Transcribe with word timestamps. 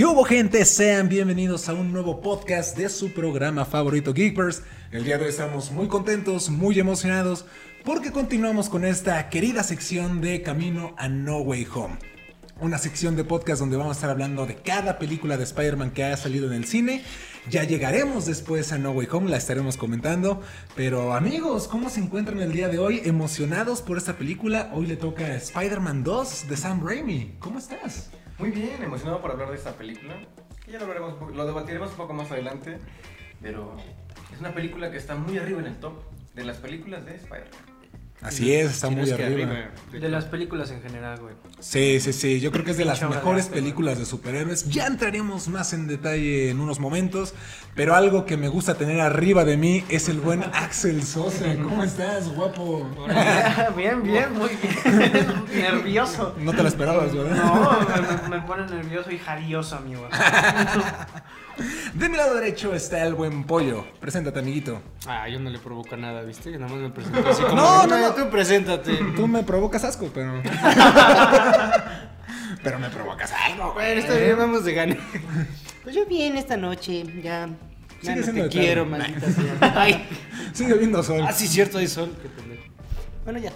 ¿Qué 0.00 0.06
hubo 0.06 0.24
gente? 0.24 0.64
Sean 0.64 1.10
bienvenidos 1.10 1.68
a 1.68 1.74
un 1.74 1.92
nuevo 1.92 2.22
podcast 2.22 2.74
de 2.74 2.88
su 2.88 3.12
programa 3.12 3.66
favorito 3.66 4.14
Geekers. 4.14 4.62
El 4.92 5.04
día 5.04 5.18
de 5.18 5.24
hoy 5.24 5.28
estamos 5.28 5.72
muy 5.72 5.88
contentos, 5.88 6.48
muy 6.48 6.80
emocionados 6.80 7.44
porque 7.84 8.10
continuamos 8.10 8.70
con 8.70 8.86
esta 8.86 9.28
querida 9.28 9.62
sección 9.62 10.22
de 10.22 10.40
Camino 10.40 10.94
a 10.96 11.10
No 11.10 11.40
Way 11.40 11.66
Home. 11.74 11.98
Una 12.62 12.78
sección 12.78 13.14
de 13.14 13.24
podcast 13.24 13.60
donde 13.60 13.76
vamos 13.76 13.90
a 13.90 13.98
estar 13.98 14.08
hablando 14.08 14.46
de 14.46 14.54
cada 14.56 14.98
película 14.98 15.36
de 15.36 15.44
Spider-Man 15.44 15.90
que 15.90 16.04
ha 16.04 16.16
salido 16.16 16.46
en 16.46 16.54
el 16.54 16.64
cine. 16.64 17.04
Ya 17.50 17.64
llegaremos 17.64 18.24
después 18.24 18.72
a 18.72 18.78
No 18.78 18.92
Way 18.92 19.08
Home, 19.12 19.28
la 19.28 19.36
estaremos 19.36 19.76
comentando. 19.76 20.40
Pero 20.76 21.12
amigos, 21.12 21.68
¿cómo 21.68 21.90
se 21.90 22.00
encuentran 22.00 22.40
el 22.40 22.52
día 22.52 22.68
de 22.68 22.78
hoy? 22.78 23.02
¿Emocionados 23.04 23.82
por 23.82 23.98
esta 23.98 24.16
película? 24.16 24.70
Hoy 24.72 24.86
le 24.86 24.96
toca 24.96 25.34
Spider-Man 25.34 26.04
2 26.04 26.48
de 26.48 26.56
Sam 26.56 26.86
Raimi. 26.86 27.34
¿Cómo 27.38 27.58
estás? 27.58 28.08
Muy 28.40 28.50
bien, 28.52 28.82
emocionado 28.82 29.20
por 29.20 29.30
hablar 29.32 29.50
de 29.50 29.56
esta 29.56 29.72
película. 29.72 30.14
Ya 30.66 30.80
lo, 30.80 30.86
veremos, 30.86 31.36
lo 31.36 31.46
debatiremos 31.46 31.90
un 31.90 31.96
poco 31.98 32.14
más 32.14 32.30
adelante. 32.32 32.78
Pero 33.42 33.76
es 34.32 34.40
una 34.40 34.54
película 34.54 34.90
que 34.90 34.96
está 34.96 35.14
muy 35.14 35.36
arriba 35.36 35.60
en 35.60 35.66
el 35.66 35.76
top 35.76 35.92
de 36.34 36.44
las 36.44 36.56
películas 36.56 37.04
de 37.04 37.16
Spider-Man. 37.16 37.79
Así 38.22 38.52
es, 38.52 38.70
está 38.70 38.90
muy 38.90 39.08
es 39.08 39.14
que 39.14 39.24
arriba. 39.24 39.70
De 39.90 40.08
las 40.08 40.26
películas 40.26 40.70
en 40.70 40.82
general, 40.82 41.18
güey. 41.20 41.34
Sí, 41.58 42.00
sí, 42.00 42.12
sí. 42.12 42.40
Yo 42.40 42.52
creo 42.52 42.64
que 42.64 42.72
es 42.72 42.76
de 42.76 42.84
las 42.84 43.00
mejores 43.02 43.48
de 43.48 43.56
películas 43.56 43.98
de 43.98 44.04
superhéroes. 44.04 44.68
Ya 44.68 44.86
entraremos 44.86 45.48
más 45.48 45.72
en 45.72 45.86
detalle 45.86 46.50
en 46.50 46.60
unos 46.60 46.80
momentos. 46.80 47.34
Pero 47.74 47.94
algo 47.94 48.26
que 48.26 48.36
me 48.36 48.48
gusta 48.48 48.74
tener 48.74 49.00
arriba 49.00 49.44
de 49.44 49.56
mí 49.56 49.84
es 49.88 50.08
el 50.08 50.20
buen 50.20 50.42
Axel 50.42 51.02
Sosa. 51.02 51.46
¿Cómo 51.62 51.82
estás, 51.82 52.28
guapo? 52.34 52.86
bien, 53.76 54.02
bien, 54.02 54.32
muy 54.34 54.50
bien. 54.50 55.44
Nervioso. 55.54 56.34
No 56.38 56.52
te 56.52 56.62
la 56.62 56.68
esperabas, 56.68 57.14
¿verdad? 57.14 57.36
No, 57.36 58.28
me, 58.28 58.36
me 58.36 58.46
pone 58.46 58.66
nervioso 58.66 59.10
y 59.10 59.18
jarioso, 59.18 59.76
amigo. 59.76 60.08
De 61.94 62.08
mi 62.08 62.16
lado 62.16 62.34
derecho 62.34 62.74
está 62.74 63.04
el 63.06 63.14
buen 63.14 63.44
pollo. 63.44 63.84
Preséntate, 64.00 64.38
amiguito. 64.38 64.80
Ah, 65.06 65.28
yo 65.28 65.38
no 65.40 65.50
le 65.50 65.58
provoco 65.58 65.96
nada, 65.96 66.22
¿viste? 66.22 66.50
Nada 66.52 66.68
más 66.72 66.80
me 66.80 66.90
presento 66.90 67.28
así 67.28 67.42
como... 67.42 67.54
No, 67.56 67.86
no, 67.86 67.98
no. 67.98 68.14
Tú 68.14 68.30
preséntate. 68.30 68.96
Tú 69.16 69.26
me 69.28 69.42
provocas 69.42 69.84
asco, 69.84 70.08
pero. 70.12 70.42
pero 72.62 72.78
me 72.78 72.88
provocas 72.90 73.32
algo, 73.32 73.72
güey. 73.72 73.86
Bueno, 73.86 74.00
está 74.00 74.14
bien, 74.14 74.38
vamos 74.38 74.64
de 74.64 74.74
gane. 74.74 74.98
Pues 75.82 75.96
yo 75.96 76.04
bien 76.04 76.36
esta 76.36 76.58
noche, 76.58 77.04
ya... 77.22 77.48
Sigue 78.02 78.02
Ya 78.02 78.16
no 78.16 78.22
siendo 78.22 78.42
te 78.44 78.48
quiero, 78.50 78.84
tarde. 78.86 78.98
maldita 78.98 79.32
sea. 79.32 79.72
Ay. 79.82 80.06
Sigue 80.52 80.74
viendo 80.74 81.02
sol. 81.02 81.24
Ah, 81.26 81.32
sí, 81.32 81.48
cierto, 81.48 81.78
hay 81.78 81.88
sol. 81.88 82.14
Qué 82.20 82.28
pendejo. 82.28 82.64
Bueno, 83.24 83.38
ya. 83.38 83.50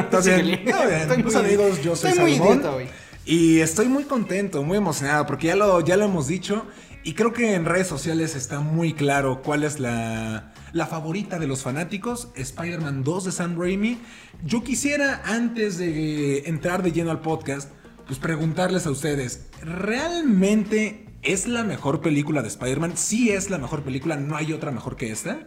¿Estás 0.00 0.26
bien? 0.26 0.44
Bien. 0.62 0.68
Estoy 0.68 1.22
Pues 1.22 1.34
muy- 1.36 1.42
amigos, 1.44 1.82
yo 1.82 1.96
soy 1.96 2.10
Estoy 2.10 2.22
muy 2.24 2.36
Salmón. 2.36 2.52
idiota 2.58 2.76
hoy. 2.76 2.88
Y 3.24 3.60
estoy 3.60 3.88
muy 3.88 4.04
contento, 4.04 4.62
muy 4.62 4.76
emocionado, 4.76 5.24
porque 5.24 5.46
ya 5.46 5.56
lo, 5.56 5.80
ya 5.80 5.96
lo 5.96 6.04
hemos 6.04 6.28
dicho. 6.28 6.66
Y 7.06 7.12
creo 7.12 7.34
que 7.34 7.54
en 7.54 7.66
redes 7.66 7.86
sociales 7.86 8.34
está 8.34 8.60
muy 8.60 8.94
claro 8.94 9.42
cuál 9.42 9.62
es 9.62 9.78
la, 9.78 10.54
la 10.72 10.86
favorita 10.86 11.38
de 11.38 11.46
los 11.46 11.62
fanáticos, 11.62 12.28
Spider-Man 12.34 13.04
2 13.04 13.24
de 13.26 13.32
Sam 13.32 13.60
Raimi. 13.60 14.00
Yo 14.42 14.64
quisiera, 14.64 15.20
antes 15.26 15.76
de 15.76 16.48
entrar 16.48 16.82
de 16.82 16.92
lleno 16.92 17.10
al 17.10 17.20
podcast, 17.20 17.70
pues 18.06 18.18
preguntarles 18.18 18.86
a 18.86 18.90
ustedes, 18.90 19.50
¿realmente 19.60 21.06
es 21.22 21.46
la 21.46 21.62
mejor 21.62 22.00
película 22.00 22.40
de 22.40 22.48
Spider-Man? 22.48 22.96
Sí 22.96 23.30
es 23.30 23.50
la 23.50 23.58
mejor 23.58 23.82
película, 23.82 24.16
no 24.16 24.34
hay 24.36 24.54
otra 24.54 24.70
mejor 24.70 24.96
que 24.96 25.12
esta. 25.12 25.40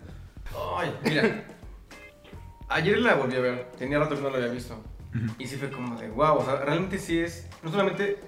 Ay, 0.78 0.94
mira. 1.04 1.44
Ayer 2.70 3.00
la 3.00 3.16
volví 3.16 3.36
a 3.36 3.40
ver. 3.40 3.72
Tenía 3.80 3.98
rato 3.98 4.16
que 4.16 4.22
no 4.22 4.30
la 4.30 4.38
había 4.38 4.50
visto. 4.50 4.84
Y 5.40 5.48
sí 5.48 5.56
fue 5.56 5.72
como 5.72 6.00
de 6.00 6.10
wow. 6.10 6.38
O 6.38 6.46
sea, 6.46 6.58
realmente 6.58 7.00
sí 7.00 7.18
es. 7.18 7.48
No 7.64 7.72
solamente. 7.72 8.20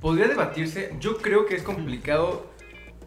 Podría 0.00 0.28
debatirse. 0.28 0.94
Yo 1.00 1.18
creo 1.18 1.46
que 1.46 1.54
es 1.56 1.62
complicado 1.62 2.50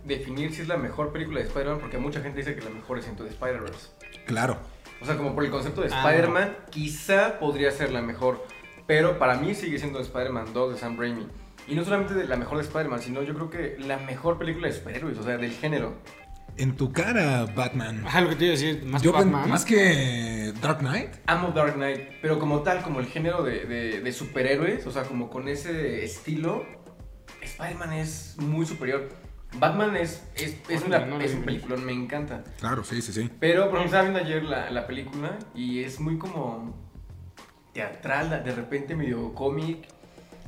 definir 0.06 0.53
si 0.53 0.61
es 0.61 0.67
la 0.67 0.78
mejor 0.78 1.11
película 1.11 1.39
de 1.39 1.45
Spider-Man. 1.47 1.80
Porque 1.80 1.97
mucha 1.97 2.22
gente 2.22 2.39
dice 2.39 2.56
que 2.56 2.61
la 2.61 2.70
mejor 2.70 3.00
es 3.00 3.08
Into 3.08 3.23
the 3.23 3.30
Spider-Verse. 3.30 3.89
Claro. 4.25 4.58
O 5.02 5.06
sea, 5.06 5.17
como 5.17 5.34
por 5.34 5.44
el 5.46 5.52
concepto 5.52 5.81
de 5.81 5.90
Ah, 5.91 6.03
Spider-Man, 6.09 6.57
quizá 6.69 7.40
podría 7.40 7.72
ser 7.72 7.91
la 7.91 8.02
mejor. 8.02 8.46
Pero 8.88 9.18
para 9.19 9.35
mí 9.38 9.56
sigue 9.56 9.79
siendo 9.79 10.00
Spider-Man 10.00 10.53
2 10.53 10.74
de 10.74 10.79
Sam 10.79 10.97
Raimi. 11.00 11.28
Y 11.68 11.75
no 11.75 11.84
solamente 11.85 12.13
de 12.13 12.25
la 12.28 12.35
mejor 12.35 12.57
de 12.57 12.63
Spider-Man, 12.63 13.02
sino 13.02 13.22
yo 13.23 13.34
creo 13.34 13.50
que 13.50 13.78
la 13.79 13.97
mejor 13.97 14.38
película 14.38 14.68
de 14.68 14.73
superhéroes, 14.73 15.18
o 15.18 15.23
sea, 15.23 15.38
del 15.38 15.52
género. 15.52 15.96
En 16.58 16.75
tu 16.75 16.91
cara, 16.91 17.46
Batman. 17.56 18.03
Ajá, 18.06 18.19
lo 18.22 18.29
que 18.29 18.35
te 18.35 18.46
iba 18.46 18.53
a 18.53 18.58
decir, 18.58 18.84
más 18.85 19.02
Yo, 19.02 19.13
Batman. 19.13 19.47
más 19.50 19.63
que 19.63 20.52
Dark 20.62 20.79
Knight. 20.79 21.12
Amo 21.28 21.52
Dark 21.52 21.75
Knight, 21.75 22.09
pero 22.22 22.40
como 22.40 22.62
tal, 22.62 22.81
como 22.81 23.00
el 23.00 23.06
género 23.06 23.41
de, 23.44 23.66
de- 23.66 24.02
de 24.02 24.12
superhéroes, 24.12 24.85
o 24.85 24.91
sea, 24.91 25.03
como 25.03 25.29
con 25.29 25.47
ese 25.47 26.03
estilo, 26.03 26.66
Spider-Man 27.41 27.94
es 27.94 28.35
muy 28.40 28.66
superior. 28.66 29.09
Batman 29.57 29.96
es, 29.97 30.24
es, 30.35 30.56
es, 30.69 30.81
una, 30.84 31.00
no 31.06 31.19
es 31.19 31.34
un 31.34 31.44
peliculón, 31.44 31.84
me 31.84 31.91
encanta. 31.91 32.44
Claro, 32.59 32.84
sí, 32.85 33.02
sí, 33.02 33.12
sí. 33.12 33.29
Pero, 33.40 33.69
por 33.69 33.79
ejemplo, 33.79 33.85
estaba 33.97 34.03
viendo 34.03 34.19
ayer 34.19 34.44
la, 34.44 34.69
la 34.72 34.88
película 34.88 35.38
y 35.53 35.84
es 35.84 36.00
muy 36.00 36.18
como 36.18 36.74
teatral, 37.74 38.29
de 38.44 38.52
repente 38.56 38.96
medio 38.96 39.34
cómic. 39.34 39.88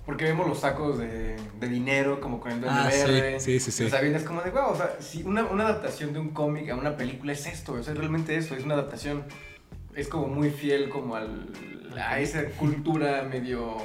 Porque 0.05 0.25
vemos 0.25 0.45
los 0.47 0.59
sacos 0.59 0.97
de, 0.99 1.37
de 1.61 1.67
dinero, 1.69 2.19
como 2.19 2.41
con 2.41 2.51
el 2.51 2.59
duende 2.59 2.77
Ah, 2.81 2.91
sí, 2.91 3.09
verde. 3.09 3.39
sí, 3.39 3.57
sí, 3.61 3.71
sí. 3.71 3.85
O 3.85 3.89
sea, 3.89 4.01
vienes 4.01 4.23
como 4.23 4.41
de, 4.41 4.51
wow, 4.51 4.71
o 4.71 4.75
sea, 4.75 4.97
si 4.99 5.23
una, 5.23 5.45
una 5.45 5.63
adaptación 5.63 6.11
de 6.11 6.19
un 6.19 6.31
cómic 6.31 6.69
a 6.71 6.75
una 6.75 6.97
película 6.97 7.31
es 7.31 7.45
esto, 7.47 7.71
o 7.73 7.83
sea, 7.83 7.93
realmente 7.93 8.35
eso, 8.35 8.53
es 8.53 8.65
una 8.65 8.73
adaptación. 8.73 9.23
Es 9.95 10.09
como 10.09 10.27
muy 10.27 10.49
fiel 10.49 10.89
como 10.89 11.15
al, 11.15 11.47
a 11.97 12.19
esa 12.19 12.43
cultura 12.57 13.23
medio 13.23 13.77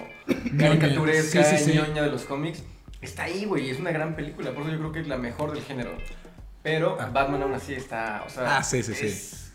caricaturesca, 0.59 1.45
Sí, 1.45 1.57
sí, 1.59 1.65
sí. 1.73 1.77
ñoña 1.79 2.03
de 2.03 2.11
los 2.11 2.25
cómics. 2.25 2.65
Está 3.01 3.25
ahí, 3.25 3.45
güey, 3.45 3.71
es 3.71 3.79
una 3.79 3.93
gran 3.93 4.17
película, 4.17 4.53
por 4.53 4.63
eso 4.65 4.73
yo 4.73 4.79
creo 4.79 4.93
que 4.93 5.01
es 5.01 5.09
la 5.09 5.19
mejor 5.19 5.53
del 5.53 5.63
género. 5.63 5.97
Pero 6.63 6.97
Ah. 7.01 7.09
Batman 7.13 7.43
aún 7.43 7.55
así 7.55 7.75
está, 7.75 8.25
o 8.27 8.31
sea, 8.31 8.59
Ah, 8.59 8.63
sí, 8.63 8.83
sí, 8.83 8.95
sí. 8.95 9.07
es 9.07 9.53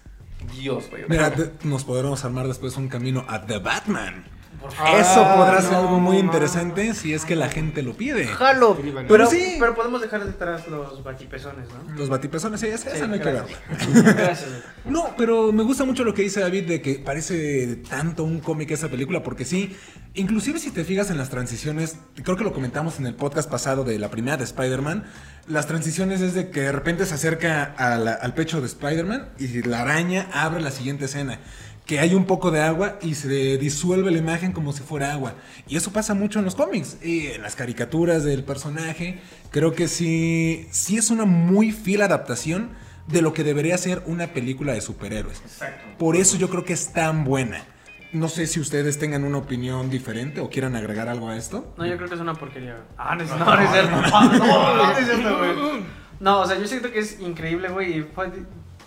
Dios, 0.56 0.90
güey. 0.90 1.04
Mira, 1.10 1.34
nos 1.64 1.84
podremos 1.84 2.24
armar 2.26 2.48
después 2.48 2.76
un 2.78 2.88
camino 2.88 3.26
a 3.28 3.46
The 3.46 3.60
Batman. 3.60 4.26
Por 4.64 4.72
Eso 4.72 5.24
Ah, 5.26 5.36
podrá 5.36 5.62
ser 5.62 5.74
no, 5.74 5.78
algo 5.80 6.00
muy 6.00 6.18
interesante 6.18 6.94
si 6.94 7.14
es 7.14 7.26
que 7.26 7.36
la 7.36 7.50
gente 7.50 7.84
lo 7.84 7.94
pide. 7.94 8.26
Jalo. 8.26 8.78
Pero, 9.08 9.28
sí. 9.28 9.58
pero 9.60 9.76
podemos 9.76 10.02
dejar 10.02 10.26
detrás 10.26 10.68
los 10.68 11.04
bachipezones, 11.04 11.68
¿no? 11.70 11.96
Los 11.96 12.10
batipezones, 12.10 12.60
sí, 12.62 12.68
esa, 12.68 13.06
no 13.08 13.14
hay 13.14 13.20
que 13.20 13.26
verla. 13.26 13.46
Gracias. 14.16 14.50
No, 14.86 15.14
pero 15.18 15.52
me 15.52 15.64
gusta 15.64 15.84
mucho 15.86 16.04
lo 16.04 16.14
que 16.14 16.24
dice 16.24 16.40
David 16.40 16.68
de 16.68 16.82
que 16.82 16.96
parece 16.96 17.76
tanto 17.90 18.24
un 18.24 18.40
cómic 18.40 18.72
esa 18.72 18.90
película, 18.90 19.22
porque 19.24 19.46
sí, 19.46 19.76
inclusive 20.14 20.60
si 20.60 20.72
te 20.72 20.84
fijas 20.84 21.10
en 21.10 21.18
las 21.18 21.30
transiciones, 21.30 21.98
creo 22.24 22.36
que 22.38 22.44
lo 22.44 22.54
comentamos 22.54 23.00
en 23.00 23.06
el 23.06 23.16
podcast 23.16 23.50
pasado 23.50 23.84
de 23.84 24.00
la 24.00 24.10
primera 24.10 24.38
de 24.38 24.44
Spider-Man, 24.46 25.04
las 25.48 25.68
transiciones 25.68 26.22
es 26.22 26.34
de 26.34 26.50
que 26.50 26.62
de 26.62 26.72
repente 26.72 27.06
se 27.06 27.14
acerca 27.16 27.64
a 27.78 27.98
la- 27.98 28.14
al 28.14 28.34
pecho 28.34 28.62
de 28.62 28.68
Spider-Man 28.68 29.30
y 29.40 29.62
la 29.64 29.82
araña 29.82 30.28
abre 30.34 30.62
la 30.62 30.72
siguiente 30.72 31.06
escena. 31.06 31.40
Que 31.86 32.00
hay 32.00 32.14
un 32.14 32.26
poco 32.26 32.50
de 32.50 32.62
agua 32.62 32.98
y 33.02 33.16
se 33.16 33.58
disuelve 33.58 34.10
la 34.12 34.18
imagen 34.18 34.54
como 34.54 34.72
si 34.72 34.82
fuera 34.84 35.12
agua. 35.12 35.34
Y 35.68 35.76
eso 35.76 35.92
pasa 35.92 36.14
mucho 36.14 36.40
en 36.40 36.46
los 36.46 36.56
cómics 36.56 36.98
y 37.04 37.28
en 37.28 37.42
las 37.42 37.56
caricaturas 37.56 38.24
del 38.24 38.44
personaje. 38.46 39.20
Creo 39.52 39.74
que 39.74 39.88
sí, 39.90 40.68
sí 40.72 40.98
es 40.98 41.10
una 41.10 41.26
muy 41.26 41.72
fiel 41.74 42.02
adaptación 42.02 42.70
de 43.08 43.22
lo 43.22 43.34
que 43.34 43.44
debería 43.44 43.78
ser 43.78 44.02
una 44.06 44.28
película 44.28 44.72
de 44.72 44.80
superhéroes. 44.80 45.42
Exacto. 45.42 45.84
Por 45.98 46.16
eso 46.16 46.38
yo 46.38 46.50
creo 46.50 46.64
que 46.64 46.72
es 46.72 46.94
tan 46.94 47.26
buena. 47.26 47.66
No 48.14 48.30
sé 48.30 48.48
si 48.48 48.62
ustedes 48.62 48.98
tengan 48.98 49.26
una 49.26 49.40
opinión 49.40 49.90
diferente 49.90 50.40
o 50.40 50.50
quieran 50.50 50.76
agregar 50.78 51.10
algo 51.10 51.28
a 51.30 51.36
esto. 51.36 51.74
No, 51.78 51.86
yo 51.86 51.98
creo 51.98 52.08
que 52.08 52.16
es 52.16 52.22
una 52.22 52.34
porquería. 52.36 52.76
güey. 52.76 52.86
Ah, 52.98 53.16
no 53.16 53.26
no, 53.26 53.46
no 53.46 53.60
es 53.60 53.72
cierto. 53.72 53.92
No, 54.02 54.38
no, 54.38 54.76
no 54.86 54.92
es 54.98 55.06
cierto, 55.06 55.38
güey. 55.38 55.84
No, 56.22 56.40
o 56.42 56.48
sea, 56.48 56.58
yo 56.58 56.66
siento 56.68 56.92
que 56.92 57.00
es 57.00 57.20
increíble, 57.20 57.68
güey. 57.70 57.98
y 57.98 58.04
fue 58.04 58.32
di- 58.32 58.46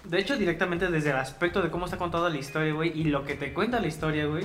De 0.09 0.19
hecho, 0.19 0.37
directamente 0.37 0.89
desde 0.89 1.11
el 1.11 1.17
aspecto 1.17 1.63
de 1.63 1.71
cómo 1.71 1.87
está 1.87 1.97
contada 1.97 2.31
la 2.31 2.37
historia, 2.37 2.73
güey, 2.73 2.99
y 2.99 3.05
lo 3.05 3.25
que 3.25 3.35
te 3.35 3.53
cuenta 3.53 3.81
la 3.81 3.89
historia, 3.89 4.27
güey, 4.27 4.45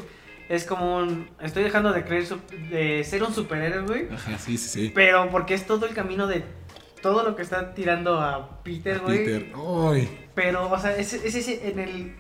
es 0.50 0.66
como 0.66 0.98
un... 0.98 1.30
Estoy 1.42 1.64
dejando 1.64 1.94
de 1.94 2.04
creer, 2.04 2.26
de 2.70 3.04
ser 3.04 3.24
un 3.24 3.34
superhéroe, 3.34 3.84
güey, 3.84 4.08
Ajá, 4.14 4.38
sí, 4.38 4.58
sí, 4.58 4.70
sí. 4.70 4.92
pero 4.94 5.30
porque 5.30 5.54
es 5.54 5.66
todo 5.66 5.86
el 5.86 5.94
camino 5.94 6.28
de 6.28 6.44
todo 7.02 7.24
lo 7.24 7.36
que 7.36 7.42
está 7.42 7.74
tirando 7.74 8.20
a 8.20 8.64
Peter, 8.64 9.00
güey. 9.00 9.26
Peter. 9.26 9.54
Ay. 9.56 10.28
Pero, 10.36 10.72
o 10.72 10.80
sea, 10.80 10.96
es, 10.96 11.14
es 11.14 11.36
ese 11.36 11.70
en 11.70 11.80
el, 11.80 12.16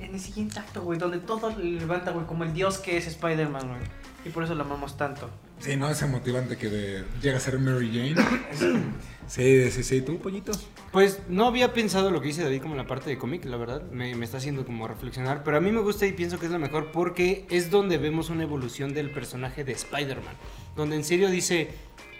en 0.00 0.14
el 0.14 0.20
siguiente 0.20 0.58
acto, 0.58 0.82
güey, 0.82 0.98
donde 0.98 1.18
todo 1.18 1.50
le 1.56 1.80
levanta, 1.80 2.10
güey, 2.10 2.26
como 2.26 2.44
el 2.44 2.52
dios 2.52 2.78
que 2.78 2.96
es 2.96 3.06
Spider-Man, 3.06 3.68
güey. 3.68 3.80
Y 4.24 4.30
por 4.30 4.42
eso 4.42 4.54
lo 4.54 4.64
amamos 4.64 4.96
tanto. 4.96 5.30
Sí, 5.58 5.76
no, 5.76 5.88
ese 5.90 6.06
motivante 6.06 6.56
que 6.56 6.68
de- 6.68 7.04
llega 7.22 7.38
a 7.38 7.40
ser 7.40 7.58
Mary 7.58 7.90
Jane. 7.92 8.84
Sí, 9.28 9.72
sí, 9.72 9.82
sí. 9.82 10.02
¿Tú, 10.02 10.18
pollito? 10.18 10.52
Pues 10.92 11.18
no 11.28 11.46
había 11.46 11.72
pensado 11.72 12.12
lo 12.12 12.20
que 12.20 12.28
dice 12.28 12.44
David 12.44 12.60
como 12.62 12.74
en 12.74 12.78
la 12.78 12.86
parte 12.86 13.10
de 13.10 13.18
cómic, 13.18 13.44
la 13.44 13.56
verdad. 13.56 13.82
Me, 13.90 14.14
me 14.14 14.24
está 14.24 14.36
haciendo 14.36 14.64
como 14.64 14.86
reflexionar. 14.86 15.42
Pero 15.42 15.56
a 15.56 15.60
mí 15.60 15.72
me 15.72 15.80
gusta 15.80 16.06
y 16.06 16.12
pienso 16.12 16.38
que 16.38 16.46
es 16.46 16.52
la 16.52 16.60
mejor 16.60 16.92
porque 16.92 17.44
es 17.50 17.68
donde 17.68 17.98
vemos 17.98 18.30
una 18.30 18.44
evolución 18.44 18.94
del 18.94 19.10
personaje 19.10 19.64
de 19.64 19.72
Spider-Man. 19.72 20.34
Donde 20.76 20.94
en 20.94 21.02
serio 21.02 21.28
dice, 21.28 21.70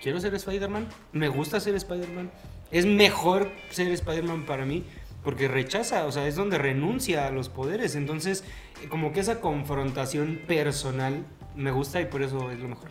quiero 0.02 0.20
ser 0.20 0.34
Spider-Man, 0.34 0.88
me 1.12 1.28
gusta 1.28 1.60
ser 1.60 1.76
Spider-Man. 1.76 2.28
Es 2.72 2.86
mejor 2.86 3.52
ser 3.70 3.86
Spider-Man 3.92 4.44
para 4.44 4.64
mí 4.66 4.84
porque 5.22 5.46
rechaza, 5.46 6.06
o 6.06 6.10
sea, 6.12 6.26
es 6.26 6.34
donde 6.34 6.58
renuncia 6.58 7.28
a 7.28 7.30
los 7.30 7.48
poderes. 7.48 7.94
Entonces, 7.94 8.42
como 8.88 9.12
que 9.12 9.20
esa 9.20 9.40
confrontación 9.40 10.40
personal 10.48 11.24
me 11.56 11.70
gusta 11.70 12.00
y 12.00 12.06
por 12.06 12.22
eso 12.22 12.50
es 12.50 12.58
lo 12.58 12.68
mejor. 12.68 12.88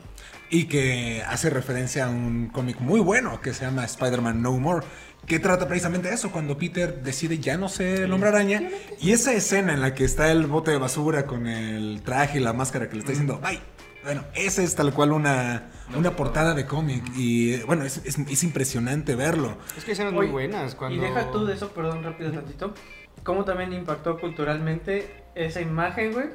Y 0.50 0.66
que 0.66 1.24
hace 1.28 1.50
referencia 1.50 2.06
a 2.06 2.10
un 2.10 2.48
cómic 2.50 2.80
muy 2.80 3.00
bueno 3.00 3.42
que 3.42 3.54
se 3.54 3.66
llama 3.66 3.86
Spider-Man 3.86 4.42
No 4.42 4.52
More, 4.58 4.86
que 5.26 5.40
trata 5.40 5.68
precisamente 5.68 6.14
eso, 6.14 6.32
cuando 6.32 6.58
Peter 6.58 7.02
decide 7.02 7.40
ya 7.40 7.58
no 7.58 7.68
ser 7.70 8.02
el 8.04 8.14
hombre 8.14 8.30
araña. 8.30 8.70
Y 9.00 9.12
esa 9.12 9.34
escena 9.34 9.74
en 9.74 9.82
la 9.82 9.94
que 9.96 10.04
está 10.06 10.32
el 10.32 10.46
bote 10.48 10.72
de 10.72 10.78
basura 10.78 11.26
con 11.26 11.48
el 11.48 12.02
traje 12.04 12.40
y 12.40 12.42
la 12.42 12.54
máscara 12.54 12.88
que 12.88 12.94
le 12.94 13.00
está 13.00 13.12
diciendo, 13.12 13.40
bye. 13.42 13.60
Bueno, 14.04 14.24
esa 14.36 14.62
es 14.62 14.76
tal 14.76 14.94
cual 14.94 15.14
una, 15.14 15.72
una 15.98 16.16
portada 16.16 16.54
de 16.54 16.68
cómic. 16.68 17.04
Y 17.18 17.58
bueno, 17.64 17.86
es, 17.86 18.02
es- 18.06 18.20
es 18.20 18.44
impresionante 18.44 19.16
verlo. 19.16 19.58
Es 19.76 19.84
que 19.84 19.94
escenas 19.94 20.14
muy 20.14 20.28
buenas. 20.28 20.76
Cuando... 20.76 20.96
Y 20.96 21.00
deja 21.00 21.32
tú 21.32 21.44
de 21.48 21.56
eso, 21.56 21.70
perdón, 21.70 22.04
rápido 22.04 22.32
tantito. 22.32 22.76
Cómo 23.24 23.46
también 23.46 23.74
impactó 23.74 24.20
culturalmente 24.20 25.24
esa 25.34 25.60
imagen, 25.60 26.14
güey, 26.14 26.28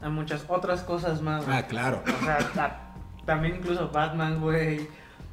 a 0.00 0.08
muchas 0.08 0.44
otras 0.48 0.82
cosas 0.82 1.20
más. 1.22 1.44
güey. 1.44 1.56
Ah, 1.56 1.66
claro. 1.66 2.02
O 2.20 2.24
sea, 2.24 2.38
ta- 2.54 2.94
también 3.26 3.56
incluso 3.56 3.90
Batman, 3.90 4.40
güey, 4.40 4.88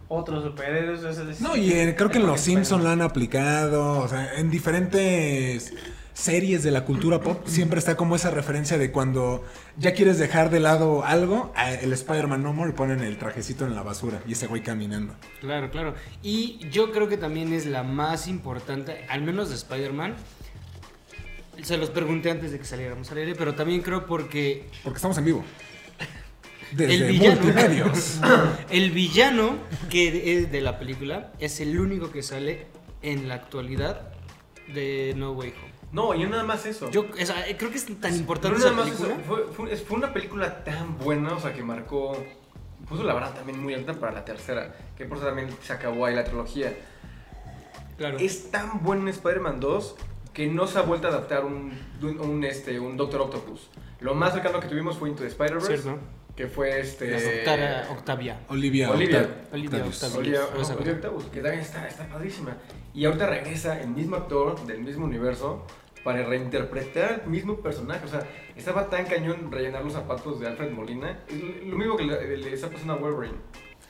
otros 0.08 0.44
superhéroes. 0.44 1.04
es- 1.04 1.42
No, 1.42 1.56
y 1.56 1.72
eh, 1.72 1.96
creo 1.98 2.10
que 2.10 2.18
en 2.19 2.28
Los. 2.28 2.42
Simpsons 2.42 2.84
lo 2.84 2.90
han 2.90 3.02
aplicado, 3.02 4.00
o 4.00 4.08
sea, 4.08 4.36
en 4.36 4.50
diferentes 4.50 5.74
series 6.14 6.64
de 6.64 6.72
la 6.72 6.84
cultura 6.84 7.22
pop 7.22 7.44
siempre 7.46 7.78
está 7.78 7.96
como 7.96 8.16
esa 8.16 8.31
referencia 8.31 8.80
de 8.80 8.92
cuando 8.92 9.46
ya 9.78 9.94
quieres 9.94 10.18
dejar 10.18 10.50
de 10.50 10.60
lado 10.60 11.06
algo, 11.06 11.54
a 11.56 11.72
el 11.74 11.94
Spider-Man 11.94 12.42
No 12.42 12.54
More 12.54 12.72
y 12.72 12.74
ponen 12.74 13.02
el 13.02 13.18
trajecito 13.19 13.68
en 13.68 13.75
la 13.75 13.84
basura 13.84 14.19
y 14.28 14.31
ese 14.31 14.48
güey 14.48 14.64
caminando. 14.64 15.14
Claro, 15.42 15.69
claro. 15.69 15.94
Y 16.24 16.58
yo 16.72 16.92
creo 16.92 17.08
que 17.08 17.18
también 17.18 17.54
es 17.54 17.68
la 17.68 17.84
más 17.84 18.28
importante, 18.28 19.06
al 19.10 19.22
menos 19.22 19.50
de 19.50 19.56
Spider-Man. 19.56 20.16
Se 21.63 21.77
los 21.77 21.89
pregunté 21.89 22.30
antes 22.31 22.51
de 22.51 22.59
que 22.59 22.65
saliéramos 22.65 23.12
al 23.12 23.18
aire, 23.19 23.36
pero 23.36 23.56
también 23.56 23.81
creo 23.81 24.06
porque 24.06 24.68
Porque 24.83 24.98
estamos 24.98 25.18
en 25.18 25.25
vivo. 25.25 25.44
Desde 26.71 26.95
el 26.95 27.04
villano, 27.06 27.42
multimedios. 27.42 28.19
el 28.69 28.92
villano 28.92 29.56
que 29.89 30.38
es 30.38 30.51
de 30.51 30.62
la 30.62 30.77
película 30.80 31.31
es 31.39 31.59
el 31.62 31.80
único 31.80 32.12
que 32.12 32.21
sale 32.21 32.68
en 33.01 33.27
la 33.30 33.36
actualidad 33.36 34.09
de 34.74 35.13
No 35.15 35.31
Way 35.31 35.54
Home. 35.62 35.74
No, 35.94 36.13
y 36.13 36.24
no 36.24 36.30
nada 36.30 36.44
más 36.44 36.65
eso. 36.65 36.92
Yo 36.92 37.06
o 37.09 37.25
sea, 37.25 37.45
creo 37.57 37.71
que 37.71 37.77
es 37.77 37.86
tan 38.01 38.13
importante 38.15 38.57
Pero 38.57 38.68
esa 38.68 38.75
nada 38.75 38.86
más 38.89 38.95
película. 38.95 39.13
eso, 39.24 39.54
fue, 39.54 39.77
fue- 39.77 39.98
una 39.98 40.12
película 40.13 40.63
tan 40.65 40.98
buena, 40.98 41.33
o 41.33 41.39
sea, 41.39 41.54
que 41.54 41.63
marcó. 41.63 42.21
Puso 42.89 43.04
la 43.04 43.13
verdad 43.13 43.33
también 43.33 43.62
muy 43.62 43.74
alta 43.74 43.94
para 43.94 44.12
la 44.12 44.25
tercera. 44.25 44.75
Que 44.98 45.06
por 45.06 45.18
eso 45.18 45.25
también 45.25 45.50
se 45.63 45.71
acabó 45.71 46.06
ahí 46.06 46.15
la 46.15 46.25
trilogía. 46.25 46.74
Claro. 47.98 48.18
Es 48.19 48.51
tan 48.51 48.83
buena 48.83 49.09
Spider-Man 49.09 49.59
2 49.59 49.95
que 50.38 50.45
no 50.45 50.68
se 50.68 50.78
ha 50.78 50.84
vuelto 50.84 51.07
a 51.07 51.10
adaptar 51.10 51.44
un, 51.45 51.72
un, 52.00 52.19
un, 52.19 52.44
este, 52.44 52.80
un 52.80 52.95
Doctor 52.95 53.22
Octopus. 53.22 53.72
Lo 54.01 54.13
más 54.13 54.34
cercano 54.34 54.60
que 54.60 54.68
tuvimos 54.68 54.95
fue 54.95 55.10
Into 55.10 55.24
the 55.24 55.30
Spider-Verse. 55.30 55.78
Cierto. 55.81 56.00
Que 56.36 56.45
fue 56.48 56.80
este. 56.80 57.16
Octavia, 57.39 57.88
Octavia. 57.89 58.39
Olivia. 58.50 58.92
Olivia. 58.92 59.24
Octav- 59.24 59.54
Olivia 59.54 59.80
Octavius. 59.80 60.04
Octavius. 60.04 60.69
Olivia. 60.69 60.94
Octavus, 60.94 61.24
que 61.25 61.42
también 61.42 61.62
está, 61.62 61.88
está 61.88 62.07
padrísima. 62.07 62.56
Y 62.94 63.06
ahorita 63.06 63.25
regresa 63.25 63.81
el 63.81 63.89
mismo 63.89 64.16
actor 64.18 64.63
del 64.68 64.81
mismo 64.84 65.06
universo 65.06 65.66
para 66.04 66.24
reinterpretar 66.24 67.22
el 67.24 67.30
mismo 67.31 67.56
personaje. 67.62 68.06
O 68.06 68.07
sea, 68.07 68.19
estaba 68.56 68.88
tan 68.92 69.06
cañón 69.07 69.51
rellenar 69.51 69.83
los 69.83 69.94
zapatos 69.94 70.40
de 70.40 70.45
Alfred 70.50 70.69
Molina. 70.72 71.18
Es 71.28 71.66
lo 71.66 71.75
mismo 71.75 71.98
que 71.98 72.04
le, 72.04 72.38
le 72.38 72.54
está 72.54 72.69
pasando 72.69 72.94
a 72.94 72.98
Wolverine. 72.98 73.38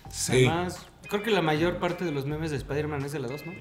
Sí. 0.10 0.46
Además, 0.48 0.88
creo 1.10 1.22
que 1.22 1.32
la 1.32 1.42
mayor 1.42 1.80
parte 1.80 2.06
de 2.06 2.14
los 2.14 2.26
memes 2.26 2.52
de 2.52 2.56
Spider-Man 2.56 3.04
es 3.04 3.12
de 3.12 3.20
la 3.20 3.28
2, 3.28 3.46
¿no? 3.46 3.52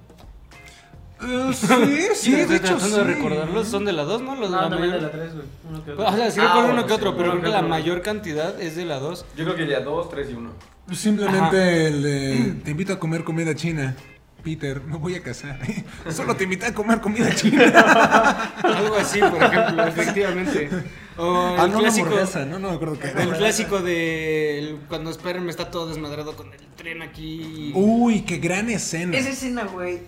Eh, 1.23 1.51
sí, 1.55 2.09
sí, 2.15 2.31
de 2.33 2.57
hecho 2.57 2.77
tratando 2.77 2.99
de 2.99 3.05
sí. 3.05 3.21
recordlos, 3.23 3.69
son 3.69 3.85
de 3.85 3.93
la 3.93 4.05
2, 4.05 4.23
¿no? 4.23 4.37
Los 4.37 4.51
de 4.51 4.57
No, 4.57 4.63
la 4.63 4.69
también 4.71 4.93
de 4.93 4.97
mayor... 4.99 5.03
la 5.15 5.19
3, 5.23 5.35
güey. 5.35 5.47
Uno 5.71 5.85
que 5.85 5.91
otro. 5.93 6.07
O 6.09 6.17
sea, 6.17 6.31
sí 6.31 6.41
Ah, 6.41 6.43
recuerdo 6.45 6.61
bueno, 6.67 6.75
uno 6.75 6.83
que 6.83 6.89
sí, 6.89 6.95
otro, 6.95 7.17
pero 7.17 7.23
uno 7.31 7.41
creo 7.41 7.43
que 7.45 7.51
la 7.51 7.57
otro. 7.59 7.69
mayor 7.69 8.03
cantidad 8.03 8.61
es 8.61 8.77
de 8.77 8.85
la 8.85 8.99
2. 8.99 9.25
Yo 9.37 9.45
creo 9.45 9.57
que 9.57 9.67
ya 9.67 9.81
2, 9.81 10.11
3 10.11 10.29
y 10.31 10.35
1. 10.35 10.51
Simplemente 10.93 11.87
el 11.89 12.03
de, 12.03 12.55
te 12.65 12.71
invito 12.71 12.93
a 12.93 12.99
comer 12.99 13.25
comida 13.25 13.55
china. 13.55 13.97
Peter, 14.45 14.81
me 14.83 14.97
voy 14.97 15.17
a 15.17 15.23
casar. 15.23 15.59
Solo 16.11 16.37
te 16.37 16.45
invité 16.45 16.67
a 16.67 16.75
comer 16.75 17.01
comida 17.01 17.35
china. 17.35 17.65
Algo 18.63 18.95
así, 18.97 19.19
por 19.19 19.43
ejemplo, 19.43 19.85
efectivamente. 19.87 20.69
O 21.17 21.55
el 21.55 21.61
Ah, 21.61 21.67
no, 21.67 21.79
clásico, 21.81 22.11
no, 22.47 22.59
no 22.61 22.69
me 22.69 22.75
acuerdo 22.77 22.99
qué. 23.01 23.09
el 23.23 23.31
clásico 23.33 23.81
de 23.81 24.59
el- 24.59 24.77
cuando 24.89 25.11
Spider-Man 25.11 25.49
está 25.49 25.71
todo 25.71 25.89
desmadrado 25.89 26.37
con 26.37 26.53
el 26.53 26.61
tren 26.77 27.03
aquí. 27.03 27.73
Uy, 27.75 28.21
qué 28.21 28.37
gran 28.37 28.69
escena. 28.71 29.17
Esa 29.17 29.31
escena, 29.31 29.65
güey, 29.65 30.03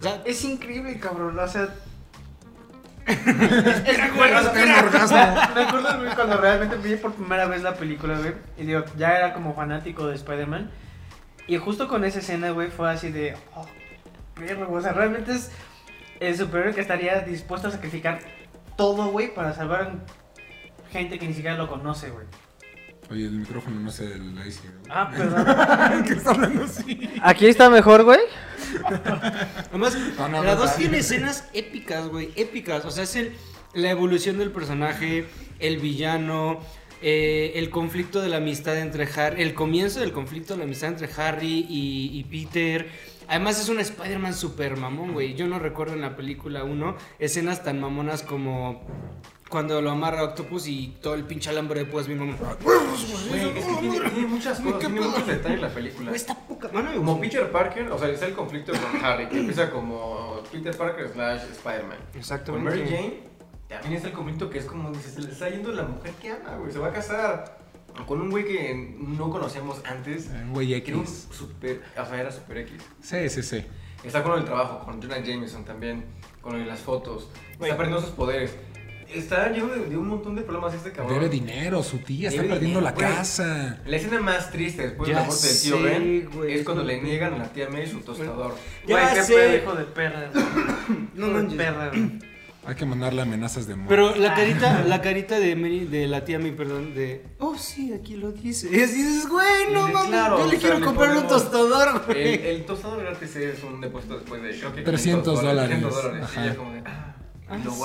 O 0.00 0.02
sea, 0.02 0.22
es 0.24 0.44
increíble, 0.44 0.98
cabrón. 0.98 1.38
O 1.38 1.48
sea. 1.48 1.68
Espera, 3.06 4.10
güey, 4.16 4.32
espera. 4.32 5.52
Me 5.54 5.62
acuerdo, 5.62 5.98
güey, 5.98 6.14
cuando 6.14 6.36
realmente 6.38 6.76
vi 6.76 6.96
por 6.96 7.12
primera 7.12 7.46
vez 7.46 7.62
la 7.62 7.74
película, 7.74 8.18
güey. 8.18 8.34
Y 8.58 8.64
digo, 8.66 8.84
ya 8.96 9.16
era 9.16 9.32
como 9.32 9.54
fanático 9.54 10.06
de 10.06 10.16
Spider-Man. 10.16 10.70
Y 11.46 11.56
justo 11.58 11.86
con 11.88 12.04
esa 12.04 12.18
escena, 12.18 12.50
güey, 12.50 12.70
fue 12.70 12.90
así 12.90 13.10
de. 13.10 13.36
Oh, 13.54 13.66
perro, 14.34 14.72
o 14.72 14.80
sea, 14.80 14.92
realmente 14.92 15.32
es 15.32 15.50
el 16.20 16.36
superhéroe 16.36 16.74
que 16.74 16.80
estaría 16.80 17.20
dispuesto 17.20 17.68
a 17.68 17.70
sacrificar 17.70 18.20
todo, 18.76 19.06
güey, 19.06 19.32
para 19.32 19.54
salvar 19.54 19.82
a 19.82 20.92
gente 20.92 21.18
que 21.18 21.26
ni 21.26 21.34
siquiera 21.34 21.56
lo 21.56 21.68
conoce, 21.68 22.10
güey. 22.10 22.26
Oye, 23.10 23.24
el 23.26 23.32
micrófono 23.32 23.78
no 23.80 23.90
se 23.90 24.18
le 24.18 24.44
dice. 24.44 24.62
Ah, 24.90 25.10
perdón. 25.16 26.04
¿Qué 26.04 26.12
está 26.14 26.30
hablando 26.30 26.64
así? 26.64 27.08
Aquí 27.22 27.46
está 27.46 27.70
mejor, 27.70 28.02
güey. 28.04 28.18
Además, 29.70 29.96
No, 30.18 30.28
no, 30.28 30.42
la 30.42 30.54
no, 30.54 30.60
2 30.60 30.70
no. 30.70 30.76
tiene 30.76 30.98
escenas 30.98 31.48
épicas, 31.52 32.08
güey, 32.08 32.30
épicas. 32.36 32.84
O 32.84 32.90
sea, 32.90 33.04
es 33.04 33.14
el- 33.16 33.32
la 33.74 33.90
evolución 33.90 34.38
del 34.38 34.50
personaje, 34.50 35.26
el 35.58 35.76
villano, 35.78 36.60
eh, 37.02 37.52
el 37.56 37.68
conflicto 37.70 38.22
de 38.22 38.28
la 38.30 38.38
amistad 38.38 38.76
entre 38.78 39.04
Harry, 39.16 39.42
el 39.42 39.54
comienzo 39.54 40.00
del 40.00 40.12
conflicto 40.12 40.54
de 40.54 40.58
la 40.58 40.64
amistad 40.64 40.88
entre 40.90 41.08
Harry 41.22 41.66
y, 41.68 42.10
y 42.18 42.24
Peter. 42.24 42.88
Además 43.28 43.60
es 43.60 43.68
un 43.68 43.78
Spider-Man 43.80 44.34
super 44.34 44.76
mamón, 44.76 45.12
güey. 45.12 45.34
Yo 45.34 45.46
no 45.46 45.58
recuerdo 45.58 45.94
en 45.94 46.00
la 46.00 46.16
película 46.16 46.64
1 46.64 46.96
escenas 47.18 47.62
tan 47.62 47.80
mamonas 47.80 48.22
como 48.22 48.86
cuando 49.48 49.80
lo 49.80 49.90
amarra 49.90 50.20
a 50.20 50.24
Octopus 50.24 50.66
y 50.66 50.96
todo 51.00 51.14
el 51.14 51.24
pinche 51.24 51.50
alambre 51.50 51.80
de 51.80 51.86
púas 51.86 52.06
bien 52.06 52.18
mamón. 52.18 52.36
Güey, 52.62 53.58
es 53.58 53.64
que 53.64 53.74
tiene, 53.80 54.10
tiene 54.10 54.26
muchas 54.26 54.58
cosas, 54.60 54.78
¿Qué 54.80 54.86
tiene 54.86 55.00
pedo? 55.00 55.10
muchos 55.10 55.26
detalles 55.26 55.60
la 55.60 55.68
película. 55.68 56.04
Güey, 56.10 56.16
está 56.16 56.34
poca 56.34 56.68
mano. 56.72 56.94
Como 56.96 57.20
Peter 57.20 57.50
Parker, 57.50 57.90
o 57.92 57.98
sea, 57.98 58.08
está 58.08 58.26
el 58.26 58.34
conflicto 58.34 58.72
con 58.72 59.04
Harry, 59.04 59.28
que 59.28 59.38
empieza 59.38 59.70
como 59.70 60.40
Peter 60.50 60.76
Parker 60.76 61.08
slash 61.12 61.42
Spider-Man. 61.52 61.98
Con 62.10 62.18
Exactamente. 62.18 62.64
Mary 62.70 62.84
Jane, 62.88 63.14
también 63.68 63.94
está 63.94 64.08
el 64.08 64.14
conflicto 64.14 64.50
que 64.50 64.58
es 64.58 64.64
como, 64.64 64.90
dices, 64.90 65.14
se 65.14 65.22
le 65.22 65.30
está 65.30 65.48
yendo 65.48 65.72
la 65.72 65.84
mujer 65.84 66.12
que 66.20 66.30
ama, 66.30 66.56
güey, 66.56 66.72
se 66.72 66.78
va 66.78 66.88
a 66.88 66.92
casar. 66.92 67.58
Con 68.06 68.20
un 68.20 68.30
güey 68.30 68.44
que 68.44 68.94
no 68.98 69.30
conocíamos 69.30 69.80
antes, 69.86 70.28
Un 70.28 70.52
güey 70.52 70.68
que 70.82 70.90
era 70.90 70.98
un 70.98 71.04
X. 71.04 71.28
super, 71.30 71.82
o 71.98 72.04
sea, 72.04 72.20
era 72.20 72.30
super 72.30 72.58
X. 72.58 72.82
Sí, 73.00 73.28
sí, 73.30 73.42
sí. 73.42 73.64
Está 74.04 74.22
con 74.22 74.38
el 74.38 74.44
trabajo, 74.44 74.84
con 74.84 75.00
Jonah 75.00 75.20
Jameson 75.20 75.64
también, 75.64 76.04
con 76.42 76.66
las 76.68 76.80
fotos, 76.80 77.30
está 77.52 77.76
perdiendo 77.76 78.00
sus 78.02 78.10
poderes. 78.10 78.54
Está 79.12 79.48
lleno 79.50 79.68
de, 79.68 79.86
de 79.86 79.96
un 79.96 80.08
montón 80.08 80.34
de 80.34 80.42
problemas 80.42 80.74
este 80.74 80.92
cabrón. 80.92 81.14
Debe 81.14 81.28
dinero, 81.28 81.82
su 81.82 81.98
tía 81.98 82.28
está 82.28 82.42
perdiendo 82.42 82.80
la 82.80 82.92
güey. 82.92 83.06
casa. 83.06 83.78
La 83.86 83.96
escena 83.96 84.20
más 84.20 84.50
triste 84.50 84.82
después 84.82 85.08
de 85.08 85.14
la 85.14 85.22
muerte 85.24 85.46
del 85.46 85.60
tío 85.62 85.82
Ben 85.82 86.28
güey, 86.32 86.54
es 86.54 86.64
cuando 86.64 86.82
no 86.82 86.88
le 86.88 87.00
niegan 87.02 87.34
a 87.34 87.38
la 87.38 87.52
tía 87.52 87.68
May 87.70 87.86
su 87.86 88.00
tostador. 88.00 88.54
Ya 88.86 89.12
qué 89.26 89.62
hijo 89.62 89.74
de 89.74 89.84
perra. 89.84 90.30
No 91.14 91.28
manches. 91.28 91.56
perra, 91.56 91.88
güey. 91.88 92.18
Hay 92.66 92.74
que 92.74 92.84
mandarle 92.84 93.22
amenazas 93.22 93.68
de 93.68 93.76
muerte. 93.76 93.94
Pero 93.94 94.16
la 94.16 94.34
carita, 94.34 94.82
la 94.82 95.00
carita 95.00 95.38
de 95.38 95.54
Mary, 95.54 95.84
de 95.84 96.08
la 96.08 96.24
tía 96.24 96.40
May, 96.40 96.50
perdón, 96.50 96.94
de 96.96 97.22
oh 97.38 97.56
sí, 97.56 97.92
aquí 97.92 98.16
lo 98.16 98.32
dice. 98.32 98.66
Y 98.66 98.72
dices, 98.72 99.28
güey, 99.28 99.72
no 99.72 99.82
mames, 99.86 100.08
claro, 100.08 100.38
yo 100.40 100.50
le 100.50 100.58
quiero 100.58 100.80
comprar 100.80 101.16
un 101.16 101.28
tostador, 101.28 102.02
El, 102.08 102.14
güey. 102.14 102.46
el 102.48 102.64
tostador 102.66 103.04
gratis 103.04 103.36
es 103.36 103.62
un 103.62 103.80
depósito 103.80 104.18
después 104.18 104.42
de 104.42 104.50
que 104.50 104.82
300 104.82 105.42
dólares. 105.42 105.78
300 105.78 105.94
dólares. 106.02 106.24
Ajá. 106.24 106.44
Y 106.44 106.48
ya 106.48 106.56
como 106.56 106.72
de, 106.72 106.82
ah, 106.86 107.16
Ah, 107.48 107.58
¿y 107.58 107.62
lo 107.62 107.70
sí. 107.70 107.78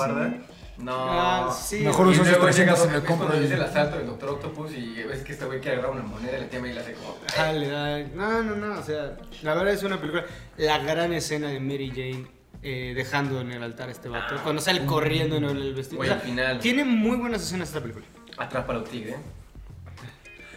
No. 0.78 0.92
Ah, 0.96 1.52
sí. 1.52 1.80
Mejor 1.80 2.06
Y 2.06 2.10
uso 2.10 2.22
esos 2.22 2.28
luego 2.28 2.44
300 2.44 2.78
llega 2.78 2.88
y 2.88 2.92
me 2.92 2.98
es 2.98 3.04
compro 3.04 3.26
cuando 3.26 3.36
el- 3.36 3.42
dice 3.42 3.54
el 3.54 3.62
asalto 3.62 3.96
del 3.98 4.06
Doctor 4.06 4.28
Octopus 4.30 4.72
y 4.72 5.02
ves 5.04 5.22
que 5.22 5.32
este 5.32 5.44
güey 5.44 5.60
quiere 5.60 5.76
agarrar 5.78 5.92
una 5.96 6.02
moneda 6.08 6.38
y 6.38 6.40
la 6.40 6.48
tía 6.48 6.60
May 6.60 6.72
le 6.72 6.80
hace 6.80 6.92
como... 6.94 7.16
Dale, 7.36 7.68
dale. 7.68 8.08
No, 8.14 8.42
no, 8.42 8.56
no, 8.56 8.78
o 8.80 8.82
sea, 8.82 9.16
la 9.42 9.54
verdad 9.54 9.74
es 9.74 9.82
una 9.82 10.00
película. 10.00 10.24
La 10.56 10.78
gran 10.78 11.12
escena 11.12 11.48
de 11.48 11.60
Mary 11.60 11.90
Jane 11.90 12.26
eh, 12.62 12.92
dejando 12.96 13.40
en 13.40 13.52
el 13.52 13.62
altar 13.62 13.88
a 13.88 13.92
este 13.92 14.08
vato. 14.08 14.36
Cuando 14.42 14.62
sale 14.62 14.84
corriendo 14.86 15.36
en 15.36 15.44
el 15.44 15.74
vestido. 15.74 15.98
Güey, 15.98 16.08
O 16.10 16.12
sea, 16.12 16.20
al 16.22 16.26
final. 16.26 16.58
Tiene 16.60 16.84
muy 16.84 17.16
buenas 17.16 17.42
escenas 17.42 17.68
esta 17.68 17.80
película. 17.80 18.06
Atrapa 18.38 18.72
al 18.72 18.84
tigre. 18.84 19.16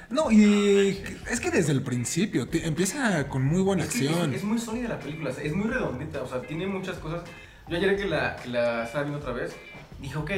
No, 0.09 0.29
y 0.31 1.03
es 1.29 1.39
que 1.39 1.49
desde 1.49 1.71
el 1.71 1.81
principio 1.81 2.47
te- 2.47 2.65
empieza 2.65 3.27
con 3.27 3.43
muy 3.43 3.61
buena 3.61 3.83
Es, 3.83 3.89
que 3.89 4.07
acción. 4.07 4.29
es, 4.31 4.37
es 4.37 4.43
muy 4.43 4.59
sólida 4.59 4.89
la 4.89 4.99
película, 4.99 5.31
es 5.31 5.53
muy 5.53 5.67
redondita, 5.67 6.21
o 6.21 6.27
sea, 6.27 6.41
tiene 6.41 6.67
muchas 6.67 6.97
cosas. 6.99 7.23
Yo 7.67 7.75
ayer 7.77 7.97
que 7.97 8.05
la, 8.05 8.35
que 8.35 8.49
la 8.49 8.83
estaba 8.83 9.03
viendo 9.03 9.19
otra 9.19 9.33
vez, 9.33 9.55
dije, 9.99 10.17
ok, 10.17 10.31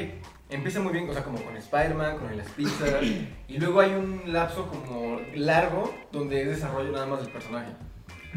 empieza 0.50 0.80
muy 0.80 0.94
bien, 0.94 1.10
o 1.10 1.14
sea, 1.14 1.24
como 1.24 1.42
con 1.44 1.56
Spider-Man, 1.58 2.18
con 2.20 2.36
las 2.38 2.48
pizzas, 2.52 3.02
y 3.48 3.58
luego 3.58 3.80
hay 3.82 3.92
un 3.94 4.22
lapso 4.32 4.68
como 4.68 5.20
largo 5.36 5.94
donde 6.12 6.42
es 6.44 6.48
desarrollo 6.50 6.92
nada 6.92 7.06
más 7.06 7.22
del 7.22 7.30
personaje. 7.32 7.72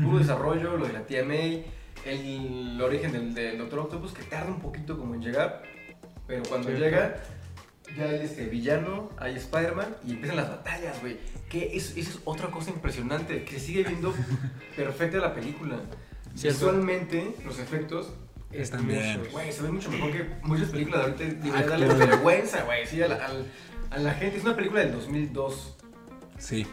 Puro 0.02 0.18
desarrollo, 0.18 0.76
lo 0.76 0.86
de 0.86 0.92
la 0.94 1.02
tía 1.06 1.24
May, 1.24 1.66
el, 2.06 2.80
origen 2.80 3.12
del, 3.12 3.34
del 3.34 3.58
Doctor 3.58 3.80
Octopus, 3.80 4.12
que 4.12 4.22
tarda 4.22 4.48
un 4.50 4.60
poquito 4.60 4.96
como 4.98 5.14
en 5.14 5.22
llegar, 5.22 5.62
pero 6.26 6.42
cuando 6.48 6.68
Sí. 6.68 6.76
llega, 6.76 7.16
ya 7.96 8.04
hay 8.04 8.20
este 8.22 8.46
villano, 8.46 9.10
hay 9.18 9.34
Spider-Man 9.36 9.96
y 10.06 10.12
empiezan 10.12 10.36
las 10.36 10.48
batallas, 10.48 11.00
güey. 11.00 11.18
Que 11.48 11.76
es, 11.76 11.96
eso 11.96 12.10
es 12.10 12.20
otra 12.24 12.48
cosa 12.50 12.70
impresionante, 12.70 13.44
que 13.44 13.58
sigue 13.58 13.82
viendo 13.82 14.14
perfecta 14.76 15.18
la 15.18 15.34
película. 15.34 15.80
Cierto. 16.34 16.58
Visualmente, 16.60 17.34
los 17.44 17.58
efectos 17.58 18.12
Bien. 18.50 18.64
hermosos, 18.98 19.32
Güey, 19.32 19.52
se 19.52 19.62
ve 19.62 19.70
mucho 19.70 19.90
mejor 19.90 20.12
que 20.12 20.26
muchas 20.42 20.68
películas 20.70 21.00
de 21.00 21.04
ahorita. 21.12 21.24
Debería 21.24 21.58
Actúa. 21.58 21.78
darle 21.78 22.06
vergüenza, 22.06 22.62
güey, 22.64 22.86
sí, 22.86 23.00
a 23.02 23.08
la, 23.08 23.14
al- 23.26 23.46
a 23.90 23.98
la 23.98 24.14
gente. 24.14 24.36
Es 24.38 24.44
una 24.44 24.56
película 24.56 24.80
del 24.80 24.92
2002. 24.92 25.76
Sí. 26.38 26.66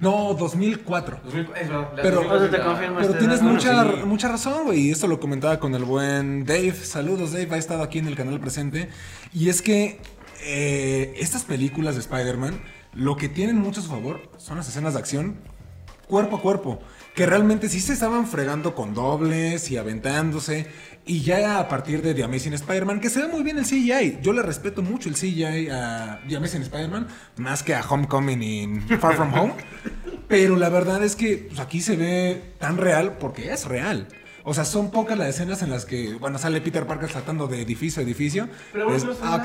No, 0.00 0.34
2004. 0.34 1.20
2000, 1.24 1.40
es 1.60 1.68
verdad. 1.68 1.92
la 1.96 2.02
Pero- 2.02 2.16
2004 2.16 2.36
Eso 2.46 2.50
te 2.50 2.58
la- 2.58 2.64
confirmo. 2.64 2.96
Pero 2.96 3.06
este 3.08 3.18
tienes 3.20 3.42
mucha, 3.42 3.84
sí. 3.92 3.98
mucha 4.04 4.28
razón, 4.28 4.64
güey. 4.64 4.80
Y 4.80 4.90
esto 4.90 5.06
lo 5.06 5.20
comentaba 5.20 5.58
con 5.60 5.74
el 5.74 5.84
buen 5.84 6.44
Dave. 6.44 6.74
Saludos, 6.74 7.32
Dave. 7.32 7.48
Ha 7.52 7.58
estado 7.58 7.82
aquí 7.82 7.98
en 8.00 8.08
el 8.08 8.16
canal 8.16 8.38
presente. 8.40 8.88
Y 9.32 9.48
es 9.48 9.62
que 9.62 10.00
eh, 10.44 11.14
estas 11.18 11.44
películas 11.44 11.94
de 11.94 12.00
Spider-Man, 12.00 12.60
lo 12.94 13.16
que 13.16 13.28
tienen 13.28 13.56
mucho 13.58 13.80
a 13.80 13.84
su 13.84 13.88
favor 13.90 14.28
son 14.38 14.56
las 14.56 14.68
escenas 14.68 14.94
de 14.94 14.98
acción 14.98 15.36
cuerpo 16.08 16.36
a 16.36 16.40
cuerpo. 16.42 16.80
Que 17.14 17.26
realmente 17.26 17.68
sí 17.68 17.80
se 17.80 17.92
estaban 17.92 18.26
fregando 18.26 18.74
con 18.74 18.94
dobles 18.94 19.70
y 19.70 19.76
aventándose. 19.76 20.66
Y 21.04 21.20
ya 21.22 21.58
a 21.58 21.68
partir 21.68 22.00
de 22.00 22.14
The 22.14 22.24
Amazing 22.24 22.54
Spider-Man, 22.54 23.00
que 23.00 23.10
se 23.10 23.20
ve 23.20 23.28
muy 23.28 23.42
bien 23.42 23.58
el 23.58 23.64
CGI. 23.66 24.18
Yo 24.22 24.32
le 24.32 24.40
respeto 24.42 24.82
mucho 24.82 25.08
el 25.08 25.16
CGI 25.16 25.68
a 25.70 26.20
The 26.26 26.36
Amazing 26.36 26.62
Spider-Man, 26.62 27.08
más 27.36 27.62
que 27.62 27.74
a 27.74 27.82
Homecoming 27.82 28.42
y 28.42 28.96
Far 28.96 29.16
From 29.16 29.34
Home. 29.34 29.54
Pero 30.28 30.56
la 30.56 30.70
verdad 30.70 31.02
es 31.04 31.14
que 31.16 31.46
pues, 31.48 31.60
aquí 31.60 31.80
se 31.82 31.96
ve 31.96 32.54
tan 32.58 32.78
real 32.78 33.18
porque 33.18 33.52
es 33.52 33.66
real. 33.66 34.08
O 34.44 34.54
sea, 34.54 34.64
son 34.64 34.90
pocas 34.90 35.18
las 35.18 35.28
escenas 35.28 35.62
en 35.62 35.70
las 35.70 35.84
que, 35.84 36.14
bueno, 36.14 36.38
sale 36.38 36.60
Peter 36.60 36.86
Parker 36.86 37.10
saltando 37.10 37.46
de 37.46 37.60
edificio 37.62 38.00
a 38.00 38.04
edificio. 38.04 38.48
Pero 38.72 38.86
bueno, 38.86 38.96
Es- 38.98 39.04
no 39.04 39.24
nada, 39.24 39.44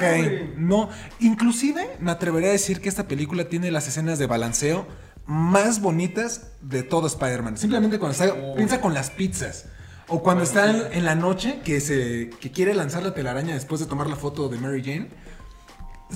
no. 0.55 0.89
Inclusive 1.19 1.85
me 1.99 2.11
atrevería 2.11 2.49
a 2.49 2.53
decir 2.53 2.79
que 2.81 2.87
esta 2.89 3.07
película 3.07 3.43
tiene 3.49 3.69
las 3.71 3.87
escenas 3.87 4.17
de 4.19 4.25
balanceo 4.27 4.87
más 5.27 5.81
bonitas 5.81 6.47
de 6.61 6.83
todo 6.83 7.05
Spider-Man. 7.07 7.57
Simplemente 7.57 7.99
cuando 7.99 8.13
está, 8.13 8.33
Oh. 8.33 8.55
piensa 8.55 8.81
con 8.81 8.93
las 8.93 9.09
pizzas. 9.11 9.65
O 10.07 10.23
cuando 10.23 10.45
Bueno, 10.45 10.61
está 10.61 10.87
en, 10.87 10.93
en 10.99 11.05
la 11.05 11.15
noche 11.15 11.59
que 11.65 11.81
se 11.81 12.29
que 12.39 12.49
quiere 12.51 12.73
lanzar 12.73 13.03
la 13.03 13.13
telaraña 13.13 13.53
después 13.53 13.81
de 13.81 13.87
tomar 13.87 14.07
la 14.07 14.15
foto 14.15 14.47
de 14.47 14.57
Mary 14.57 14.81
Jane. 14.81 15.09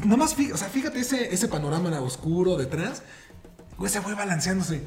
Nomás 0.05 0.33
fíjate, 0.33 0.53
o 0.53 0.57
sea, 0.57 0.69
fíjate 0.69 0.99
ese, 0.99 1.33
ese 1.33 1.47
panorama 1.49 1.99
oscuro 1.99 2.55
detrás. 2.55 3.03
Güey, 3.77 3.91
se 3.91 4.01
fue 4.01 4.15
balanceándose. 4.15 4.81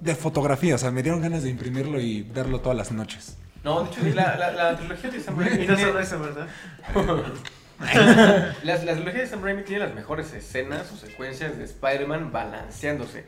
De 0.00 0.14
fotografía, 0.14 0.74
o 0.74 0.78
sea, 0.78 0.90
me 0.92 1.02
dieron 1.02 1.20
ganas 1.22 1.42
de 1.42 1.48
imprimirlo 1.50 1.98
y 2.00 2.22
verlo 2.22 2.60
todas 2.60 2.76
las 2.76 2.92
noches. 2.92 3.36
No, 3.64 3.82
de 3.82 3.90
hecho, 3.90 4.00
sí, 4.02 4.12
la, 4.12 4.36
la, 4.36 4.52
la 4.52 4.76
trilogía 4.76 5.10
de 5.10 5.20
Sam 5.20 5.38
Raimi. 5.38 5.64
Y 5.64 5.66
no 5.66 5.76
solo 5.78 5.98
eso, 5.98 6.20
¿verdad? 6.20 6.46
La, 8.64 8.76
la 8.76 8.94
trilogía 8.94 9.20
de 9.20 9.26
Sam 9.26 9.42
Raimi 9.42 9.62
tiene 9.62 9.84
las 9.86 9.94
mejores 9.94 10.32
escenas 10.32 10.90
o 10.92 10.96
secuencias 10.96 11.56
de 11.58 11.64
Spider-Man 11.64 12.32
balanceándose. 12.32 13.24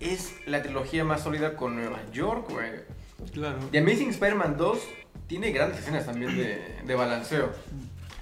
Es 0.00 0.34
la 0.46 0.62
trilogía 0.62 1.04
más 1.04 1.22
sólida 1.22 1.56
con 1.56 1.74
Nueva 1.76 1.98
York, 2.12 2.50
güey. 2.50 2.70
Claro. 3.32 3.58
The 3.72 3.78
Amazing 3.78 4.10
Spider-Man 4.10 4.56
2 4.56 4.78
tiene 5.26 5.50
grandes 5.52 5.80
escenas 5.80 6.06
también 6.06 6.36
de, 6.36 6.80
de 6.84 6.94
balanceo. 6.94 7.50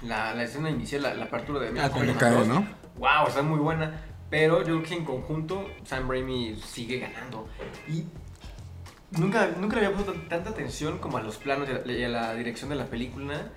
La, 0.01 0.33
la 0.33 0.43
escena 0.43 0.69
inicial, 0.69 1.03
la, 1.03 1.13
la 1.13 1.25
apertura 1.25 1.59
de 1.59 1.69
Amazing 1.69 1.83
Ah, 1.83 1.87
Spider-Man 1.87 2.17
cae, 2.17 2.31
2, 2.31 2.47
¿no? 2.47 2.67
Wow, 2.97 3.27
está 3.27 3.41
muy 3.41 3.59
buena. 3.59 4.01
Pero 4.29 4.59
yo 4.59 4.65
creo 4.65 4.83
que 4.83 4.93
en 4.95 5.05
conjunto 5.05 5.69
Sam 5.85 6.09
Raimi 6.09 6.55
sigue 6.55 6.99
ganando. 6.99 7.47
Y 7.87 8.05
nunca, 9.11 9.49
nunca 9.59 9.77
le 9.79 9.85
había 9.85 9.95
puesto 9.97 10.13
tanta 10.27 10.49
atención 10.49 10.97
como 10.99 11.17
a 11.17 11.21
los 11.23 11.37
planos 11.37 11.67
y 11.69 11.71
a 11.73 11.79
la, 11.85 11.91
y 11.93 12.03
a 12.03 12.09
la 12.09 12.33
dirección 12.35 12.69
de 12.69 12.75
la 12.75 12.85
película. 12.85 13.49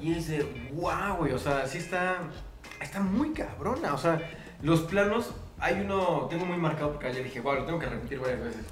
Y 0.00 0.14
es 0.14 0.28
de, 0.28 0.70
wow, 0.72 1.16
güey, 1.18 1.32
o 1.32 1.38
sea, 1.38 1.66
sí 1.66 1.78
está, 1.78 2.18
está 2.80 3.00
muy 3.00 3.32
cabrona. 3.32 3.94
O 3.94 3.98
sea, 3.98 4.20
los 4.62 4.80
planos, 4.82 5.32
hay 5.58 5.80
uno, 5.80 6.26
tengo 6.30 6.46
muy 6.46 6.56
marcado 6.56 6.92
porque 6.92 7.08
ayer 7.08 7.24
dije, 7.24 7.40
wow, 7.40 7.54
lo 7.54 7.64
tengo 7.64 7.78
que 7.78 7.86
repetir 7.86 8.18
varias 8.18 8.40
veces. 8.40 8.64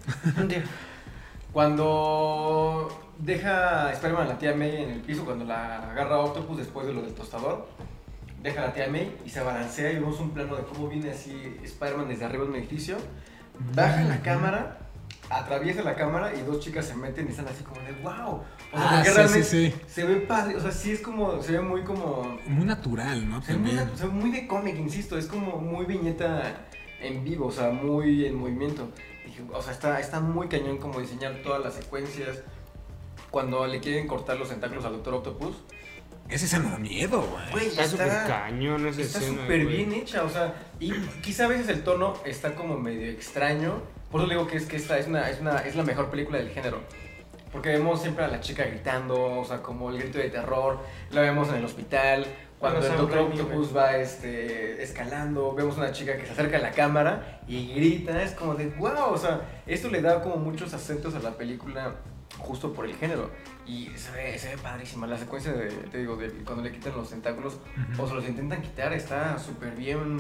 Cuando 1.53 2.89
deja 3.19 3.91
Spider-Man 3.93 4.27
a 4.27 4.29
la 4.31 4.39
tía 4.39 4.55
May 4.55 4.83
en 4.83 4.91
el 4.91 5.01
piso, 5.01 5.25
cuando 5.25 5.45
la 5.45 5.91
agarra 5.91 6.19
Octopus 6.19 6.59
después 6.59 6.87
de 6.87 6.93
lo 6.93 7.03
del 7.03 7.15
tostador, 7.15 7.67
deja 8.43 8.63
a 8.63 8.67
la 8.67 8.73
tía 8.75 8.89
May 8.89 9.17
y 9.25 9.31
se 9.31 9.41
balancea 9.41 9.91
y 9.91 9.95
vemos 9.95 10.21
un 10.21 10.31
plano 10.31 10.57
de 10.57 10.63
cómo 10.63 10.89
viene 10.89 11.11
así 11.11 11.59
Spider-Man 11.65 12.09
desde 12.09 12.27
arriba 12.27 12.45
de 12.45 12.51
un 12.51 12.57
edificio, 12.57 12.97
baja 13.75 14.03
la 14.03 14.21
cámara, 14.21 14.79
atraviesa 15.31 15.83
la 15.83 15.95
cámara 15.95 16.33
y 16.35 16.43
dos 16.43 16.61
chicas 16.61 16.87
se 16.87 16.95
meten 16.95 17.27
y 17.27 17.31
están 17.31 17.47
así 17.49 17.63
como 17.65 17.81
de 17.83 17.93
wow. 18.03 18.43
O 18.73 18.79
sea, 18.79 18.91
Ah, 18.91 18.91
porque 18.97 19.11
sí, 19.11 19.17
realmente 19.17 19.45
sí, 19.49 19.71
sí. 19.71 19.81
se 19.87 20.05
ve 20.05 20.17
padre, 20.17 20.57
o 20.57 20.61
sea, 20.61 20.73
sí 20.73 20.93
es 20.93 21.01
como, 21.01 21.43
se 21.43 21.53
ve 21.53 21.61
muy 21.61 21.83
como 21.85 22.39
Muy 22.47 22.65
natural, 22.65 23.29
¿no? 23.29 23.43
se 23.43 23.53
ve 23.53 23.59
muy, 23.59 24.11
muy 24.11 24.31
de 24.31 24.47
cómic, 24.47 24.77
insisto, 24.79 25.17
es 25.19 25.27
como 25.27 25.59
muy 25.59 25.87
viñeta 25.87 26.67
en 27.01 27.25
vivo, 27.25 27.47
o 27.47 27.53
sea, 27.53 27.71
muy 27.71 28.27
en 28.27 28.35
movimiento. 28.37 28.89
Dije, 29.25 29.43
o 29.53 29.63
sea, 29.63 29.73
está, 29.73 30.01
está 30.01 30.21
muy 30.21 30.49
cañón 30.49 30.79
como 30.79 31.01
diseñar 31.01 31.41
todas 31.43 31.63
las 31.63 31.75
secuencias. 31.75 32.39
Cuando 33.31 33.67
le 33.67 33.81
quieren 33.81 34.07
cortar 34.07 34.39
los 34.39 34.49
tentáculos 34.49 34.85
al 34.87 34.93
Doctor 34.93 35.15
Octopus, 35.15 35.57
Ese 36.31 36.47
se 36.49 36.59
me 36.59 36.71
da 36.71 36.79
miedo, 36.79 37.23
güey. 37.53 37.67
Está 37.69 37.87
súper 37.87 38.09
cañón 38.27 38.87
esa 38.87 39.01
está 39.03 39.21
súper 39.21 39.67
bien 39.67 39.93
hecha, 39.93 40.25
o 40.25 40.29
sea, 40.31 40.55
y 40.81 40.93
quizá 41.23 41.45
a 41.45 41.49
veces 41.49 41.69
el 41.69 41.85
tono 41.85 42.15
está 42.25 42.55
como 42.55 42.79
medio 42.79 43.11
extraño. 43.11 43.83
Por 44.11 44.21
eso 44.21 44.31
digo 44.31 44.47
que 44.47 44.57
es 44.57 44.67
que 44.67 44.77
esta 44.77 44.99
es 44.99 45.07
una, 45.07 45.29
es 45.29 45.41
una, 45.41 45.59
es 45.59 45.77
la 45.77 45.83
mejor 45.83 46.11
película 46.11 46.39
del 46.39 46.51
género. 46.51 46.81
Porque 47.53 47.71
vemos 47.71 48.03
siempre 48.03 48.25
a 48.25 48.29
la 48.29 48.41
chica 48.41 48.65
gritando, 48.65 49.41
o 49.41 49.45
sea, 49.45 49.63
como 49.63 49.91
el 49.91 49.99
grito 49.99 50.19
de 50.19 50.29
terror, 50.29 50.79
la 51.11 51.23
vemos 51.23 51.49
en 51.49 51.57
el 51.57 51.65
hospital, 51.65 52.27
cuando 52.59 52.85
el 52.85 52.97
Doctor 52.97 53.19
Octopus 53.19 53.77
va 53.77 53.97
este, 53.97 54.83
escalando, 54.83 55.55
vemos 55.55 55.77
una 55.77 55.93
chica 55.93 56.17
que 56.17 56.27
se 56.27 56.33
acerca 56.33 56.57
a 56.57 56.61
la 56.61 56.73
cámara 56.73 57.41
y 57.47 57.73
grita, 57.73 58.21
es 58.21 58.33
como 58.33 58.55
de 58.55 58.67
wow, 58.67 59.13
o 59.13 59.17
sea, 59.17 59.43
esto 59.67 59.89
le 59.89 60.03
da 60.03 60.21
como 60.21 60.37
muchos 60.37 60.75
acentos 60.75 61.15
a 61.15 61.21
la 61.21 61.37
película 61.37 61.95
justo 62.39 62.73
por 62.73 62.85
el 62.87 62.97
género. 62.97 63.31
Y 63.65 63.91
se 63.97 64.11
ve, 64.11 64.39
se 64.39 64.57
ve 64.57 64.59
padrísima. 64.59 65.07
La 65.07 65.19
secuencia 65.19 65.53
de, 65.53 65.69
te 65.69 65.99
digo, 65.99 66.17
de 66.17 66.31
cuando 66.45 66.65
le 66.65 66.73
quitan 66.73 66.97
los 66.97 67.11
tentáculos 67.11 67.59
o 67.97 68.09
se 68.09 68.15
los 68.15 68.27
intentan 68.27 68.61
quitar, 68.63 68.93
está 68.93 69.39
súper 69.39 69.73
bien 69.73 70.19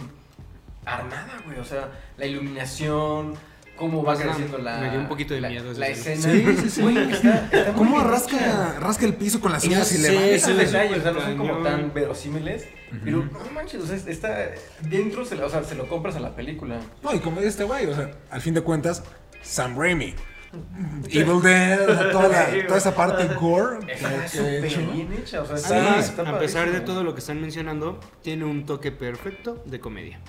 armada, 0.84 1.40
güey. 1.44 1.58
O 1.58 1.64
sea, 1.64 1.90
la 2.16 2.26
iluminación, 2.26 3.34
cómo 3.78 4.02
va 4.02 4.16
creciendo 4.16 4.58
la. 4.58 4.78
me 4.80 4.90
dio 4.90 5.00
un 5.00 5.08
poquito 5.08 5.34
de 5.34 5.40
la, 5.40 5.48
miedo 5.48 5.70
esa 5.70 5.80
La 5.80 5.88
escena. 5.88 6.20
Sí, 6.22 6.56
sí, 6.62 6.70
sí. 6.70 6.82
Güey, 6.82 7.10
está, 7.12 7.48
está 7.52 7.72
¿Cómo 7.74 8.00
rasca, 8.00 8.76
rasca 8.80 9.06
el 9.06 9.14
piso 9.14 9.40
con 9.40 9.52
las 9.52 9.64
uñas 9.64 9.90
y 9.94 9.98
le 9.98 10.14
va? 10.14 10.24
eso 10.26 10.50
Esos 10.50 10.62
es 10.62 10.72
detalles, 10.72 10.98
o 10.98 11.02
sea, 11.02 11.12
no 11.12 11.20
son 11.20 11.36
como 11.38 11.62
tan 11.62 11.94
verosímiles, 11.94 12.66
pero 13.04 13.18
no 13.24 13.38
manches, 13.54 13.82
o 13.82 13.86
sea, 13.86 13.96
está 13.96 14.50
dentro, 14.82 15.24
se, 15.24 15.36
la- 15.36 15.46
o 15.46 15.50
sea, 15.50 15.62
se 15.64 15.74
lo 15.74 15.88
compras 15.88 16.16
a 16.16 16.20
la 16.20 16.34
película. 16.36 16.80
No, 17.02 17.14
y 17.14 17.20
como 17.20 17.36
dice 17.36 17.48
este 17.50 17.64
güey, 17.64 17.86
o 17.86 17.94
sea, 17.94 18.10
al 18.30 18.40
fin 18.40 18.54
de 18.54 18.60
cuentas, 18.62 19.02
Sam 19.42 19.78
Raimi. 19.78 20.14
Evil 21.10 21.42
Dead, 21.42 21.90
o 21.90 21.94
sea, 21.94 22.10
toda, 22.10 22.28
la- 22.28 22.66
toda 22.66 22.78
esa 22.78 22.94
parte 22.94 23.26
gore 23.34 23.84
que, 23.86 24.66
hecho. 24.66 24.80
bien 24.92 25.12
hecha, 25.12 25.42
o 25.42 25.46
sea, 25.46 25.56
Sí, 25.58 26.12
a 26.24 26.38
pesar 26.38 26.70
de 26.72 26.80
todo 26.80 27.04
lo 27.04 27.12
que 27.14 27.20
están 27.20 27.40
mencionando, 27.40 28.00
tiene 28.22 28.44
un 28.44 28.64
toque 28.64 28.90
perfecto 28.92 29.62
de 29.66 29.78
comedia. 29.80 30.20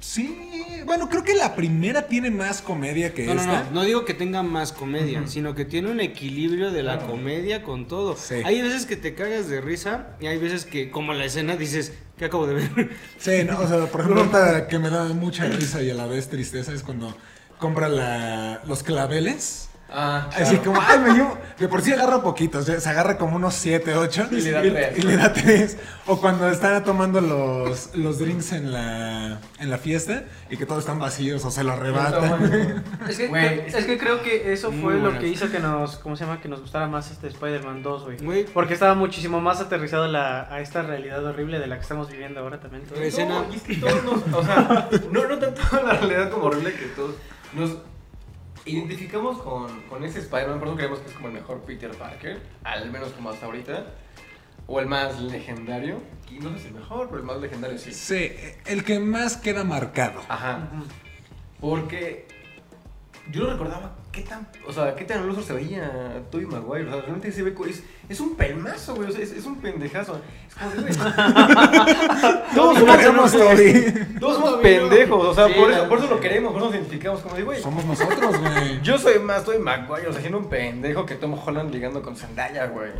Sí, 0.00 0.82
bueno, 0.84 1.08
creo 1.08 1.24
que 1.24 1.34
la 1.34 1.54
primera 1.56 2.06
tiene 2.06 2.30
más 2.30 2.60
comedia 2.62 3.12
que 3.14 3.24
No, 3.24 3.34
no, 3.34 3.40
esta. 3.40 3.64
no, 3.64 3.70
no 3.72 3.82
digo 3.84 4.04
que 4.04 4.14
tenga 4.14 4.42
más 4.42 4.72
comedia, 4.72 5.26
sino 5.26 5.54
que 5.54 5.64
tiene 5.64 5.90
un 5.90 6.00
equilibrio 6.00 6.70
de 6.70 6.82
la 6.82 6.98
Claro. 6.98 7.12
comedia 7.12 7.62
con 7.62 7.88
todo. 7.88 8.16
Sí. 8.16 8.36
Hay 8.44 8.60
veces 8.62 8.86
que 8.86 8.96
te 8.96 9.14
cagas 9.14 9.48
de 9.48 9.60
risa 9.60 10.08
y 10.20 10.26
hay 10.26 10.38
veces 10.38 10.64
que, 10.66 10.90
como 10.90 11.12
la 11.14 11.24
escena, 11.24 11.56
dices, 11.56 11.92
¿qué 12.18 12.26
acabo 12.26 12.46
de 12.46 12.54
ver? 12.54 12.90
Sí, 13.18 13.42
no, 13.44 13.58
o 13.58 13.66
sea, 13.66 13.86
por 13.86 14.02
ejemplo, 14.02 14.30
que 14.68 14.78
me 14.78 14.90
da 14.90 15.04
mucha 15.08 15.46
risa 15.46 15.82
y 15.82 15.90
a 15.90 15.94
la 15.94 16.06
vez 16.06 16.28
tristeza 16.28 16.72
es 16.72 16.82
cuando 16.82 17.16
compra 17.58 17.88
la, 17.88 18.60
los 18.66 18.82
claveles. 18.82 19.70
Ah, 19.98 20.28
Así 20.36 20.58
como, 20.58 20.78
ay, 20.78 20.98
me 20.98 21.14
dio. 21.14 21.38
De 21.58 21.68
por 21.68 21.80
sí 21.80 21.90
agarra 21.90 22.20
poquitos, 22.20 22.66
ya, 22.66 22.78
se 22.78 22.90
agarra 22.90 23.16
como 23.16 23.36
unos 23.36 23.54
7, 23.54 23.94
8. 23.96 24.28
Y 24.30 24.40
le 24.42 24.50
da 24.50 24.60
tres. 24.60 24.98
Y 24.98 25.02
le 25.02 25.16
da 25.16 25.32
3. 25.32 25.78
O 26.06 26.20
cuando 26.20 26.50
están 26.50 26.84
tomando 26.84 27.22
los, 27.22 27.96
los 27.96 28.18
drinks 28.18 28.52
en 28.52 28.72
la, 28.72 29.40
en 29.58 29.70
la 29.70 29.78
fiesta 29.78 30.24
y 30.50 30.58
que 30.58 30.66
todos 30.66 30.80
están 30.80 30.98
vacíos 30.98 31.42
o 31.46 31.50
se 31.50 31.64
lo 31.64 31.72
arrebatan. 31.72 32.84
Es 33.08 33.16
que, 33.16 33.64
es 33.68 33.86
que 33.86 33.96
creo 33.96 34.22
que 34.22 34.52
eso 34.52 34.70
fue 34.70 34.96
lo 34.96 35.00
buenas. 35.00 35.20
que 35.20 35.28
hizo 35.28 35.50
que 35.50 35.60
nos, 35.60 35.96
¿cómo 35.96 36.14
se 36.14 36.26
llama? 36.26 36.42
Que 36.42 36.48
nos 36.50 36.60
gustara 36.60 36.88
más 36.88 37.10
este 37.10 37.28
Spider-Man 37.28 37.82
2, 37.82 38.04
güey. 38.22 38.44
Porque 38.52 38.74
estaba 38.74 38.94
muchísimo 38.94 39.40
más 39.40 39.62
aterrizado 39.62 40.04
a, 40.04 40.08
la, 40.08 40.42
a 40.54 40.60
esta 40.60 40.82
realidad 40.82 41.24
horrible 41.24 41.58
de 41.58 41.68
la 41.68 41.76
que 41.76 41.82
estamos 41.82 42.10
viviendo 42.10 42.40
ahora 42.40 42.60
también. 42.60 42.82
escena. 43.00 43.40
No, 43.40 43.46
y 43.50 43.56
es 43.56 43.62
que 43.62 43.76
todos 43.76 44.04
nos, 44.04 44.34
o 44.34 44.44
sea, 44.44 44.90
no, 45.10 45.26
no 45.26 45.38
tanto 45.38 45.62
la 45.86 45.94
realidad 45.94 46.30
como 46.30 46.48
horrible 46.48 46.74
que 46.74 46.84
todos 46.88 47.14
nos 47.54 47.78
identificamos 48.66 49.38
con, 49.38 49.82
con 49.82 50.04
ese 50.04 50.18
Spider-Man, 50.20 50.58
por 50.58 50.68
eso 50.68 50.76
creemos 50.76 50.98
que 51.00 51.08
es 51.08 51.14
como 51.14 51.28
el 51.28 51.34
mejor 51.34 51.60
Peter 51.62 51.90
Parker, 51.92 52.42
al 52.64 52.90
menos 52.90 53.10
como 53.12 53.30
hasta 53.30 53.46
ahorita, 53.46 53.86
o 54.66 54.80
el 54.80 54.86
más 54.86 55.20
legendario, 55.20 56.00
y 56.30 56.40
no 56.40 56.52
sé 56.52 56.58
si 56.58 56.66
el 56.68 56.74
mejor, 56.74 57.06
pero 57.08 57.20
el 57.20 57.26
más 57.26 57.38
legendario 57.38 57.78
sí. 57.78 57.92
Sí, 57.92 58.32
el 58.66 58.84
que 58.84 58.98
más 58.98 59.36
queda 59.36 59.62
marcado. 59.64 60.20
Ajá, 60.28 60.68
porque 61.60 62.26
yo 63.32 63.44
no 63.44 63.50
recordaba 63.50 63.92
qué 64.12 64.22
tan, 64.22 64.46
o 64.66 64.72
sea, 64.72 64.94
qué 64.94 65.04
tan 65.04 65.26
loso 65.26 65.42
se 65.42 65.52
veía 65.52 66.22
Tobey 66.30 66.46
Maguire. 66.46 66.88
O 66.88 66.92
sea, 66.92 67.00
realmente 67.02 67.32
se 67.32 67.42
ve, 67.42 67.54
es, 67.68 67.82
es 68.08 68.20
un 68.20 68.34
pelmazo, 68.36 68.94
güey. 68.94 69.08
O 69.08 69.12
sea, 69.12 69.22
es, 69.22 69.32
es 69.32 69.44
un 69.44 69.56
pendejazo. 69.60 70.20
Es 70.48 70.54
como 70.54 70.70
de, 70.70 70.82
güey. 70.82 70.94
Todos 72.54 72.78
queremos, 72.96 73.32
Toby. 73.32 73.94
Todos 74.20 74.34
somos 74.36 74.52
pendejos, 74.62 75.24
o 75.26 75.34
sea, 75.34 75.46
Sí, 75.48 75.54
por, 75.54 75.70
eso, 75.70 75.88
por 75.88 75.98
eso 75.98 76.06
lo 76.08 76.20
queremos, 76.20 76.52
por 76.52 76.60
eso 76.62 76.66
nos 76.70 76.76
identificamos 76.76 77.20
como 77.20 77.34
de, 77.34 77.42
güey. 77.42 77.60
Somos 77.62 77.84
nosotros, 77.84 78.38
güey. 78.40 78.80
Yo 78.82 78.98
soy 78.98 79.18
más 79.18 79.44
Tobey 79.44 79.58
Maguire, 79.58 80.08
o 80.08 80.12
sea, 80.12 80.20
siendo 80.20 80.38
un 80.38 80.48
pendejo 80.48 81.04
que 81.06 81.14
Tom 81.16 81.34
Holland 81.44 81.72
ligando 81.72 82.02
con 82.02 82.16
Zendaya, 82.16 82.66
güey. 82.66 82.90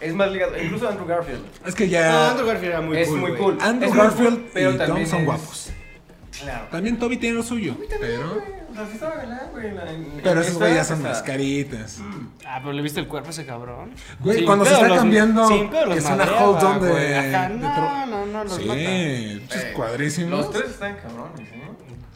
Es 0.00 0.14
más 0.14 0.30
ligado, 0.32 0.60
incluso 0.60 0.88
Andrew 0.88 1.06
Garfield. 1.06 1.42
Es 1.64 1.74
que 1.74 1.84
No, 1.86 1.90
ya. 1.92 2.30
Andrew 2.32 2.46
Garfield 2.46 2.72
era 2.72 2.80
muy 2.80 2.96
es 2.98 3.08
cool. 3.08 3.20
muy 3.20 3.34
cool. 3.34 3.58
Andrew 3.60 3.88
Es 3.88 3.94
muy 3.94 4.04
Garfield 4.04 4.34
cool, 4.34 4.50
pero 4.52 4.70
y 4.70 4.76
Tom 4.78 4.86
también 4.86 5.06
son 5.08 5.20
es- 5.20 5.26
guapos. 5.26 5.70
Claro. 6.40 6.66
También 6.72 6.98
Toby 6.98 7.16
tiene 7.18 7.36
lo 7.36 7.42
suyo. 7.42 7.76
Pero. 8.00 8.61
O 8.72 8.74
sea, 8.74 8.86
sí 8.86 8.92
estaba 8.94 9.16
galán, 9.16 9.40
güey. 9.52 9.66
en 9.68 9.76
la- 9.76 9.92
en- 9.92 10.20
Pero 10.22 10.40
esos 10.40 10.54
güey 10.58 10.74
ya 10.74 10.84
son 10.84 10.96
esta- 10.98 11.08
las 11.10 11.22
caritas. 11.22 12.00
Ah, 12.46 12.58
pero 12.60 12.72
le 12.72 12.82
viste 12.82 13.00
el 13.00 13.06
cuerpo 13.08 13.28
a 13.28 13.30
ese 13.30 13.44
cabrón. 13.46 13.92
Güey, 14.20 14.44
cuando 14.44 14.64
se 14.64 14.72
está 14.72 14.88
los- 14.88 14.98
cambiando, 14.98 15.48
que 15.48 15.98
es 15.98 16.04
una 16.06 16.24
hold 16.24 16.62
on 16.64 16.80
de- 16.80 17.48
no, 17.60 18.06
no, 18.06 18.26
no, 18.26 18.44
los 18.44 18.56
sí, 18.56 18.66
Eh, 18.70 19.40
cuadrísimos. 19.76 20.30
Los 20.40 20.50
tres 20.50 20.70
están 20.70 20.96
cabrones, 20.96 21.48
¿eh? 21.48 21.62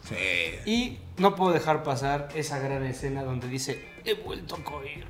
Sí. 0.09 0.71
Y 0.71 0.99
no 1.21 1.35
puedo 1.35 1.53
dejar 1.53 1.83
pasar 1.83 2.29
esa 2.35 2.59
gran 2.61 2.85
escena 2.85 3.23
donde 3.25 3.49
dice, 3.49 3.85
he 4.05 4.15
vuelto 4.15 4.55
a 4.57 4.63
coger. 4.65 5.05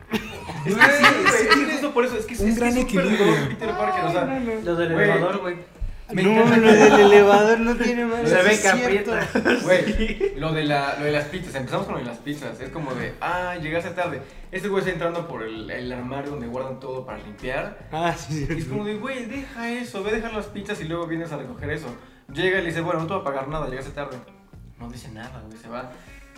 Es 0.65 0.75
que 0.75 0.83
sí, 0.83 1.05
güey. 1.23 1.43
Es 1.43 1.67
que 1.69 1.75
eso 1.77 1.93
por 1.93 2.05
eso. 2.07 2.17
Es 2.17 2.25
que 2.25 2.35
es, 2.35 2.41
un 2.41 2.49
es 2.49 2.57
gran 2.59 2.77
equilibrio. 2.79 3.49
Peter 3.51 3.71
Parker, 3.77 4.05
o 4.05 4.13
sea. 4.13 4.25
Lo 4.65 4.77
del 4.77 4.93
elevador, 4.93 5.39
güey. 5.39 5.57
Me 6.13 6.23
no, 6.23 6.31
encanta 6.31 6.57
lo 6.59 6.73
del 6.73 7.01
elevador 7.01 7.59
no 7.61 7.75
tiene 7.75 8.05
más. 8.05 8.29
Se 8.29 8.43
ve 8.43 8.61
que 8.61 8.69
aprieta. 8.69 9.29
Güey, 9.65 10.39
lo 10.39 10.53
de, 10.53 10.65
la, 10.65 10.97
lo 10.99 11.05
de 11.05 11.13
las 11.13 11.25
pizzas, 11.25 11.55
empezamos 11.57 11.87
con 11.87 11.95
lo 11.97 12.01
de 12.01 12.07
las 12.07 12.19
pizzas. 12.19 12.61
Es 12.61 12.71
como 12.71 12.95
de, 12.95 13.15
ah, 13.21 13.57
llegaste 13.61 13.91
tarde. 13.91 14.23
Este 14.53 14.69
güey 14.69 14.81
está 14.81 14.93
entrando 14.93 15.27
por 15.27 15.43
el, 15.43 15.69
el 15.69 15.93
armario 15.93 16.31
donde 16.31 16.47
guardan 16.47 16.79
todo 16.79 17.05
para 17.05 17.19
limpiar. 17.19 17.89
Ah, 17.91 18.15
sí, 18.17 18.47
Y 18.49 18.53
es 18.53 18.65
sí. 18.65 18.71
como 18.71 18.85
de, 18.85 18.97
güey, 18.97 19.27
deja 19.27 19.69
eso, 19.71 20.05
ve 20.05 20.11
a 20.11 20.15
dejar 20.15 20.33
las 20.33 20.47
pizzas 20.47 20.81
y 20.81 20.85
luego 20.85 21.07
vienes 21.07 21.33
a 21.33 21.39
recoger 21.39 21.71
eso. 21.71 21.89
Llega 22.33 22.59
y 22.59 22.63
le 22.63 22.69
dice, 22.69 22.81
bueno, 22.83 23.01
no 23.01 23.07
te 23.07 23.13
voy 23.15 23.23
a 23.23 23.25
pagar 23.25 23.49
nada, 23.49 23.69
llegaste 23.69 23.91
tarde. 23.91 24.17
No 24.79 24.89
dice 24.89 25.11
nada, 25.11 25.43
güey, 25.47 25.59
se 25.59 25.69
va. 25.69 25.91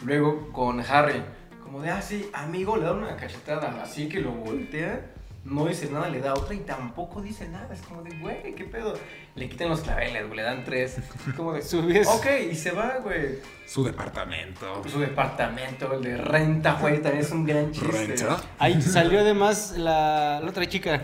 Luego 0.04 0.50
con 0.52 0.80
Harry, 0.80 1.22
como 1.62 1.82
de, 1.82 1.90
ah, 1.90 2.00
sí, 2.00 2.30
amigo, 2.32 2.76
le 2.76 2.84
da 2.84 2.92
una 2.92 3.16
cachetada, 3.16 3.82
así 3.82 4.08
que 4.08 4.20
lo 4.20 4.30
voltea. 4.32 5.12
No 5.44 5.66
dice 5.66 5.88
nada, 5.90 6.08
le 6.10 6.20
da 6.20 6.34
otra 6.34 6.54
y 6.54 6.58
tampoco 6.58 7.22
dice 7.22 7.48
nada. 7.48 7.72
Es 7.72 7.80
como 7.82 8.02
de, 8.02 8.18
güey, 8.18 8.54
¿qué 8.54 8.64
pedo? 8.64 8.94
Le 9.38 9.48
quitan 9.48 9.68
los 9.68 9.80
claveles, 9.80 10.24
güey, 10.26 10.36
le 10.36 10.42
dan 10.42 10.64
tres. 10.64 10.98
Es 10.98 11.34
como 11.36 11.52
de, 11.52 11.62
Subes. 11.62 12.06
ok, 12.08 12.26
y 12.50 12.54
se 12.56 12.72
va, 12.72 12.98
güey. 13.02 13.38
Su 13.66 13.84
departamento. 13.84 14.82
Su 14.88 14.98
departamento, 15.00 15.92
el 15.94 16.02
de 16.02 16.16
renta, 16.16 16.74
güey, 16.80 17.00
también 17.00 17.24
es 17.24 17.30
un 17.30 17.44
gran 17.44 17.70
chiste. 17.70 17.86
Renta. 17.92 18.40
Ahí 18.58 18.80
salió 18.82 19.20
además 19.20 19.74
la, 19.76 20.40
la 20.42 20.48
otra 20.50 20.66
chica, 20.66 21.02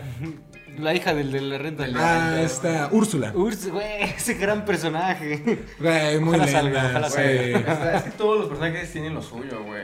la 0.79 0.93
hija 0.93 1.13
del 1.13 1.31
de 1.31 1.41
la 1.41 1.57
renta. 1.59 1.85
Ah, 1.95 2.41
está 2.41 2.89
Úrsula. 2.91 3.31
Urs, 3.35 3.69
güey, 3.69 4.03
ese 4.03 4.33
gran 4.33 4.65
personaje. 4.65 5.59
Güey, 5.79 6.19
muy 6.19 6.35
Ojalá 6.35 6.45
linda. 6.45 6.61
salga, 6.61 6.89
ojalá. 6.89 7.09
Güey, 7.09 7.53
o 7.55 7.63
sea, 7.63 7.97
es 7.97 8.03
que 8.03 8.11
todos 8.11 8.39
los 8.39 8.47
personajes 8.49 8.91
tienen 8.91 9.13
lo 9.13 9.21
suyo, 9.21 9.63
güey. 9.63 9.83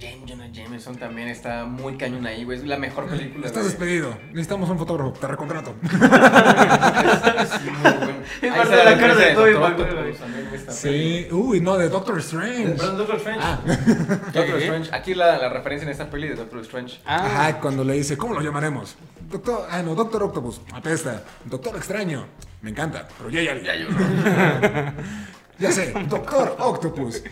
Jane 0.00 0.22
Jonah 0.26 0.48
Jameson 0.52 0.96
también 0.96 1.28
está 1.28 1.64
muy 1.66 1.96
cañón 1.96 2.26
ahí, 2.26 2.42
güey. 2.44 2.58
Es 2.58 2.64
la 2.64 2.76
mejor 2.78 3.06
película. 3.06 3.46
Estás 3.46 3.64
despedido. 3.64 4.16
Necesitamos 4.30 4.68
un 4.68 4.76
fotógrafo. 4.78 5.12
Te 5.12 5.26
recontrato. 5.28 5.74
Sí, 7.44 7.70
muy 7.70 7.92
bueno. 7.92 8.14
Y 8.42 8.46
Ahí 8.46 8.50
parte 8.52 8.76
de 8.76 8.84
la 8.84 8.98
cara 8.98 9.14
de 9.14 9.34
peli. 9.34 10.16
Sí. 10.68 11.28
Uy, 11.30 11.60
no, 11.60 11.76
de 11.76 11.88
Doctor 11.88 12.18
Strange. 12.18 12.70
Perdón, 12.70 12.98
Doctor 12.98 13.16
Strange. 13.16 13.40
Ah. 13.42 13.60
Doctor. 14.32 14.58
Strange. 14.60 14.90
Aquí 14.94 15.14
la, 15.14 15.38
la 15.38 15.48
referencia 15.48 15.84
en 15.86 15.92
esta 15.92 16.10
peli 16.10 16.28
de 16.28 16.34
Doctor 16.34 16.60
Strange. 16.60 17.00
Ah, 17.04 17.26
Ajá, 17.26 17.60
cuando 17.60 17.84
le 17.84 17.94
dice, 17.94 18.16
¿cómo 18.16 18.34
lo 18.34 18.40
llamaremos? 18.40 18.96
Doctor, 19.30 19.66
ah, 19.70 19.82
no, 19.82 19.94
Doctor 19.94 20.22
Octopus, 20.24 20.60
apesta. 20.72 21.22
Doctor 21.44 21.76
Extraño, 21.76 22.26
me 22.62 22.70
encanta, 22.70 23.06
pero 23.18 23.30
ya, 23.30 23.42
ya, 23.42 23.54
ya, 23.54 23.62
Ya 23.62 23.76
yo 23.76 23.90
no. 23.90 24.92
ya 25.58 25.72
sé, 25.72 25.92
Doctor 26.08 26.56
Octopus. 26.58 27.22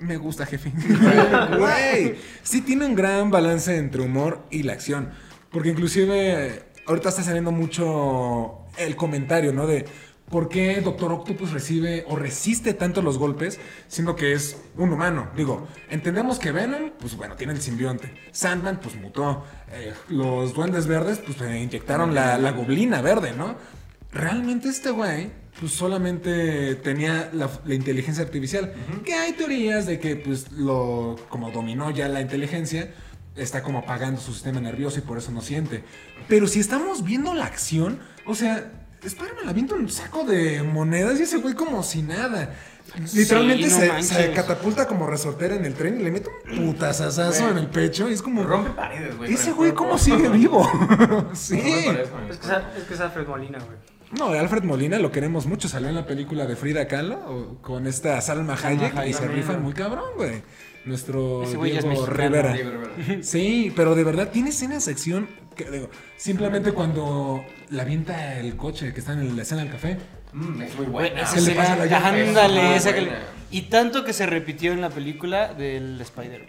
Me 0.00 0.16
gusta, 0.16 0.46
jefe. 0.46 0.72
Güey, 1.58 2.16
sí 2.42 2.60
tiene 2.62 2.86
un 2.86 2.94
gran 2.94 3.30
balance 3.30 3.76
entre 3.76 4.02
humor 4.02 4.44
y 4.50 4.62
la 4.62 4.72
acción. 4.74 5.10
Porque 5.50 5.70
inclusive 5.70 6.64
ahorita 6.86 7.08
está 7.08 7.22
saliendo 7.22 7.52
mucho 7.52 8.58
el 8.76 8.96
comentario, 8.96 9.52
¿no? 9.52 9.66
De 9.66 9.86
por 10.30 10.48
qué 10.48 10.80
Doctor 10.80 11.12
Octopus 11.12 11.52
recibe 11.52 12.04
o 12.08 12.16
resiste 12.16 12.74
tanto 12.74 13.00
los 13.00 13.16
golpes, 13.18 13.60
siendo 13.86 14.16
que 14.16 14.32
es 14.32 14.56
un 14.76 14.92
humano. 14.92 15.28
Digo, 15.36 15.68
entendemos 15.88 16.38
que 16.38 16.52
Venom, 16.52 16.90
pues 16.98 17.16
bueno, 17.16 17.36
tiene 17.36 17.52
el 17.52 17.60
simbionte. 17.60 18.12
Sandman, 18.32 18.80
pues 18.80 18.96
mutó. 18.96 19.44
Eh, 19.72 19.94
los 20.08 20.52
duendes 20.54 20.86
verdes, 20.86 21.18
pues 21.18 21.40
eh, 21.40 21.60
inyectaron 21.60 22.14
la, 22.14 22.38
la 22.38 22.52
goblina 22.52 23.00
verde, 23.02 23.32
¿no? 23.32 23.56
Realmente 24.12 24.68
este 24.68 24.90
güey, 24.90 25.30
pues 25.60 25.72
solamente 25.72 26.74
tenía 26.76 27.30
la, 27.32 27.50
la 27.64 27.74
inteligencia 27.74 28.24
artificial. 28.24 28.74
Que 29.04 29.14
hay 29.14 29.32
teorías 29.32 29.86
de 29.86 29.98
que, 29.98 30.16
pues, 30.16 30.52
lo, 30.52 31.16
como 31.28 31.50
dominó 31.50 31.90
ya 31.90 32.08
la 32.08 32.20
inteligencia, 32.20 32.92
está 33.36 33.62
como 33.62 33.78
apagando 33.78 34.20
su 34.20 34.32
sistema 34.32 34.60
nervioso 34.60 34.98
y 34.98 35.02
por 35.02 35.18
eso 35.18 35.30
no 35.30 35.40
siente. 35.40 35.84
Pero 36.28 36.46
si 36.46 36.60
estamos 36.60 37.04
viendo 37.04 37.34
la 37.34 37.46
acción, 37.46 38.00
o 38.26 38.34
sea, 38.34 38.72
Spider-Man 39.02 39.48
avienta 39.48 39.74
un 39.74 39.88
saco 39.88 40.24
de 40.24 40.62
monedas 40.62 41.18
y 41.20 41.22
ese 41.22 41.38
güey 41.38 41.54
como 41.54 41.82
si 41.82 42.02
nada. 42.02 42.54
Literalmente 43.14 43.68
Sí, 43.68 43.80
no 43.86 44.02
se, 44.02 44.32
catapulta 44.32 44.86
como 44.86 45.06
resortera 45.06 45.56
en 45.56 45.64
el 45.64 45.74
tren 45.74 46.00
y 46.00 46.04
le 46.04 46.10
mete 46.10 46.30
un 46.50 46.72
putazazazo 46.72 47.50
en 47.50 47.58
el 47.58 47.66
pecho 47.66 48.08
y 48.08 48.12
es 48.12 48.22
como... 48.22 48.44
Rompe 48.44 48.70
paredes, 48.70 49.16
güey. 49.16 49.34
Ese 49.34 49.52
güey 49.52 49.74
cómo 49.74 49.98
sigue 49.98 50.28
vivo. 50.28 50.66
sí. 51.34 51.60
Es 51.60 52.84
que 52.84 52.94
es 52.94 53.00
Alfred 53.00 53.26
Molina, 53.26 53.58
güey. 53.58 53.95
No, 54.18 54.28
Alfred 54.30 54.62
Molina 54.64 54.98
lo 54.98 55.10
queremos 55.12 55.46
mucho. 55.46 55.68
Salió 55.68 55.88
en 55.88 55.94
la 55.94 56.06
película 56.06 56.46
de 56.46 56.56
Frida 56.56 56.86
Kahlo 56.88 57.16
o- 57.26 57.62
con 57.62 57.86
esta 57.86 58.20
Salma 58.20 58.54
Hayek 58.54 58.94
y 58.94 58.98
Hayek 58.98 59.14
se 59.14 59.26
güey. 59.28 59.58
muy 59.58 59.72
cabrón, 59.72 60.04
güey. 60.16 60.42
Nuestro 60.84 61.42
Ese 61.42 61.56
güey 61.56 61.72
ya 61.72 61.78
es 61.80 61.84
Diego 61.84 62.06
mexicano. 62.06 62.42
Rivera. 62.42 63.22
Sí, 63.22 63.72
pero, 63.74 63.94
de 63.94 64.04
verdad 64.04 64.30
tiene 64.30 64.50
escenas 64.50 64.86
de 64.86 64.92
acción 64.92 65.28
que 65.56 65.70
digo, 65.70 65.90
simplemente 66.16 66.72
cuando 66.72 67.44
la 67.70 67.82
avienta 67.82 68.38
el 68.38 68.56
coche 68.56 68.92
que 68.92 69.00
está 69.00 69.12
en 69.14 69.34
la 69.36 69.42
escena 69.42 69.62
del 69.62 69.72
café. 69.72 69.96
Mm, 70.32 70.62
es 70.62 70.76
muy 70.76 70.86
Güey, 70.86 71.08
buena. 71.10 71.22
esa 71.22 71.38
Se 71.38 71.40
le 71.50 71.54
pasa 71.56 71.72
escena, 71.74 71.84
la 71.86 71.90
llanta. 72.10 72.44
ándale, 72.44 72.76
Es 72.76 72.86
esa 72.86 72.94
que 72.94 73.00
le-. 73.02 73.12
Y 73.50 73.62
tanto 73.62 74.04
que 74.04 74.12
se 74.12 74.26
repitió 74.26 74.72
en 74.72 74.80
la 74.80 74.90
película 74.90 75.54
del 75.54 76.00
Spider. 76.00 76.46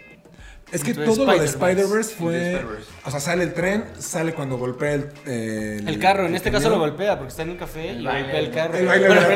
Es 0.70 0.84
que 0.84 0.90
Entonces, 0.90 1.14
todo 1.16 1.26
lo 1.26 1.38
de 1.38 1.46
Spider-Verse. 1.46 2.14
Fue. 2.14 2.32
De 2.34 2.52
Spider-Verse. 2.54 2.90
O 3.04 3.10
sea, 3.10 3.20
sale 3.20 3.44
el 3.44 3.54
tren, 3.54 3.84
sale 3.98 4.34
cuando 4.34 4.58
golpea 4.58 4.94
el. 4.94 5.08
eh, 5.26 5.80
El 5.86 5.98
carro, 5.98 6.22
en 6.24 6.28
el 6.30 6.34
este 6.36 6.50
caso 6.50 6.68
lo 6.70 6.78
golpea 6.78 7.16
porque 7.16 7.30
está 7.30 7.42
en 7.42 7.50
un 7.50 7.56
café 7.56 7.90
El 7.90 8.02
y 8.02 8.04
baile. 8.04 8.22
golpea 8.22 8.40
el 8.40 8.50
carro. 8.50 8.74
El 8.76 8.86
baile. 8.86 9.08
Bueno, 9.08 9.30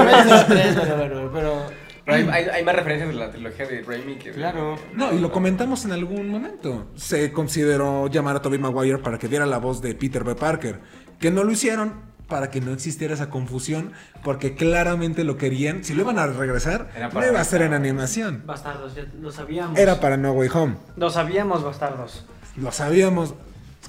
pero 0.88 1.32
pero 1.32 1.66
Pero 2.04 2.16
hay, 2.16 2.28
hay, 2.30 2.48
hay 2.52 2.64
más 2.64 2.74
referencias 2.74 3.08
de 3.10 3.14
la 3.14 3.30
trilogía 3.30 3.66
de 3.66 3.82
Raimi 3.82 4.16
que. 4.16 4.32
Claro. 4.32 4.76
No, 4.92 5.12
y 5.14 5.18
lo 5.20 5.30
comentamos 5.32 5.84
en 5.84 5.92
algún 5.92 6.28
momento. 6.28 6.88
Se 6.96 7.32
consideró 7.32 8.08
llamar 8.08 8.36
a 8.36 8.42
Tobey 8.42 8.58
Maguire 8.58 8.98
para 8.98 9.18
que 9.18 9.28
diera 9.28 9.46
la 9.46 9.58
voz 9.58 9.80
de 9.80 9.94
Peter 9.94 10.24
B. 10.24 10.34
Parker. 10.34 10.80
Que 11.20 11.30
no 11.30 11.44
lo 11.44 11.52
hicieron 11.52 12.11
para 12.32 12.50
que 12.50 12.60
no 12.60 12.72
existiera 12.72 13.14
esa 13.14 13.30
confusión, 13.30 13.92
porque 14.24 14.54
claramente 14.56 15.22
lo 15.22 15.36
querían. 15.36 15.84
Si 15.84 15.94
lo 15.94 16.00
iban 16.02 16.18
a 16.18 16.26
regresar, 16.26 16.88
no 17.00 17.10
para- 17.10 17.28
iba 17.28 17.40
a 17.40 17.44
ser 17.44 17.62
en 17.62 17.74
animación. 17.74 18.42
Bastardos, 18.46 18.94
ya 18.96 19.04
lo 19.20 19.30
sabíamos. 19.30 19.78
Era 19.78 20.00
para 20.00 20.16
No 20.16 20.32
Way 20.32 20.48
Home. 20.54 20.76
Lo 20.96 21.10
sabíamos, 21.10 21.62
bastardos. 21.62 22.24
Lo 22.56 22.72
sabíamos. 22.72 23.34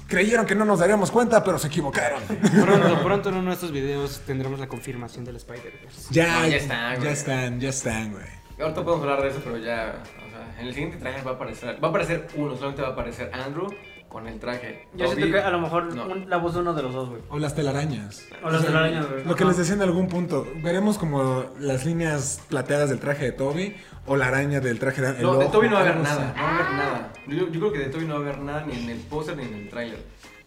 Creyeron 0.06 0.44
que 0.44 0.54
no 0.54 0.64
nos 0.66 0.80
daríamos 0.80 1.10
cuenta, 1.10 1.42
pero 1.42 1.58
se 1.58 1.68
equivocaron. 1.68 2.22
pronto, 2.22 3.02
pronto 3.02 3.28
en 3.30 3.36
uno 3.36 3.48
de 3.48 3.54
estos 3.54 3.72
videos 3.72 4.20
tendremos 4.26 4.60
la 4.60 4.68
confirmación 4.68 5.24
del 5.24 5.36
Spider-Verse. 5.36 6.08
ya, 6.10 6.40
No, 6.42 6.46
ya 6.48 6.56
están, 6.58 6.94
ya 6.94 7.00
güey. 7.00 7.12
están, 7.12 7.60
ya 7.60 7.68
están, 7.70 8.12
güey. 8.12 8.24
Ahorita 8.60 8.84
podemos 8.84 9.00
hablar 9.02 9.22
de 9.22 9.28
eso, 9.30 9.40
pero 9.42 9.56
ya. 9.56 9.94
O 10.26 10.30
sea, 10.30 10.60
en 10.60 10.66
el 10.68 10.74
siguiente 10.74 10.98
trailer 10.98 11.26
va 11.26 11.30
a 11.32 11.34
aparecer. 11.34 11.82
Va 11.82 11.88
a 11.88 11.90
aparecer 11.90 12.26
uno, 12.36 12.54
solamente 12.54 12.82
va 12.82 12.88
a 12.88 12.92
aparecer 12.92 13.30
Andrew 13.32 13.68
con 14.14 14.28
el 14.28 14.38
traje. 14.38 14.86
Yo 14.94 15.08
siento 15.08 15.26
que 15.26 15.40
a 15.40 15.50
lo 15.50 15.58
mejor 15.58 15.92
No. 15.92 16.06
un- 16.06 16.30
la 16.30 16.36
voz 16.36 16.54
de 16.54 16.60
uno 16.60 16.72
de 16.72 16.82
los 16.84 16.94
dos, 16.94 17.08
güey. 17.10 17.20
O 17.30 17.38
las 17.40 17.52
telarañas. 17.56 18.24
O 18.44 18.48
las 18.50 18.64
telarañas, 18.64 19.10
güey. 19.10 19.24
Lo 19.24 19.34
que 19.34 19.44
les 19.44 19.56
decía 19.56 19.74
en 19.74 19.82
algún 19.82 20.06
punto. 20.06 20.46
Veremos 20.62 20.98
como 20.98 21.46
las 21.58 21.84
líneas 21.84 22.40
plateadas 22.48 22.90
del 22.90 23.00
traje 23.00 23.24
de 23.24 23.32
Toby 23.32 23.74
o 24.06 24.14
la 24.16 24.28
araña 24.28 24.60
del 24.60 24.78
traje 24.78 25.02
de 25.02 25.20
No, 25.20 25.36
de 25.36 25.46
Toby 25.46 25.68
no 25.68 25.74
va 25.74 25.80
a 25.80 25.82
haber 25.82 25.96
nada. 25.96 26.32
No 26.36 26.42
va 26.44 26.48
a 26.48 26.54
haber 26.54 26.72
nada. 26.76 27.12
Yo, 27.26 27.48
yo 27.48 27.58
creo 27.60 27.72
que 27.72 27.78
de 27.80 27.86
Toby 27.86 28.04
no 28.06 28.14
va 28.14 28.20
a 28.20 28.22
haber 28.22 28.38
nada 28.38 28.64
ni 28.64 28.84
en 28.84 28.88
el 28.90 28.98
póster 29.00 29.36
ni 29.36 29.42
en 29.46 29.54
el 29.54 29.68
trailer. 29.68 29.98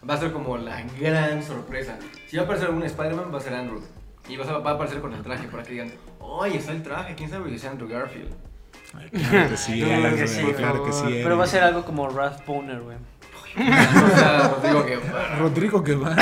Va 0.09 0.13
a 0.13 0.17
ser 0.17 0.31
como 0.31 0.57
la 0.57 0.81
gran 0.97 1.43
sorpresa. 1.43 1.99
Si 2.29 2.37
va 2.37 2.43
a 2.43 2.45
aparecer 2.45 2.69
algún 2.69 2.83
Spider-Man, 2.83 3.31
va 3.33 3.37
a 3.39 3.41
ser 3.41 3.53
Andrew. 3.53 3.81
Y 4.29 4.37
va 4.37 4.45
a, 4.45 4.59
va 4.59 4.71
a 4.71 4.73
aparecer 4.75 5.01
con 5.01 5.13
el 5.13 5.21
traje 5.23 5.45
para 5.49 5.63
que 5.63 5.71
digan, 5.73 5.91
¡Ay, 6.41 6.55
está 6.55 6.71
el 6.71 6.83
traje! 6.83 7.15
¿Quién 7.15 7.29
sabe 7.29 7.49
que 7.51 7.59
sea 7.59 7.71
Andrew 7.71 7.89
Garfield? 7.89 8.29
Ay, 8.93 9.09
claro 9.09 9.49
que 9.49 9.57
sí, 9.57 9.81
Claro 9.83 10.15
que 10.15 10.27
sí, 10.27 10.41
claro 10.55 10.73
que 10.75 10.79
por 10.79 10.93
sí. 10.93 10.97
favor. 10.99 11.11
eres. 11.11 11.23
Pero 11.25 11.37
va 11.37 11.43
a 11.43 11.47
ser 11.47 11.63
algo 11.63 11.83
como 11.83 12.07
Wrath 12.09 12.45
Boner, 12.45 12.79
güey. 12.79 12.95
O 13.57 14.17
sea, 14.17 14.55
os 14.55 14.63
digo 14.63 14.85
que. 14.85 14.99
Rodrigo 15.39 15.83
que 15.83 15.95
va. 15.95 16.15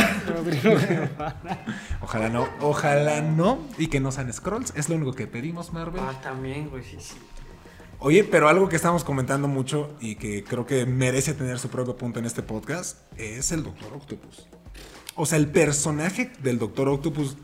Ojalá 2.02 2.30
no, 2.30 2.48
ojalá 2.62 3.22
no. 3.22 3.60
Y 3.78 3.88
que 3.88 4.00
no 4.00 4.12
sean 4.12 4.32
scrolls. 4.32 4.74
Es 4.76 4.90
lo 4.90 4.96
único 4.96 5.14
que 5.14 5.28
pedimos, 5.28 5.74
Marvel. 5.74 6.02
Ah, 6.04 6.20
también, 6.22 6.70
güey, 6.70 6.84
sí, 6.84 6.98
sí. 7.00 7.16
Oye, 8.00 8.24
pero 8.24 8.50
algo 8.50 8.70
que 8.70 8.76
estamos 8.76 9.04
comentando 9.04 9.48
mucho 9.48 9.96
y 10.00 10.16
que 10.16 10.44
creo 10.44 10.66
que 10.66 10.86
merece 10.86 11.34
tener 11.34 11.60
su 11.60 11.70
propio 11.70 11.96
punto 11.96 12.20
en 12.20 12.26
este 12.26 12.44
podcast 12.44 13.00
es 13.18 13.52
el 13.52 13.64
Doctor 13.64 13.94
Octopus. 13.94 14.48
O 15.16 15.26
sea, 15.26 15.38
el 15.38 15.48
personaje 15.48 16.32
del 16.44 16.60
Doctor 16.60 16.90
Octopus, 16.90 17.38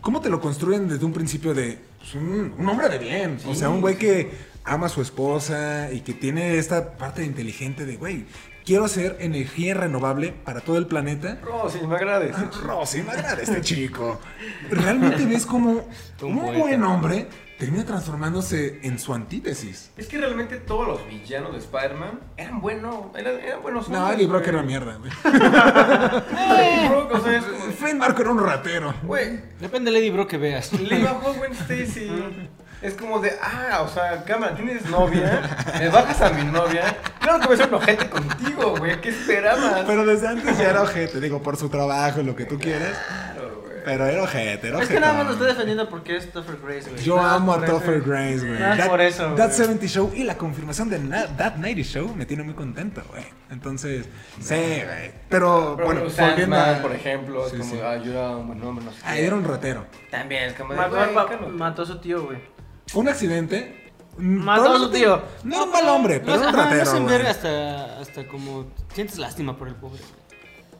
¿cómo 0.00 0.20
te 0.20 0.30
lo 0.30 0.40
construyen 0.40 0.88
desde 0.88 1.04
un 1.04 1.12
principio 1.12 1.54
de 1.54 1.80
pues, 1.98 2.14
un, 2.14 2.54
un 2.56 2.68
hombre 2.68 2.88
de 2.88 2.98
bien? 2.98 3.38
O 3.46 3.54
sea, 3.54 3.68
un 3.68 3.80
güey 3.80 3.96
que 3.98 4.30
ama 4.64 4.86
a 4.86 4.88
su 4.88 5.02
esposa 5.02 5.92
y 5.92 6.00
que 6.00 6.14
tiene 6.14 6.56
esta 6.56 6.96
parte 6.96 7.24
inteligente 7.24 7.84
de, 7.84 7.96
güey, 7.96 8.26
quiero 8.66 8.84
hacer 8.84 9.16
energía 9.20 9.74
renovable 9.74 10.34
para 10.44 10.60
todo 10.60 10.76
el 10.76 10.86
planeta. 10.86 11.38
Rosy, 11.42 11.78
me 11.86 11.94
agrades. 11.96 12.36
Rosy, 12.62 13.02
me 13.02 13.12
agrada 13.12 13.40
este 13.40 13.62
chico. 13.62 14.20
Realmente 14.68 15.24
ves 15.24 15.46
como 15.46 15.70
Un 16.22 16.38
un 16.38 16.58
buen 16.58 16.82
hombre 16.82 17.28
termina 17.58 17.86
transformándose 17.86 18.80
en 18.82 18.98
su 18.98 19.14
antítesis. 19.14 19.90
Es 19.96 20.08
que 20.08 20.18
realmente 20.18 20.56
todos 20.56 20.86
los 20.86 21.06
villanos 21.08 21.52
de 21.52 21.58
Spider-Man 21.58 22.20
eran 22.36 22.60
buenos, 22.60 23.06
eran, 23.16 23.40
eran 23.40 23.62
buenos 23.62 23.88
No, 23.88 24.12
Eddie 24.12 24.26
Brock 24.26 24.46
era 24.48 24.62
mierda, 24.62 24.96
güey. 24.96 25.10
Eddie 25.24 26.88
Brock, 26.88 27.12
o 27.14 27.20
sea, 27.20 27.38
es 27.38 27.44
como, 27.44 27.72
Flynn 27.72 27.98
Marco 27.98 28.20
era 28.22 28.30
un 28.30 28.40
ratero. 28.44 28.94
güey, 29.04 29.40
Depende 29.60 29.90
del 29.90 30.00
Eddie 30.02 30.10
Brock 30.10 30.28
que 30.28 30.38
veas. 30.38 30.72
le 30.72 31.02
bajó 31.02 31.32
Gwen 31.34 31.52
Stacy. 31.52 32.10
Es 32.82 32.94
como 32.94 33.18
de, 33.20 33.32
ah, 33.42 33.82
o 33.82 33.88
sea, 33.88 34.22
cámara, 34.24 34.54
¿tienes 34.54 34.84
novia? 34.90 35.42
¿Me 35.78 35.88
bajas 35.88 36.20
a 36.20 36.30
mi 36.30 36.44
novia? 36.44 36.96
Claro 37.20 37.40
que 37.40 37.46
voy 37.46 37.54
a 37.54 37.56
ser 37.58 37.68
un 37.68 37.74
ojete 37.74 38.08
contigo, 38.10 38.76
güey, 38.76 39.00
¿qué 39.00 39.08
esperabas? 39.08 39.84
Pero 39.86 40.04
desde 40.04 40.28
antes 40.28 40.58
ya 40.58 40.70
era 40.70 40.82
ojete, 40.82 41.20
digo, 41.20 41.42
por 41.42 41.56
su 41.56 41.68
trabajo, 41.70 42.22
lo 42.22 42.36
que 42.36 42.44
tú 42.44 42.58
quieras. 42.58 42.92
Claro, 43.08 43.62
güey. 43.62 43.76
Pero 43.84 44.04
era 44.06 44.22
ojete, 44.22 44.68
era 44.68 44.76
Es 44.78 44.84
ojete. 44.84 44.94
que 44.94 45.00
nada 45.00 45.12
más 45.14 45.26
lo 45.26 45.32
estoy 45.32 45.46
defendiendo 45.48 45.88
porque 45.88 46.16
es 46.16 46.30
Topher 46.32 46.58
Grace, 46.62 46.90
güey. 46.90 47.02
Yo 47.02 47.16
Nada 47.16 47.34
amo 47.36 47.54
a. 47.54 47.64
Topher 47.64 48.02
Grace, 48.02 48.46
güey. 48.46 48.58
Nada 48.60 48.88
por 48.88 49.00
eso, 49.00 49.22
That 49.36 49.46
güey. 49.46 49.50
70 49.56 49.86
Show 49.86 50.12
y 50.14 50.24
la 50.24 50.36
confirmación 50.36 50.90
de 50.90 50.98
Na- 50.98 51.26
That 51.36 51.54
90 51.56 51.82
Show 51.82 52.14
me 52.14 52.26
tiene 52.26 52.42
muy 52.42 52.54
contento, 52.54 53.02
güey. 53.10 53.24
Entonces, 53.50 54.06
sí, 54.40 54.54
güey. 54.54 55.12
Pero, 55.30 55.74
Pero 55.76 55.86
bueno, 55.86 56.10
Sandman, 56.10 56.74
a- 56.76 56.82
por 56.82 56.92
ejemplo, 56.92 57.46
es 57.46 57.52
Sí, 57.52 57.58
como, 57.58 57.70
sí. 57.74 57.80
ayuda 57.80 58.26
a 58.28 58.36
un 58.36 58.48
buen 58.48 58.62
hombre, 58.62 58.84
no 58.84 58.90
sé 58.92 58.98
Ah, 59.04 59.16
era 59.16 59.34
un 59.34 59.44
ratero. 59.44 59.86
También, 60.10 60.44
es 60.44 60.52
como 60.54 60.74
de, 60.74 60.78
Mató, 60.78 61.48
mató 61.50 61.82
a 61.82 61.86
su 61.86 61.98
tío, 62.00 62.24
güey. 62.24 62.38
Fue 62.96 63.02
un 63.02 63.10
accidente. 63.10 63.92
Mató 64.16 64.72
a 64.72 64.78
su 64.78 64.90
tío. 64.90 65.20
No 65.44 65.56
era 65.56 65.64
un 65.64 65.70
mal 65.70 65.86
hombre, 65.90 66.18
pero 66.20 66.38
no, 66.38 66.44
era 66.44 66.48
un 66.48 66.54
ajá, 66.54 66.64
no 66.64 66.70
ratero. 66.70 66.90
se 66.90 66.96
enverga 66.96 67.30
hasta, 67.30 68.00
hasta 68.00 68.26
como... 68.26 68.68
Sientes 68.94 69.18
lástima 69.18 69.54
por 69.54 69.68
el 69.68 69.74
pobre. 69.74 70.00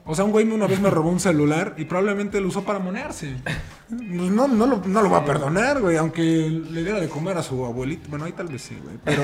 O 0.06 0.14
sea, 0.14 0.24
un 0.24 0.30
güey 0.30 0.50
una 0.50 0.66
vez 0.66 0.80
me 0.80 0.88
robó 0.88 1.10
un 1.10 1.20
celular 1.20 1.74
y 1.76 1.84
probablemente 1.84 2.40
lo 2.40 2.48
usó 2.48 2.64
para 2.64 2.78
monearse. 2.78 3.36
Pues 3.44 4.00
No, 4.30 4.48
no, 4.48 4.64
lo, 4.64 4.78
no 4.78 5.02
lo 5.02 5.10
va 5.10 5.18
a 5.18 5.24
perdonar, 5.26 5.82
güey, 5.82 5.98
aunque 5.98 6.22
le 6.22 6.84
diera 6.84 7.00
de 7.00 7.10
comer 7.10 7.36
a 7.36 7.42
su 7.42 7.66
abuelito. 7.66 8.08
Bueno, 8.08 8.24
ahí 8.24 8.32
tal 8.32 8.46
vez 8.48 8.62
sí, 8.62 8.78
güey. 8.82 8.96
Pero, 9.04 9.22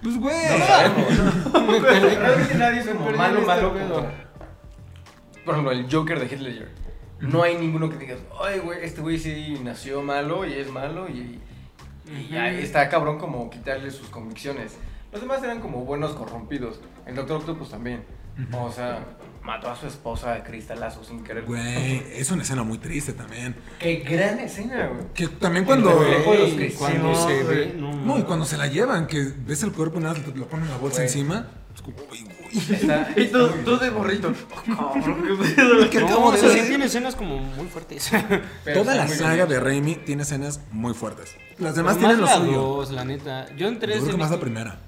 pues, 0.00 0.16
güey. 0.16 0.36
Realmente 2.16 2.54
nadie 2.54 2.78
es 2.78 2.86
como 2.86 3.10
malo, 3.10 3.40
malo 3.40 3.76
este 3.76 3.92
como... 3.92 4.06
Por 5.44 5.54
ejemplo, 5.54 5.72
el 5.72 5.92
Joker 5.92 6.20
de 6.20 6.36
Ledger. 6.36 6.68
No 7.18 7.42
hay 7.42 7.56
ninguno 7.58 7.90
que 7.90 7.96
digas, 7.96 8.20
ay, 8.40 8.60
güey, 8.60 8.84
este 8.84 9.00
güey 9.00 9.18
sí 9.18 9.58
nació 9.64 10.00
malo 10.00 10.46
y 10.46 10.52
es 10.52 10.70
malo 10.70 11.08
y, 11.08 11.40
y 12.10 12.36
ahí 12.36 12.60
está 12.60 12.88
cabrón 12.88 13.18
como 13.18 13.48
quitarle 13.50 13.90
sus 13.90 14.08
convicciones. 14.08 14.76
Los 15.12 15.20
demás 15.20 15.42
eran 15.42 15.60
como 15.60 15.84
buenos 15.84 16.12
corrompidos. 16.12 16.80
El 17.06 17.14
Doctor 17.14 17.38
Octopus 17.38 17.70
también. 17.70 18.04
O 18.52 18.70
sea, 18.72 19.04
mató 19.42 19.70
a 19.70 19.76
su 19.76 19.86
esposa 19.86 20.32
de 20.34 20.42
cristalazo 20.42 21.02
sin 21.04 21.24
querer. 21.24 21.44
Güey, 21.44 22.02
es 22.14 22.30
una 22.30 22.42
escena 22.42 22.62
muy 22.62 22.78
triste 22.78 23.12
también. 23.12 23.54
Qué 23.78 23.96
gran 23.96 24.38
escena, 24.38 24.88
güey. 24.88 25.06
Que 25.14 25.28
también 25.28 25.64
cuando... 25.64 25.90
Los 25.90 26.74
cuando 26.74 27.14
se 27.14 27.42
güey. 27.42 27.56
ve... 27.56 27.74
No, 27.76 27.92
No, 27.94 28.18
y 28.18 28.22
cuando 28.24 28.44
se 28.44 28.56
la 28.56 28.66
llevan, 28.66 29.06
que 29.06 29.32
ves 29.46 29.62
el 29.62 29.72
cuerpo 29.72 29.98
y 29.98 30.02
nada, 30.02 30.18
lo 30.34 30.46
ponen 30.46 30.68
la 30.68 30.76
bolsa 30.76 30.98
Güey. 30.98 31.06
encima. 31.08 31.46
Es 31.74 31.82
como, 31.82 31.96
uy, 32.10 32.24
güey. 32.24 32.74
Está- 32.80 33.08
Y 33.16 33.28
tú, 33.28 33.48
tú 33.64 33.78
de 33.78 33.90
borrito. 33.90 34.32
Cabrón, 34.66 35.22
qué 35.24 35.54
pedo. 35.54 35.90
¿Qué 35.90 36.00
No, 36.00 36.06
acabo 36.06 36.26
o 36.26 36.32
de 36.32 36.38
sea, 36.38 36.50
sí 36.50 36.68
tiene 36.68 36.86
escenas 36.86 37.14
como 37.14 37.38
muy 37.38 37.66
fuertes. 37.68 38.10
Pero 38.64 38.80
Toda 38.82 38.94
la 38.96 39.06
saga 39.08 39.34
bien. 39.46 39.48
de 39.48 39.60
Raimi 39.60 39.94
tiene 39.94 40.22
escenas 40.24 40.60
muy 40.72 40.92
fuertes. 40.94 41.34
Las 41.58 41.76
demás 41.76 41.92
Más 41.94 41.98
tienen 42.00 42.20
lo 42.20 42.26
la 42.26 42.34
suyo. 42.36 42.52
dos, 42.60 42.90
la 42.90 43.04
neta. 43.04 43.46
Yo 43.56 43.68
en 43.68 43.74
Yo 43.74 43.80
creo 43.80 44.04
que 44.04 44.16
más 44.16 44.30
la 44.32 44.40
primera. 44.40 44.78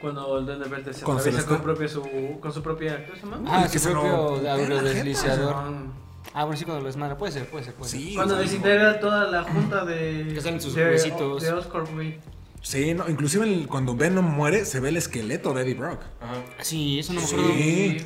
Cuando 0.00 0.38
el 0.38 0.46
Duende 0.46 0.68
Verde 0.68 0.92
se 0.94 1.02
atraviesa 1.04 1.44
con, 1.46 1.60
propia 1.60 1.88
su, 1.88 2.02
con 2.40 2.52
su 2.52 2.62
propia... 2.62 3.04
¿Qué 3.06 3.16
se 3.18 3.26
llama? 3.26 3.42
Ah, 3.48 3.68
que 3.70 3.78
su 3.78 3.88
se 3.88 3.94
lo- 3.94 4.00
propio. 4.02 5.16
Son- 5.16 6.08
Ah, 6.34 6.44
bueno, 6.44 6.58
sí, 6.58 6.64
cuando 6.64 6.82
lo 6.82 6.86
desmadra. 6.86 7.16
Puede 7.16 7.32
ser, 7.32 7.46
puede 7.48 7.64
ser, 7.64 7.74
puede 7.74 7.90
ser. 7.90 8.00
Sí, 8.00 8.14
Cuando 8.14 8.36
desintegra 8.36 9.00
toda 9.00 9.28
la 9.30 9.42
junta 9.44 9.84
de... 9.84 10.30
Que 10.34 10.40
salen 10.40 10.60
sus 10.60 10.74
de, 10.74 10.84
huesitos. 10.84 11.42
De 11.42 11.52
Oscorp, 11.52 11.92
güey. 11.94 12.18
Sí, 12.60 12.92
no, 12.92 13.08
inclusive 13.08 13.44
el- 13.46 13.66
cuando 13.66 13.94
Venom 13.96 14.24
muere 14.24 14.64
se 14.64 14.78
ve 14.80 14.90
el 14.90 14.98
esqueleto 14.98 15.54
de 15.54 15.62
Eddie 15.62 15.74
Brock. 15.74 16.00
Ajá. 16.20 16.34
Sí, 16.60 16.98
eso 16.98 17.12
no 17.14 17.20
me 17.20 17.26
Sí. 17.26 17.34
acuerdo. 17.34 17.52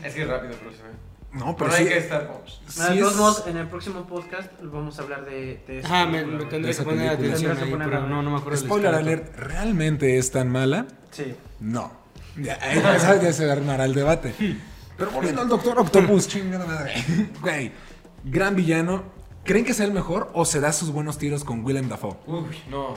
Es 0.07 0.15
que 0.15 0.23
es 0.23 0.29
rápido, 0.29 0.55
pero 0.59 0.71
se 0.73 0.83
ve. 0.83 0.89
No, 1.33 1.57
pero 1.57 1.71
Pero 1.71 1.73
sí. 1.73 1.83
hay 1.83 1.89
que 1.89 1.99
estar 1.99 2.43
sí 2.69 2.81
Ah, 2.83 2.95
todos 2.99 3.39
es- 3.41 3.47
en 3.47 3.57
el 3.57 3.67
próximo 3.67 4.07
podcast 4.07 4.51
vamos 4.63 4.99
a 4.99 5.03
hablar 5.03 5.25
de, 5.25 5.63
de 5.67 5.81
Ajá, 5.83 6.05
me, 6.07 6.25
me 6.27 6.45
tendré 6.45 6.75
que 6.77 6.83
poner 6.83 7.09
atención 7.09 7.57
ahí, 7.59 7.75
pero 7.77 8.07
no, 8.07 8.23
no 8.23 8.31
me 8.31 8.37
acuerdo 8.37 8.59
Spoiler 8.59 8.95
alert, 8.95 9.35
¿realmente 9.37 10.19
es 10.19 10.31
tan 10.31 10.51
mala? 10.51 10.87
Sí. 11.11 11.35
No. 11.63 11.93
Ya, 12.37 12.59
ahí 12.61 12.81
ya 12.83 12.99
sabes, 12.99 13.23
ya 13.23 13.33
se 13.33 13.51
armará 13.51 13.85
el 13.85 13.95
debate. 13.95 14.35
Pero 14.97 15.11
volviendo 15.11 15.43
al 15.43 15.49
Doctor 15.49 15.79
Octopus, 15.79 16.29
chingada 16.29 16.67
madre. 16.67 16.95
Güey, 17.41 17.73
gran 18.25 18.57
villano. 18.57 19.05
¿Creen 19.45 19.65
que 19.65 19.75
sea 19.75 19.87
el 19.87 19.93
mejor 19.93 20.31
o 20.35 20.45
se 20.45 20.61
da 20.61 20.73
sus 20.73 20.91
buenos 20.91 21.19
tiros 21.19 21.45
con 21.45 21.65
Willem 21.65 21.89
Dafoe? 21.89 22.17
Uy, 22.27 22.57
no. 22.71 22.95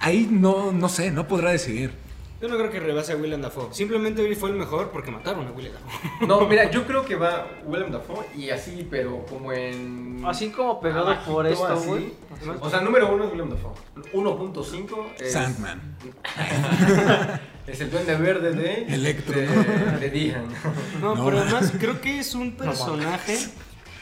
Ahí 0.00 0.28
no, 0.30 0.72
no 0.72 0.88
sé, 0.88 1.10
no 1.10 1.26
podrá 1.26 1.50
decidir. 1.50 1.92
Yo 2.40 2.46
no 2.46 2.56
creo 2.56 2.70
que 2.70 2.78
rebase 2.78 3.12
a 3.12 3.16
Willem 3.16 3.40
Dafoe. 3.42 3.68
Simplemente 3.72 4.22
hoy 4.22 4.34
fue 4.36 4.50
el 4.50 4.56
mejor 4.56 4.90
porque 4.90 5.10
mataron 5.10 5.48
a 5.48 5.50
Willem 5.50 5.72
Dafoe. 5.72 6.26
No, 6.26 6.40
mira, 6.48 6.70
yo 6.70 6.86
creo 6.86 7.04
que 7.04 7.16
va 7.16 7.48
Willem 7.66 7.90
Dafoe 7.90 8.24
y 8.36 8.50
así, 8.50 8.86
pero 8.88 9.26
como 9.26 9.52
en. 9.52 10.22
Así 10.24 10.50
como 10.50 10.80
pegado 10.80 11.08
abajito, 11.08 11.32
por 11.32 11.46
esto, 11.46 11.66
así. 11.66 11.86
güey. 11.88 12.12
O 12.60 12.70
sea, 12.70 12.80
número 12.80 13.12
uno 13.12 13.24
es 13.24 13.32
Willem 13.32 13.50
Dafoe. 13.50 13.72
1.5 14.12 15.06
es. 15.20 15.32
Sandman. 15.32 15.96
Es 17.68 17.82
el 17.82 17.90
duende 17.90 18.14
verde 18.16 18.52
de. 18.52 18.94
Electro, 18.94 19.38
De, 19.38 20.08
de 20.10 20.34
No. 21.02 21.12
pero 21.22 21.38
además 21.38 21.70
creo 21.78 22.00
que 22.00 22.18
es 22.18 22.34
un 22.34 22.56
personaje 22.56 23.36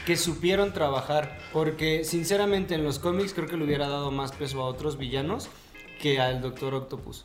que 0.04 0.16
supieron 0.16 0.72
trabajar. 0.72 1.36
Porque 1.52 2.04
sinceramente 2.04 2.76
en 2.76 2.84
los 2.84 3.00
cómics 3.00 3.34
creo 3.34 3.48
que 3.48 3.56
le 3.56 3.64
hubiera 3.64 3.88
dado 3.88 4.12
más 4.12 4.30
peso 4.30 4.62
a 4.62 4.66
otros 4.66 4.98
villanos 4.98 5.48
que 6.00 6.20
al 6.20 6.42
Doctor 6.42 6.74
Octopus. 6.74 7.24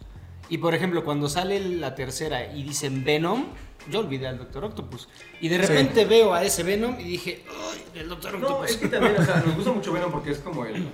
Y 0.52 0.58
por 0.60 0.76
ejemplo, 0.76 1.04
cuando 1.04 1.28
sale 1.30 1.60
la 1.60 1.96
tercera 1.96 2.54
y 2.54 2.62
dicen 2.64 3.04
Venom, 3.04 3.46
yo 3.90 4.00
olvidé 4.00 4.28
al 4.28 4.38
Doctor 4.38 4.66
Octopus. 4.66 5.08
Y 5.40 5.48
de 5.48 5.58
repente 5.58 6.06
veo 6.06 6.34
a 6.34 6.44
ese 6.44 6.62
Venom 6.62 7.00
y 7.00 7.04
dije, 7.04 7.44
¡ay, 7.50 8.02
el 8.02 8.10
Doctor 8.10 8.38
No, 8.38 8.46
Octopus! 8.48 8.70
es 8.72 8.78
que 8.78 8.88
también, 8.90 9.16
o 9.18 9.24
sea, 9.26 9.38
nos 9.38 9.56
gusta 9.56 9.72
mucho 9.74 9.94
Venom 9.94 10.12
porque 10.12 10.32
es 10.32 10.40
como 10.40 10.66
el. 10.66 10.88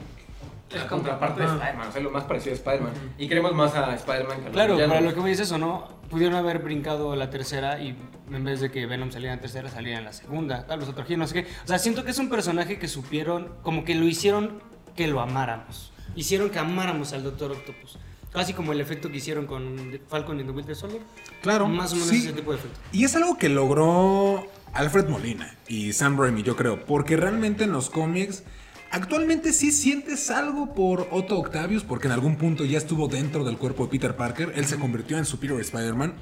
La 0.69 0.85
como- 0.87 1.01
contraparte 1.01 1.39
de 1.41 1.45
ajá. 1.47 1.55
Spider-Man, 1.55 1.87
o 1.87 1.91
sea, 1.91 2.01
lo 2.01 2.11
más 2.11 2.23
parecido 2.25 2.51
a 2.51 2.55
Spider-Man. 2.55 2.93
Y 3.17 3.27
queremos 3.27 3.53
más 3.53 3.73
a 3.73 3.95
Spider-Man 3.95 4.41
que 4.41 4.47
a 4.49 4.51
Claro, 4.51 4.73
villanos. 4.75 4.95
para 4.95 5.05
lo 5.07 5.13
que 5.13 5.19
voy 5.21 5.31
es 5.31 5.39
eso, 5.39 5.57
¿no? 5.57 5.87
Pudieron 6.09 6.35
haber 6.35 6.59
brincado 6.59 7.15
la 7.15 7.29
tercera 7.29 7.81
y 7.81 7.95
en 8.31 8.43
vez 8.43 8.59
de 8.59 8.69
que 8.69 8.85
Venom 8.85 9.09
saliera 9.11 9.33
en 9.33 9.39
tercera, 9.39 9.69
saliera 9.69 9.97
en 9.99 10.05
la 10.05 10.13
segunda, 10.13 10.67
tal 10.67 10.79
vez 10.79 10.89
otro 10.89 11.03
giro, 11.05 11.19
no 11.19 11.27
sé 11.27 11.33
qué. 11.45 11.49
O 11.63 11.67
sea, 11.67 11.79
siento 11.79 12.03
que 12.03 12.11
es 12.11 12.19
un 12.19 12.29
personaje 12.29 12.77
que 12.77 12.87
supieron, 12.89 13.53
como 13.63 13.83
que 13.85 13.95
lo 13.95 14.05
hicieron 14.05 14.61
que 14.95 15.07
lo 15.07 15.19
amáramos. 15.21 15.91
Hicieron 16.15 16.49
que 16.49 16.59
amáramos 16.59 17.13
al 17.13 17.23
Doctor 17.23 17.51
Octopus. 17.53 17.97
Casi 18.31 18.53
como 18.53 18.71
el 18.71 18.81
efecto 18.81 19.09
que 19.09 19.17
hicieron 19.17 19.45
con 19.45 19.99
Falcon 20.07 20.39
y 20.39 20.43
The 20.43 20.51
Winter 20.51 20.75
Soldier. 20.75 21.01
Claro. 21.41 21.67
Más 21.67 21.91
o 21.93 21.95
menos 21.95 22.09
sí. 22.09 22.17
ese 22.17 22.33
tipo 22.33 22.51
de 22.51 22.57
efecto. 22.57 22.79
Y 22.91 23.03
es 23.03 23.15
algo 23.15 23.37
que 23.37 23.49
logró 23.49 24.47
Alfred 24.73 25.07
Molina 25.07 25.55
y 25.67 25.93
Sam 25.93 26.19
Raimi, 26.19 26.43
yo 26.43 26.55
creo, 26.55 26.85
porque 26.85 27.17
realmente 27.17 27.63
en 27.63 27.71
los 27.71 27.89
cómics 27.89 28.43
actualmente 28.91 29.53
sí 29.53 29.71
sientes 29.71 30.29
algo 30.29 30.73
por 30.73 31.07
Otto 31.11 31.37
Octavius, 31.37 31.83
porque 31.83 32.07
en 32.07 32.13
algún 32.13 32.37
punto 32.37 32.63
ya 32.63 32.77
estuvo 32.77 33.07
dentro 33.07 33.43
del 33.43 33.57
cuerpo 33.57 33.85
de 33.85 33.91
Peter 33.91 34.15
Parker, 34.15 34.53
él 34.55 34.65
se 34.65 34.77
convirtió 34.77 35.17
en 35.17 35.25
Superior 35.25 35.59
Spider-Man, 35.61 36.15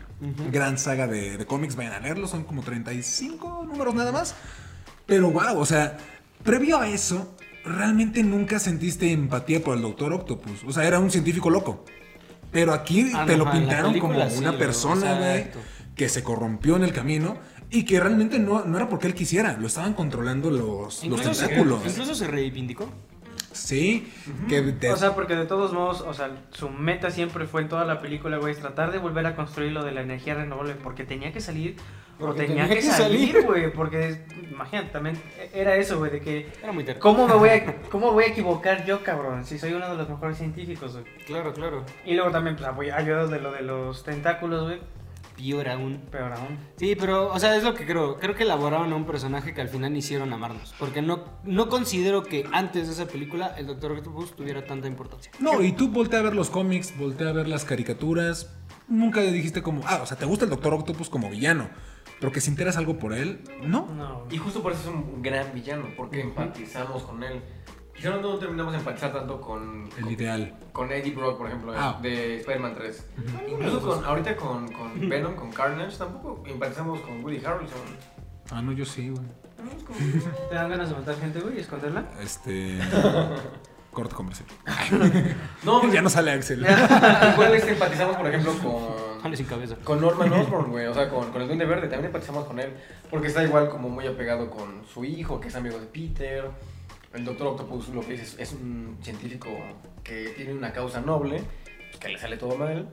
gran 0.52 0.78
saga 0.78 1.08
de, 1.08 1.38
de 1.38 1.46
cómics, 1.46 1.76
vayan 1.76 1.94
a 1.94 2.00
leerlo, 2.00 2.28
son 2.28 2.44
como 2.44 2.64
35 2.64 3.66
números 3.68 3.94
nada 3.94 4.12
más, 4.12 4.36
pero 5.06 5.30
wow, 5.32 5.60
o 5.60 5.66
sea, 5.66 5.98
previo 6.44 6.80
a 6.80 6.88
eso, 6.88 7.36
realmente 7.66 8.24
nunca 8.24 8.60
sentiste 8.60 9.12
empatía 9.12 9.64
por 9.64 9.76
el 9.76 9.82
Doctor 9.82 10.14
Octopus, 10.14 10.64
o 10.66 10.72
sea, 10.72 10.86
era 10.86 11.00
un 11.00 11.12
científico 11.12 11.50
loco. 11.50 11.84
Pero 12.52 12.74
aquí 12.74 13.12
Ah, 13.14 13.26
te 13.26 13.36
no, 13.38 13.46
lo 13.46 13.52
pintaron 13.52 14.00
como 14.00 14.14
película 14.14 14.40
una 14.50 14.58
persona, 14.58 15.18
güey, 15.18 15.48
que 15.96 16.08
se 16.10 16.24
corrompió 16.24 16.76
en 16.78 16.84
el 16.84 16.94
camino 16.94 17.38
y 17.70 17.84
que 17.84 18.00
realmente 18.00 18.40
no, 18.40 18.64
no 18.64 18.78
era 18.78 18.88
porque 18.88 19.08
él 19.08 19.14
quisiera, 19.14 19.58
lo 19.58 19.68
estaban 19.68 19.94
controlando 19.94 20.50
los, 20.52 20.60
los 20.62 21.04
Incluso 21.04 21.34
se, 21.34 21.48
tentáculos. 21.48 21.82
incluso 21.86 22.16
se 22.16 22.28
reivindicó. 22.28 22.90
Sí, 23.52 24.12
que 24.50 24.62
de- 24.62 24.92
O 24.92 24.98
sea, 24.98 25.16
porque 25.16 25.36
de 25.36 25.46
todos 25.46 25.72
modos, 25.74 26.02
o 26.02 26.14
sea, 26.14 26.30
su 26.52 26.70
meta 26.70 27.10
siempre 27.10 27.46
fue 27.48 27.62
en 27.62 27.70
toda 27.70 27.86
la 27.86 28.02
película, 28.02 28.38
güey, 28.38 28.54
es 28.54 28.60
tratar 28.60 28.92
de 28.92 28.98
volver 29.00 29.26
a 29.26 29.36
construir 29.36 29.72
lo 29.72 29.84
de 29.84 29.92
la 29.94 30.02
energía 30.02 30.36
renovable 30.36 30.76
porque 30.76 31.06
tenía 31.06 31.32
que 31.32 31.40
salir 31.40 31.78
o 32.16 32.26
Porque 32.26 32.46
tenía, 32.46 32.68
que, 32.68 32.82
salir, 32.82 33.44
güey, 33.44 33.72
porque 33.72 34.22
imagínate, 34.50 34.90
también 34.90 35.22
era 35.54 35.76
eso, 35.76 35.98
güey, 35.98 36.12
de 36.12 36.22
que 36.22 36.48
Era 36.64 36.72
muy 36.72 36.84
terrible. 36.84 37.02
¿cómo 37.02 37.28
me 37.28 37.34
voy 37.36 37.50
a 37.50 37.82
cómo 37.90 38.12
voy 38.12 38.24
a 38.24 38.28
equivocar 38.28 38.86
yo, 38.86 39.04
cabrón, 39.04 39.46
si 39.46 39.60
soy 39.60 39.74
uno 39.74 39.90
de 39.90 39.98
los 39.98 40.10
mejores 40.10 40.38
científicos, 40.38 40.94
güey? 40.94 41.06
Claro, 41.26 41.54
claro. 41.54 41.84
Y 42.06 42.14
luego 42.14 42.32
también 42.32 42.56
pues 42.56 43.30
de 43.30 43.40
lo 43.40 43.52
de 43.52 43.62
los 43.62 44.04
tentáculos, 44.04 44.64
güey, 44.64 44.80
Peor 45.38 45.68
aún. 45.70 46.02
peor 46.12 46.32
aún. 46.32 46.58
Sí, 46.78 46.96
pero, 46.96 47.32
o 47.34 47.40
sea, 47.40 47.56
es 47.56 47.64
lo 47.64 47.74
que 47.74 47.86
creo. 47.86 48.18
Creo 48.18 48.36
que 48.36 48.44
elaboraron 48.44 48.92
a 48.94 48.96
un 48.96 49.06
personaje 49.06 49.54
que 49.54 49.62
al 49.62 49.70
final 49.70 49.96
hicieron 49.96 50.32
amarnos. 50.32 50.74
Porque 50.80 51.02
no, 51.02 51.26
no 51.44 51.68
considero 51.68 52.24
que 52.24 52.46
antes 52.52 52.88
de 52.88 52.94
esa 52.94 53.06
película 53.06 53.54
el 53.58 53.68
Doctor 53.68 53.92
Octopus 53.92 54.36
tuviera 54.36 54.66
tanta 54.66 54.88
importancia. 54.88 55.32
No, 55.40 55.62
y 55.62 55.74
tú 55.74 55.90
voltea 55.90 56.20
a 56.20 56.24
ver 56.24 56.36
los 56.36 56.50
cómics, 56.50 56.98
voltea 56.98 57.30
a 57.30 57.34
ver 57.34 57.48
las 57.48 57.66
caricaturas. 57.66 58.54
Nunca 58.88 59.22
dijiste 59.22 59.62
como, 59.62 59.82
ah, 59.86 60.00
o 60.04 60.06
sea, 60.06 60.18
te 60.18 60.26
gusta 60.26 60.46
el 60.46 60.52
Doctor 60.52 60.74
Octopus 60.74 61.10
como 61.10 61.30
villano, 61.30 61.70
pero 62.20 62.32
que 62.32 62.42
sinteras 62.42 62.78
algo 62.78 62.98
por 62.98 63.14
él, 63.14 63.42
¿no? 63.64 63.88
No. 63.96 64.26
Y 64.32 64.38
justo 64.38 64.62
por 64.62 64.72
eso 64.72 64.82
es 64.82 64.88
un 64.88 65.22
gran 65.22 65.54
villano, 65.54 65.86
porque 65.98 66.22
empatizamos 66.22 67.04
con 67.04 67.24
él. 67.24 67.42
Quizá 67.96 68.10
no, 68.10 68.20
no 68.22 68.36
terminamos 68.38 68.74
de 68.74 68.80
empatizar 68.80 69.14
tanto 69.14 69.40
con, 69.40 69.88
El 69.98 70.04
con, 70.04 70.12
ideal. 70.12 70.54
con 70.74 70.92
Eddie 70.92 71.14
Brock, 71.14 71.38
por 71.38 71.48
ejemplo, 71.48 71.74
Ah. 71.78 71.98
de 72.02 72.38
Spider-Man 72.40 72.76
3. 72.76 73.08
Incluso 73.50 73.80
con, 73.82 74.04
ahorita 74.04 74.36
con, 74.36 74.70
con 74.72 75.10
Venom, 75.10 75.34
con 75.36 75.50
Carnage, 75.52 75.98
tampoco 75.98 76.44
empatizamos 76.46 77.00
con 77.02 77.24
Woody 77.24 77.38
Harrelson. 77.46 77.80
Ah, 78.52 78.62
no, 78.62 78.74
yo 78.74 78.84
sí, 78.84 79.10
güey. 79.10 79.24
¿Te 80.50 80.56
dan 80.56 80.70
ganas 80.70 80.90
de 80.90 80.96
matar 80.96 81.16
gente, 81.16 81.40
güey, 81.40 81.56
y 81.58 81.60
esconderla? 81.62 82.04
Este. 82.22 82.80
corto 83.94 84.16
comercial. 84.16 84.48
No, 85.64 85.90
ya 85.94 86.02
no 86.02 86.10
sale 86.10 86.32
Axel. 86.32 86.60
igual 86.60 87.54
este, 87.56 87.72
empatizamos, 87.72 88.18
por 88.18 88.28
ejemplo, 88.28 88.52
con... 88.62 89.15
Jale 89.26 89.38
sin 89.38 89.48
cabeza. 89.48 89.76
Con 89.84 90.02
Norman 90.02 90.32
Osborn, 90.40 90.70
güey, 90.70 90.86
o 90.86 90.94
sea, 90.94 91.10
con, 91.10 91.32
con 91.32 91.42
el 91.42 91.48
Duende 91.48 91.66
Verde, 91.66 91.88
también 91.88 92.06
empatizamos 92.06 92.46
con 92.46 92.60
él, 92.60 92.70
porque 93.10 93.26
está 93.26 93.44
igual 93.44 93.70
como 93.70 93.90
muy 93.90 94.06
apegado 94.06 94.52
con 94.52 94.86
su 94.86 95.04
hijo, 95.04 95.40
que 95.42 95.48
es 95.48 95.56
amigo 95.56 95.80
de 95.80 95.88
Peter. 95.88 96.46
El 97.12 97.26
Doctor 97.26 97.48
Octopus, 97.48 97.90
lo 97.90 98.02
que 98.02 98.12
dice, 98.12 98.24
es, 98.24 98.40
es 98.40 98.54
un 98.54 99.00
científico 99.02 99.50
que 100.04 100.30
tiene 100.38 100.54
una 100.54 100.72
causa 100.72 101.02
noble, 101.02 101.42
pues, 101.90 101.98
que 102.00 102.10
le 102.10 102.20
sale 102.20 102.38
todo 102.38 102.56
mal. 102.56 102.88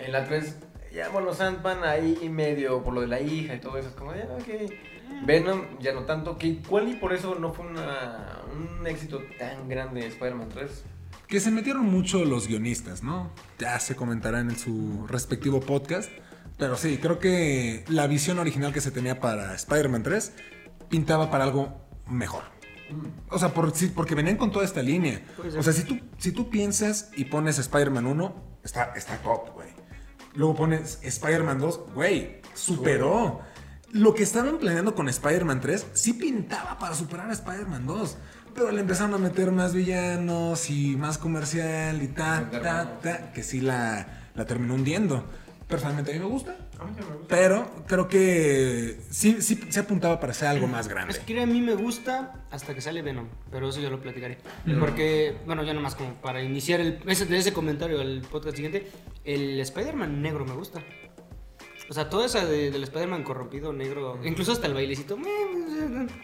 En 0.00 0.10
la 0.10 0.24
3, 0.24 0.58
ya, 0.92 1.08
bueno, 1.10 1.32
Sandman 1.32 1.84
ahí 1.84 2.28
medio 2.28 2.82
por 2.82 2.92
lo 2.92 3.02
de 3.02 3.06
la 3.06 3.20
hija 3.20 3.54
y 3.54 3.60
todo 3.60 3.78
eso, 3.78 3.90
es 3.90 3.94
como, 3.94 4.12
ya, 4.12 4.24
ok. 4.24 4.72
Venom, 5.24 5.78
ya 5.78 5.92
no 5.92 6.00
tanto, 6.00 6.36
que 6.36 6.48
igual 6.48 6.88
y 6.88 6.94
por 6.94 7.12
eso 7.12 7.36
no 7.36 7.52
fue 7.52 7.64
una, 7.66 8.40
un 8.52 8.84
éxito 8.88 9.22
tan 9.38 9.68
grande 9.68 10.04
Spider-Man 10.04 10.48
3. 10.48 10.84
Que 11.28 11.40
se 11.40 11.50
metieron 11.50 11.86
mucho 11.86 12.24
los 12.24 12.48
guionistas, 12.48 13.02
¿no? 13.02 13.30
Ya 13.58 13.78
se 13.80 13.96
comentarán 13.96 14.50
en 14.50 14.58
su 14.58 15.06
respectivo 15.08 15.60
podcast. 15.60 16.10
Pero 16.58 16.76
sí, 16.76 16.98
creo 16.98 17.18
que 17.18 17.84
la 17.88 18.06
visión 18.06 18.38
original 18.38 18.72
que 18.72 18.80
se 18.80 18.90
tenía 18.90 19.20
para 19.20 19.54
Spider-Man 19.54 20.02
3 20.02 20.32
pintaba 20.88 21.30
para 21.30 21.44
algo 21.44 21.84
mejor. 22.06 22.44
O 23.30 23.38
sea, 23.38 23.48
por, 23.48 23.74
sí, 23.74 23.90
porque 23.94 24.14
venían 24.14 24.36
con 24.36 24.52
toda 24.52 24.64
esta 24.64 24.82
línea. 24.82 25.22
O 25.58 25.62
sea, 25.62 25.72
si 25.72 25.82
tú, 25.82 25.98
si 26.18 26.32
tú 26.32 26.50
piensas 26.50 27.10
y 27.16 27.24
pones 27.24 27.58
Spider-Man 27.58 28.06
1, 28.06 28.58
está, 28.62 28.92
está 28.94 29.16
top, 29.18 29.54
güey. 29.54 29.68
Luego 30.34 30.54
pones 30.54 30.98
Spider-Man 31.02 31.58
2, 31.58 31.80
güey, 31.94 32.40
superó. 32.54 33.40
Lo 33.92 34.14
que 34.14 34.24
estaban 34.24 34.58
planeando 34.58 34.94
con 34.94 35.08
Spider-Man 35.08 35.60
3 35.60 35.86
sí 35.94 36.12
pintaba 36.12 36.78
para 36.78 36.94
superar 36.94 37.30
a 37.30 37.32
Spider-Man 37.32 37.86
2. 37.86 38.16
Pero 38.54 38.70
le 38.70 38.80
empezaron 38.80 39.14
a 39.14 39.18
meter 39.18 39.50
más 39.50 39.74
villanos 39.74 40.70
y 40.70 40.96
más 40.96 41.18
comercial 41.18 42.02
y 42.02 42.08
ta, 42.08 42.48
ta, 42.50 42.98
ta, 43.00 43.32
que 43.32 43.42
sí 43.42 43.60
la, 43.60 44.06
la 44.34 44.44
terminó 44.46 44.74
hundiendo. 44.74 45.24
Personalmente 45.68 46.10
a 46.12 46.14
mí 46.14 46.20
me 46.20 46.26
gusta, 46.26 46.54
A 46.78 46.84
mí 46.84 46.92
me 46.94 47.02
gusta. 47.02 47.26
pero 47.26 47.84
creo 47.88 48.06
que 48.06 49.00
sí, 49.10 49.38
sí 49.40 49.58
se 49.70 49.80
apuntaba 49.80 50.20
para 50.20 50.34
ser 50.34 50.48
algo 50.48 50.66
más 50.68 50.88
grande. 50.88 51.12
Es 51.14 51.18
que 51.18 51.40
a 51.42 51.46
mí 51.46 51.60
me 51.62 51.74
gusta 51.74 52.44
hasta 52.50 52.74
que 52.74 52.80
sale 52.82 53.00
Venom, 53.02 53.26
pero 53.50 53.70
eso 53.70 53.80
ya 53.80 53.88
lo 53.90 54.00
platicaré. 54.00 54.38
Porque, 54.78 55.36
bueno, 55.46 55.64
ya 55.64 55.72
nomás 55.72 55.94
como 55.94 56.14
para 56.20 56.42
iniciar 56.42 56.80
el, 56.80 57.00
ese, 57.06 57.24
de 57.26 57.38
ese 57.38 57.52
comentario 57.52 58.00
al 58.00 58.20
podcast 58.30 58.56
siguiente, 58.56 58.88
el 59.24 59.58
Spider-Man 59.58 60.20
negro 60.22 60.44
me 60.44 60.52
gusta. 60.54 60.80
O 61.88 61.92
sea, 61.94 62.08
toda 62.08 62.26
esa 62.26 62.44
de- 62.46 62.70
del 62.70 62.82
Spider-Man 62.84 63.22
corrompido 63.24 63.72
negro, 63.72 64.18
incluso 64.24 64.52
hasta 64.52 64.66
el 64.66 64.74
bailecito. 64.74 65.18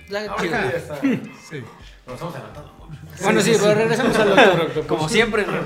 la-. 0.08 0.34
Sí. 1.48 1.62
Nos 2.06 2.14
estamos 2.14 2.34
adelantando. 2.34 2.72
Bueno, 3.22 3.40
sí, 3.40 3.52
pero 3.60 3.74
regresamos 3.74 4.16
al 4.16 4.28
Doctor 4.30 4.60
Octopus. 4.62 4.86
Como 4.88 5.08
siempre, 5.08 5.44
güey. 5.44 5.58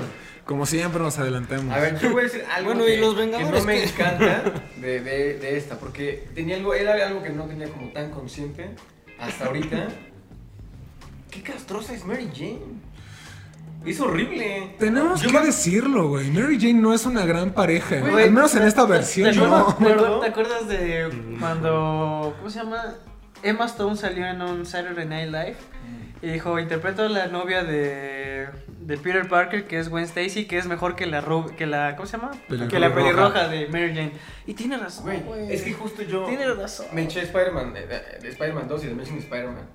Como 0.45 0.65
siempre 0.67 1.01
nos 1.01 1.17
adelantamos. 1.17 1.73
A 1.73 1.79
ver, 1.79 1.97
yo 1.99 2.11
voy 2.11 2.21
a 2.21 2.23
decir 2.25 2.43
algo 2.53 2.69
Bueno, 2.73 2.83
¿y 2.87 2.91
que, 2.91 2.97
los 2.99 3.15
que 3.15 3.21
Vengadores 3.21 3.61
no 3.61 3.65
me 3.65 3.73
qué? 3.77 3.83
encanta 3.85 4.43
de, 4.81 4.99
de, 5.01 5.33
de 5.39 5.57
esta, 5.57 5.79
porque 5.79 6.27
tenía 6.35 6.57
algo, 6.57 6.73
era 6.75 7.07
algo 7.07 7.23
que 7.23 7.29
no 7.31 7.45
tenía 7.45 7.67
como 7.69 7.87
tan 7.89 8.11
consciente 8.11 8.69
hasta 9.17 9.45
ahorita. 9.45 9.87
Qué 11.31 11.41
castrosa 11.41 11.93
es 11.95 12.05
Mary 12.05 12.29
Jane. 12.33 12.59
Es 13.85 13.99
horrible. 13.99 14.75
Tenemos 14.79 15.21
Yo 15.21 15.29
que 15.31 15.39
me- 15.39 15.45
decirlo, 15.45 16.07
güey. 16.09 16.29
Mary 16.31 16.57
Jane 16.59 16.73
no 16.81 16.93
es 16.93 17.05
una 17.05 17.25
gran 17.25 17.51
pareja. 17.51 17.99
Güey, 17.99 18.25
Al 18.25 18.31
menos 18.31 18.55
en 18.55 18.63
esta 18.63 18.85
¿Te, 18.85 18.91
versión, 18.91 19.31
te 19.31 19.37
no. 19.37 19.55
acuerdas, 19.69 20.21
te 20.21 20.27
acuerdas 20.27 20.67
de 20.67 21.37
cuando. 21.39 22.33
¿Cómo 22.37 22.49
se 22.49 22.59
llama? 22.59 22.83
Emma 23.43 23.65
Stone 23.65 23.95
salió 23.95 24.25
en 24.25 24.41
un 24.41 24.65
Saturday 24.65 25.05
Night 25.05 25.27
Live 25.29 25.55
y 26.21 26.27
dijo: 26.33 26.59
Interpreto 26.59 27.03
a 27.03 27.09
la 27.09 27.27
novia 27.27 27.63
de, 27.63 28.47
de 28.79 28.97
Peter 28.97 29.27
Parker, 29.29 29.67
que 29.67 29.77
es 29.77 29.89
Gwen 29.89 30.05
Stacy, 30.05 30.45
que 30.45 30.57
es 30.57 30.65
mejor 30.65 30.95
que 30.95 31.05
la, 31.05 31.23
que 31.55 31.67
la. 31.67 31.95
¿Cómo 31.95 32.07
se 32.07 32.17
llama? 32.17 32.31
Pelirroja. 32.47 32.71
Que 32.71 32.79
la 32.79 32.93
pelirroja 32.95 33.47
de 33.49 33.67
Mary 33.67 33.89
Jane. 33.89 34.13
Y 34.47 34.53
tiene 34.55 34.77
razón, 34.77 35.05
Güey, 35.25 35.53
es 35.53 35.61
que 35.61 35.73
justo 35.73 36.01
yo 36.01 36.25
Tiene 36.25 36.47
razón. 36.55 36.87
me 36.91 37.03
eché 37.03 37.21
Spider-Man, 37.21 37.73
de, 37.73 37.81
de- 37.85 38.19
de 38.21 38.29
Spider-Man 38.29 38.67
2 38.67 38.83
y 38.83 38.87
de 38.87 38.93
Amazing 38.93 39.17
Spider-Man. 39.19 39.67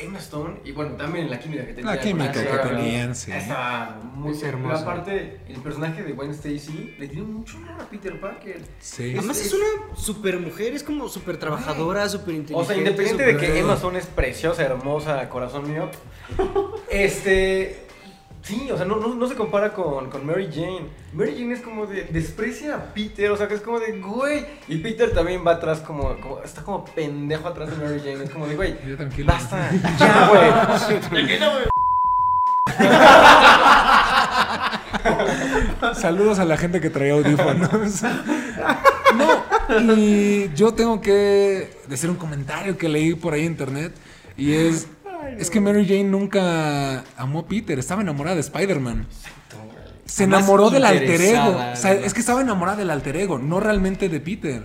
Emma 0.00 0.18
Stone, 0.18 0.60
y 0.64 0.72
bueno, 0.72 0.92
también 0.96 1.30
la 1.30 1.38
química 1.38 1.66
que 1.66 1.74
tenía. 1.74 1.94
La 1.94 2.00
química 2.00 2.32
que 2.32 2.68
tenían, 2.68 3.14
sí. 3.14 3.32
Estaba 3.32 4.00
muy 4.14 4.32
Es 4.32 4.38
Pero 4.38 4.58
hermosa. 4.58 4.82
aparte, 4.82 5.40
el 5.48 5.60
personaje 5.60 6.02
de 6.02 6.12
Gwen 6.12 6.30
Stacy 6.30 6.94
le 6.98 7.08
tiene 7.08 7.22
mucho 7.26 7.56
amor 7.58 7.80
a 7.80 7.88
Peter 7.88 8.18
Parker. 8.20 8.60
Sí. 8.80 9.14
Además 9.16 9.40
es 9.40 9.52
una 9.52 9.96
super 9.96 10.38
mujer, 10.38 10.74
es 10.74 10.82
como 10.82 11.08
súper 11.08 11.36
trabajadora, 11.38 12.08
súper 12.08 12.34
inteligente. 12.34 12.62
O 12.62 12.64
sea, 12.64 12.76
independiente 12.76 13.24
de 13.24 13.36
que 13.36 13.58
Emma 13.58 13.74
Stone 13.74 13.98
es 13.98 14.06
preciosa, 14.06 14.62
hermosa, 14.62 15.28
corazón 15.28 15.70
mío. 15.70 15.90
Este. 16.90 17.89
Sí, 18.42 18.70
o 18.70 18.76
sea, 18.76 18.86
no, 18.86 18.96
no, 18.96 19.14
no 19.14 19.28
se 19.28 19.34
compara 19.34 19.72
con, 19.72 20.10
con 20.10 20.24
Mary 20.24 20.48
Jane. 20.52 20.86
Mary 21.12 21.34
Jane 21.38 21.54
es 21.54 21.60
como 21.60 21.86
de. 21.86 22.04
desprecia 22.04 22.74
a 22.76 22.94
Peter, 22.94 23.30
o 23.30 23.36
sea, 23.36 23.48
que 23.48 23.54
es 23.54 23.60
como 23.60 23.78
de, 23.78 24.00
güey. 24.00 24.46
Y 24.68 24.78
Peter 24.78 25.12
también 25.12 25.46
va 25.46 25.52
atrás, 25.52 25.80
como. 25.80 26.16
como 26.20 26.42
está 26.42 26.62
como 26.62 26.84
pendejo 26.84 27.48
atrás 27.48 27.70
de 27.70 27.76
Mary 27.84 28.00
Jane. 28.00 28.24
Es 28.24 28.30
como 28.30 28.46
de, 28.46 28.56
güey. 28.56 28.76
Ya, 28.86 28.96
tranquilo. 28.96 29.32
Basta, 29.32 29.70
ya, 29.98 30.28
güey. 30.28 31.00
Tranquilo, 31.00 31.50
güey. 31.52 31.64
Saludos 35.94 36.38
a 36.38 36.44
la 36.44 36.56
gente 36.56 36.80
que 36.80 36.90
traía 36.90 37.12
audífonos. 37.14 38.02
no, 39.14 39.96
y 39.96 40.50
yo 40.54 40.74
tengo 40.74 41.00
que 41.00 41.76
decir 41.88 42.10
un 42.10 42.16
comentario 42.16 42.76
que 42.78 42.88
leí 42.88 43.14
por 43.14 43.34
ahí 43.34 43.40
en 43.40 43.46
internet. 43.52 43.92
Y 44.36 44.54
es. 44.54 44.88
Es 45.38 45.50
que 45.50 45.60
Mary 45.60 45.84
Jane 45.86 46.04
nunca 46.04 47.04
amó 47.16 47.40
a 47.40 47.46
Peter, 47.46 47.78
estaba 47.78 48.02
enamorada 48.02 48.34
de 48.36 48.40
Spider-Man. 48.42 49.06
Se 50.04 50.24
enamoró 50.24 50.70
del 50.70 50.84
alter 50.84 51.20
ego. 51.20 51.60
es 52.04 52.14
que 52.14 52.20
estaba 52.20 52.40
enamorada 52.40 52.78
del 52.78 52.90
alter 52.90 53.16
ego, 53.16 53.38
no 53.38 53.60
realmente 53.60 54.08
de 54.08 54.20
Peter. 54.20 54.62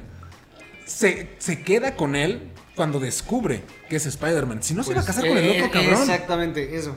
Se, 0.86 1.36
se 1.40 1.62
queda 1.62 1.96
con 1.96 2.16
él 2.16 2.52
cuando 2.76 3.00
descubre 3.00 3.64
que 3.90 3.96
es 3.98 4.06
Spider-Man. 4.06 4.62
Si 4.64 4.74
no 4.74 4.84
se 4.84 4.92
iba 4.92 5.02
a 5.02 5.04
Pues, 5.04 5.16
casar 5.16 5.30
con 5.30 5.38
el 5.38 5.46
eh, 5.46 5.60
otro 5.62 5.72
cabrón. 5.72 6.02
Exactamente, 6.02 6.76
eso. 6.76 6.96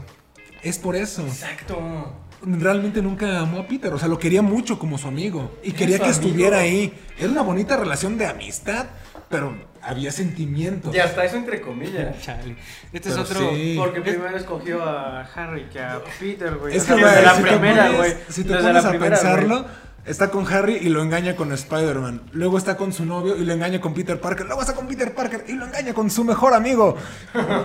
Es 0.63 0.79
por 0.79 0.97
eso. 0.97 1.23
Exacto. 1.27 2.15
realmente 2.43 3.01
nunca 3.03 3.41
amó 3.41 3.61
a 3.61 3.67
Peter, 3.67 3.93
o 3.93 3.99
sea, 3.99 4.09
lo 4.09 4.19
quería 4.19 4.43
mucho 4.43 4.79
como 4.79 4.97
su 4.99 5.09
amigo 5.09 5.59
y 5.63 5.73
quería 5.73 5.99
que 5.99 6.05
amigo. 6.05 6.21
estuviera 6.21 6.59
ahí. 6.59 6.93
Era 7.19 7.31
una 7.31 7.43
bonita 7.43 7.77
relación 7.77 8.17
de 8.19 8.27
amistad, 8.27 8.87
pero 9.29 9.57
había 9.83 10.11
sentimientos. 10.13 10.95
Y 10.95 10.99
hasta 10.99 11.25
eso 11.25 11.37
entre 11.37 11.61
comillas. 11.61 12.19
Chale. 12.23 12.57
Este 12.93 13.11
Pero 13.11 13.23
es 13.23 13.31
otro. 13.31 13.51
sí. 13.55 13.75
Porque 13.79 14.01
primero 14.01 14.37
escogió 14.37 14.83
a 14.83 15.23
Harry 15.35 15.65
que 15.73 15.81
a 15.81 16.01
Peter, 16.19 16.55
güey. 16.57 16.77
Es 16.77 16.85
que 16.85 16.95
desde 16.95 17.07
güey, 17.11 17.25
la 17.25 17.35
si 17.35 17.43
te 17.43 17.49
primera, 17.49 17.85
pones- 17.87 17.97
güey. 17.97 18.15
Si 18.29 18.43
te 18.45 18.49
Desde 18.55 18.63
pones 18.69 18.83
la 18.83 18.89
a 18.89 18.93
primera, 18.93 19.17
pensarlo, 19.17 19.63
güey. 19.63 19.71
está 20.07 20.31
con 20.31 20.47
Harry 20.53 20.77
y 20.77 20.89
lo 20.89 21.03
engaña 21.03 21.37
con 21.37 21.53
Spider-Man. 21.53 22.23
Luego 22.33 22.59
está 22.59 22.77
con 22.77 22.93
su 22.93 23.05
novio 23.05 23.37
y 23.37 23.45
lo 23.45 23.53
engaña 23.53 23.81
con 23.81 23.95
Peter 23.95 24.21
Parker. 24.21 24.47
Luego 24.47 24.61
está 24.63 24.75
con 24.75 24.87
Peter 24.89 25.15
Parker 25.15 25.45
y 25.49 25.53
lo 25.53 25.67
engaña 25.67 25.93
con 25.95 26.11
su 26.11 26.25
mejor 26.25 26.55
amigo. 26.55 26.97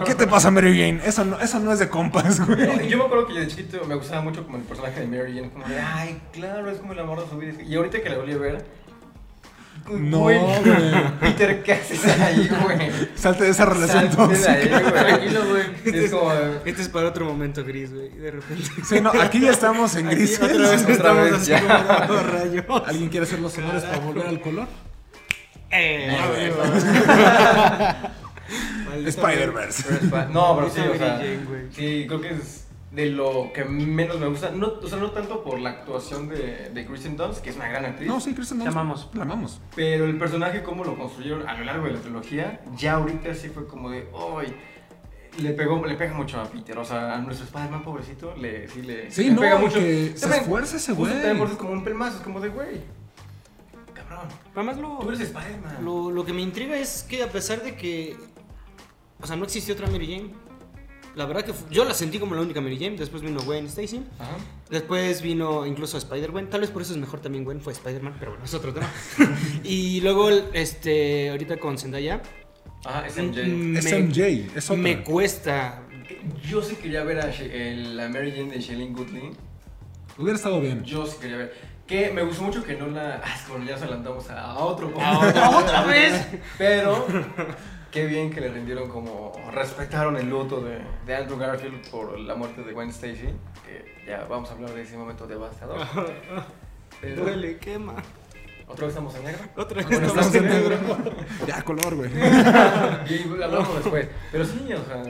¿Qué 0.05 0.13
te 0.15 0.27
pasa, 0.27 0.51
Mary 0.51 0.77
Jane? 0.77 1.01
Eso 1.05 1.23
no, 1.25 1.39
eso 1.39 1.59
no 1.59 1.71
es 1.71 1.79
de 1.79 1.89
compas, 1.89 2.45
güey. 2.45 2.87
yo 2.89 2.97
me 2.97 3.05
acuerdo 3.05 3.27
que 3.27 3.33
de 3.39 3.47
chiquito 3.47 3.83
me 3.85 3.95
gustaba 3.95 4.21
mucho 4.21 4.43
como 4.45 4.57
el 4.57 4.63
personaje 4.63 4.99
de 4.99 5.07
Mary 5.07 5.35
Jane, 5.35 5.49
como 5.51 5.65
de, 5.67 5.79
ay, 5.79 6.21
claro, 6.31 6.69
es 6.69 6.77
como 6.79 6.93
el 6.93 6.99
amor 6.99 7.23
de 7.23 7.29
su 7.29 7.37
vida. 7.37 7.61
Y 7.63 7.75
ahorita 7.75 8.01
que 8.01 8.09
la 8.09 8.17
volví 8.17 8.33
a 8.33 8.37
ver, 8.37 8.65
No, 9.91 10.19
Güey. 10.19 10.39
Peter, 11.19 11.61
¿qué 11.61 11.73
haces 11.73 12.05
ahí, 12.19 12.49
güey? 12.63 12.77
Salte 13.15 13.43
de 13.43 13.49
esa 13.49 13.65
relación 13.65 14.11
Salte 14.13 14.37
de 14.37 14.47
ahí, 14.47 14.69
güey. 14.69 14.91
Tranquilo, 14.93 15.41
güey. 15.49 15.63
Es 16.05 16.11
como. 16.11 16.31
Este 16.63 16.81
es 16.81 16.89
para 16.89 17.07
otro 17.09 17.25
momento 17.25 17.63
gris, 17.65 17.93
güey. 17.93 18.09
De 18.09 18.31
repente. 18.31 18.63
Sí, 18.87 19.01
no, 19.01 19.11
aquí 19.21 19.41
ya 19.41 19.51
estamos 19.51 19.93
en 19.95 20.07
Aquí 20.07 20.15
grises. 20.15 20.41
otra 20.41 20.57
vez 20.69 20.81
Otra 20.83 20.93
estamos 20.93 21.23
vez, 21.25 21.33
así 21.33 21.49
ya. 21.51 21.59
como 21.61 21.73
dando 21.73 22.23
rayos. 22.31 22.65
¿Alguien 22.87 23.09
quiere 23.09 23.25
hacer 23.25 23.39
los 23.39 23.57
honores 23.57 23.83
para 23.83 23.97
volver 23.99 24.27
al 24.27 24.39
color? 24.41 24.67
Eh, 25.69 26.17
Maldita 28.85 29.09
Spider-Verse. 29.09 29.83
No, 30.31 30.55
pero 30.55 30.69
sí, 30.69 30.79
o 30.81 30.97
sea. 30.97 31.21
Sí, 31.75 32.05
creo 32.07 32.21
que 32.21 32.29
es 32.29 32.62
de 32.93 33.07
lo 33.07 33.51
que 33.53 33.65
menos 33.65 34.19
me 34.19 34.27
gusta. 34.27 34.51
No, 34.51 34.73
o 34.81 34.87
sea, 34.87 34.99
no 34.99 35.09
tanto 35.11 35.43
por 35.43 35.59
la 35.59 35.71
actuación 35.71 36.29
de, 36.29 36.69
de 36.69 36.85
Kristen 36.85 37.17
Dunst, 37.17 37.41
que 37.41 37.49
es 37.49 37.55
una 37.55 37.67
gran 37.67 37.85
actriz. 37.85 38.07
No, 38.07 38.19
sí, 38.19 38.33
Kristen 38.35 38.59
Te 38.59 38.65
Dunst. 38.65 38.77
amamos. 38.77 39.09
La 39.13 39.23
amamos. 39.23 39.59
Pero 39.75 40.05
el 40.05 40.17
personaje, 40.17 40.61
cómo 40.61 40.83
lo 40.83 40.95
construyeron 40.95 41.47
a 41.47 41.57
lo 41.57 41.63
largo 41.65 41.85
de 41.87 41.93
la 41.93 41.99
trilogía, 41.99 42.61
ya 42.77 42.93
ahorita 42.93 43.33
sí 43.33 43.49
fue 43.49 43.65
como 43.67 43.89
de, 43.89 44.07
¡ay! 44.39 44.55
Le, 45.39 45.53
pegó, 45.53 45.83
le 45.83 45.95
pega 45.95 46.13
mucho 46.13 46.39
a 46.39 46.43
Peter, 46.45 46.77
o 46.77 46.85
sea, 46.85 47.15
a 47.15 47.17
nuestro 47.17 47.47
Spider-Man 47.47 47.81
pobrecito, 47.83 48.35
le, 48.37 48.67
sí 48.67 48.83
le, 48.83 49.09
Sí, 49.09 49.23
le 49.23 49.31
no, 49.31 49.41
pega 49.41 49.57
mucho. 49.57 49.79
se 49.79 50.11
esfuerza 50.11 50.77
ese 50.77 50.93
güey. 50.93 51.11
es 51.11 51.57
como 51.57 51.71
un 51.71 51.83
pelmazo, 51.83 52.17
es 52.17 52.23
como 52.23 52.39
de, 52.39 52.49
güey, 52.49 52.81
cabrón, 53.95 54.27
Además, 54.53 54.77
lo, 54.77 54.99
tú 54.99 55.09
eres 55.09 55.21
Spider-Man. 55.21 55.83
lo, 55.83 56.11
lo 56.11 56.23
que 56.23 56.33
me 56.33 56.41
intriga 56.43 56.77
es 56.77 57.01
que 57.09 57.23
a 57.23 57.27
pesar 57.31 57.63
de 57.63 57.75
que. 57.75 58.15
O 59.21 59.25
sea, 59.25 59.35
no 59.35 59.45
existió 59.45 59.73
otra 59.73 59.87
Mary 59.87 60.05
Jane. 60.05 60.29
La 61.15 61.25
verdad 61.25 61.43
que 61.45 61.53
yo 61.69 61.85
la 61.85 61.93
sentí 61.93 62.17
como 62.19 62.33
la 62.35 62.41
única 62.41 62.59
Mary 62.59 62.77
Jane. 62.79 62.97
Después 62.97 63.21
vino 63.21 63.39
Gwen 63.41 63.65
Stacy. 63.67 64.01
Ajá. 64.19 64.31
Después 64.69 65.21
vino 65.21 65.65
incluso 65.65 65.97
Spider-Gwen. 65.97 66.49
Tal 66.49 66.61
vez 66.61 66.71
por 66.71 66.81
eso 66.81 66.93
es 66.93 66.97
mejor 66.99 67.19
también 67.19 67.43
Gwen. 67.43 67.61
Fue 67.61 67.71
Spider-Man, 67.73 68.15
pero 68.19 68.31
bueno, 68.31 68.45
es 68.45 68.53
otro 68.53 68.73
tema. 68.73 68.89
y 69.63 70.01
luego, 70.01 70.29
este, 70.53 71.29
ahorita 71.29 71.57
con 71.57 71.77
Zendaya. 71.77 72.21
Ajá, 72.85 73.05
es 73.07 73.15
MJ. 73.15 73.43
mm, 73.47 73.77
Es 73.77 73.85
me- 73.85 73.99
MJ, 73.99 74.57
es 74.57 74.69
otra. 74.69 74.81
Me 74.81 75.03
cuesta. 75.03 75.83
Yo 76.49 76.61
sí 76.61 76.75
quería 76.75 77.03
ver 77.03 77.19
a 77.19 77.29
She- 77.31 77.71
el- 77.71 77.95
la 77.95 78.09
Mary 78.09 78.31
Jane 78.31 78.51
de 78.51 78.59
Shailene 78.59 78.95
Woodley. 78.95 79.31
Hubiera 80.17 80.35
estado 80.35 80.59
bien. 80.61 80.83
Yo 80.83 81.05
sí 81.05 81.17
quería 81.21 81.37
ver. 81.37 81.53
Que 81.87 82.11
me 82.11 82.23
gustó 82.23 82.43
mucho 82.43 82.63
que 82.63 82.75
no 82.75 82.87
la. 82.87 83.15
Ah, 83.23 83.35
es 83.35 83.47
bueno, 83.47 83.65
ya 83.65 83.73
nos 83.73 83.81
adelantamos 83.83 84.29
a, 84.29 84.41
a 84.41 84.57
otro 84.59 84.91
punto. 84.91 85.09
¿Otra 85.57 85.83
vez? 85.85 86.25
Pero 86.57 87.05
qué 87.93 88.07
bien 88.07 88.31
que 88.31 88.41
le 88.41 88.49
rindieron 88.49 88.89
como. 88.89 89.31
Respetaron 89.53 90.17
el 90.17 90.29
luto 90.29 90.59
de, 90.59 90.79
de 91.05 91.15
Andrew 91.15 91.37
Garfield 91.37 91.87
por 91.89 92.19
la 92.19 92.35
muerte 92.35 92.63
de 92.63 92.73
Gwen 92.73 92.89
Stacy. 92.89 93.29
Que 93.65 94.05
ya 94.07 94.25
vamos 94.29 94.49
a 94.49 94.53
hablar 94.53 94.73
de 94.73 94.81
ese 94.81 94.97
momento 94.97 95.27
devastador. 95.27 95.87
Pero, 97.01 97.23
Duele, 97.23 97.57
quema. 97.57 97.95
¿Otra 98.67 98.87
vez 98.87 98.95
estamos 98.95 99.13
en 99.15 99.25
negro? 99.25 99.41
Otra 99.55 99.77
vez 99.77 99.85
Bueno, 99.87 100.07
estamos 100.07 100.35
en 100.35 100.45
negro. 100.45 100.77
Ya, 101.47 101.61
color, 101.61 101.95
güey. 101.95 102.09
Y 103.09 103.41
hablamos 103.43 103.75
después. 103.75 104.07
Pero 104.31 104.45
sí, 104.45 104.73
o 104.73 104.85
sea. 104.85 105.03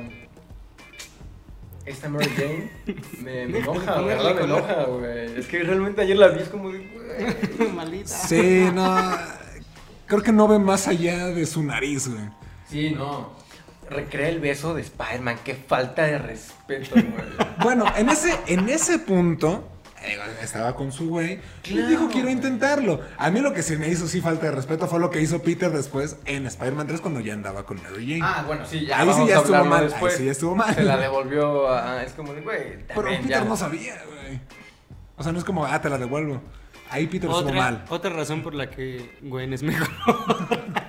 Esta 1.86 2.08
Mary 2.08 2.30
Jane 2.36 2.72
me, 3.22 3.46
me 3.46 3.60
enoja, 3.60 4.02
Me 4.02 4.14
enoja, 4.14 4.84
güey. 4.86 5.38
Es 5.38 5.48
que 5.48 5.64
realmente 5.64 6.02
ayer 6.02 6.18
la 6.18 6.30
vi, 6.30 6.42
es 6.42 6.50
como 6.50 6.72
de, 6.72 6.80
güey. 6.80 7.72
Malita. 7.72 8.08
Sí, 8.08 8.70
no. 8.74 9.18
Creo 10.06 10.22
que 10.22 10.32
no 10.32 10.48
ve 10.48 10.60
más 10.60 10.88
allá 10.88 11.28
de 11.28 11.46
su 11.46 11.62
nariz, 11.62 12.08
güey. 12.08 12.24
Sí, 12.74 12.90
no. 12.90 13.32
Recrea 13.90 14.30
el 14.30 14.40
beso 14.40 14.74
de 14.74 14.82
Spider-Man. 14.82 15.38
Qué 15.46 15.54
falta 15.56 16.04
de 16.04 16.18
respeto, 16.18 16.96
güey. 16.96 17.06
Bueno, 17.62 17.86
en 17.96 18.10
ese, 18.10 18.36
en 18.48 18.68
ese 18.68 18.98
punto, 18.98 19.70
estaba 20.42 20.76
con 20.76 20.92
su 20.92 21.08
güey 21.10 21.40
y 21.66 21.74
Claro, 21.74 21.88
dijo 21.88 22.10
quiero 22.12 22.30
intentarlo. 22.30 23.00
A 23.18 23.30
mí 23.30 23.40
lo 23.42 23.54
que 23.54 23.62
se 23.62 23.78
me 23.78 23.88
hizo 23.90 24.08
sí 24.08 24.20
falta 24.22 24.48
de 24.48 24.52
respeto 24.54 24.88
fue 24.88 25.00
lo 25.00 25.10
que 25.12 25.22
hizo 25.22 25.42
Peter 25.44 25.70
después 25.72 26.18
en 26.26 26.48
Spider-Man 26.48 26.88
3 26.88 27.00
cuando 27.02 27.20
ya 27.20 27.34
andaba 27.34 27.64
con 27.66 27.82
Mary 27.84 28.08
Jane. 28.08 28.22
Ah, 28.24 28.44
bueno, 28.48 28.66
sí, 28.66 28.86
ya. 28.88 29.00
Ahí 29.02 29.14
sí 29.14 29.28
ya 29.28 29.38
estuvo 29.38 29.64
mal, 29.66 29.84
Después. 29.90 30.14
ahí 30.14 30.20
sí 30.20 30.26
ya 30.26 30.32
estuvo 30.32 30.56
mal. 30.56 30.74
Se 30.74 30.84
la 30.84 30.98
devolvió 30.98 31.70
a. 31.70 32.04
Es 32.04 32.14
como 32.14 32.34
de, 32.34 32.42
güey. 32.42 32.80
Pero 32.88 33.04
Peter 33.04 33.28
ya. 33.28 33.44
no 33.44 33.56
sabía, 33.56 34.02
güey. 34.08 34.40
O 35.16 35.22
sea, 35.24 35.32
no 35.32 35.38
es 35.38 35.46
como, 35.46 35.66
ah, 35.66 35.80
te 35.80 35.90
la 35.90 36.00
devuelvo. 36.00 36.42
Ahí 36.90 37.06
Peter 37.08 37.30
estuvo 37.30 37.38
Otra, 37.48 37.54
mal. 37.56 37.86
otra 37.90 38.10
razón 38.12 38.42
por 38.42 38.56
la 38.56 38.70
que 38.70 39.18
Gwen 39.22 39.54
es 39.54 39.62
mejor. 39.64 39.88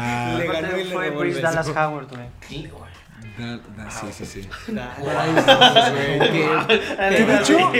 Ah, 0.00 0.34
Le 0.38 0.46
ganó 0.46 0.78
y 0.78 0.84
le 0.84 0.94
fue 0.94 1.10
beso. 1.10 1.40
Dallas 1.40 1.68
Howard, 1.68 2.08
güey. 2.08 2.28
Sí, 2.46 2.68
güey. 2.70 2.88
da- 3.38 3.58
da- 3.76 3.90
sí, 3.90 4.06
sí, 4.12 4.24
sí. 4.26 4.48
Que 5.88 7.24
de 7.24 7.36
hecho-. 7.36 7.72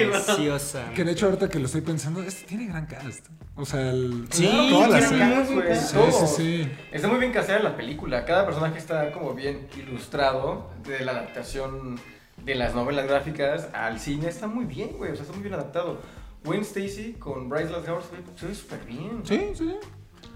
Que 0.94 1.04
de 1.04 1.12
hecho 1.12 1.26
ahorita 1.26 1.48
que 1.48 1.58
lo 1.58 1.66
estoy 1.66 1.80
pensando, 1.80 2.22
este 2.22 2.46
tiene 2.46 2.66
gran 2.66 2.86
cast. 2.86 3.26
O 3.56 3.64
sea, 3.64 3.90
el, 3.90 4.26
Sí, 4.30 4.46
toda 4.70 4.88
la 4.88 4.98
tiene 4.98 5.08
serie. 5.08 5.18
ganas, 5.28 5.50
güey, 5.50 5.74
Sí, 5.76 5.96
sí, 6.12 6.26
sí. 6.36 6.72
Está 6.92 7.08
muy 7.08 7.18
bien 7.18 7.32
casada 7.32 7.58
la 7.58 7.76
película. 7.76 8.24
Cada 8.24 8.44
personaje 8.46 8.78
está 8.78 9.10
como 9.12 9.34
bien 9.34 9.68
ilustrado 9.76 10.70
de 10.86 11.04
la 11.04 11.12
adaptación 11.12 11.98
de 12.36 12.54
las 12.54 12.74
novelas 12.74 13.06
gráficas 13.08 13.68
al 13.74 13.98
cine. 13.98 14.28
Está 14.28 14.46
muy 14.46 14.64
bien, 14.64 14.90
güey. 14.96 15.10
O 15.10 15.14
sea, 15.14 15.22
está 15.22 15.34
muy 15.34 15.42
bien 15.42 15.54
adaptado. 15.54 16.00
Gwen 16.44 16.60
Stacy 16.62 17.14
con 17.18 17.48
Bryce 17.48 17.66
Dallas 17.72 17.88
Howard 17.88 18.04
se 18.04 18.16
ve- 18.16 18.22
se 18.38 18.46
ve 18.46 18.54
súper 18.54 18.78
bien. 18.84 19.22
Sí, 19.24 19.50
sí. 19.56 19.74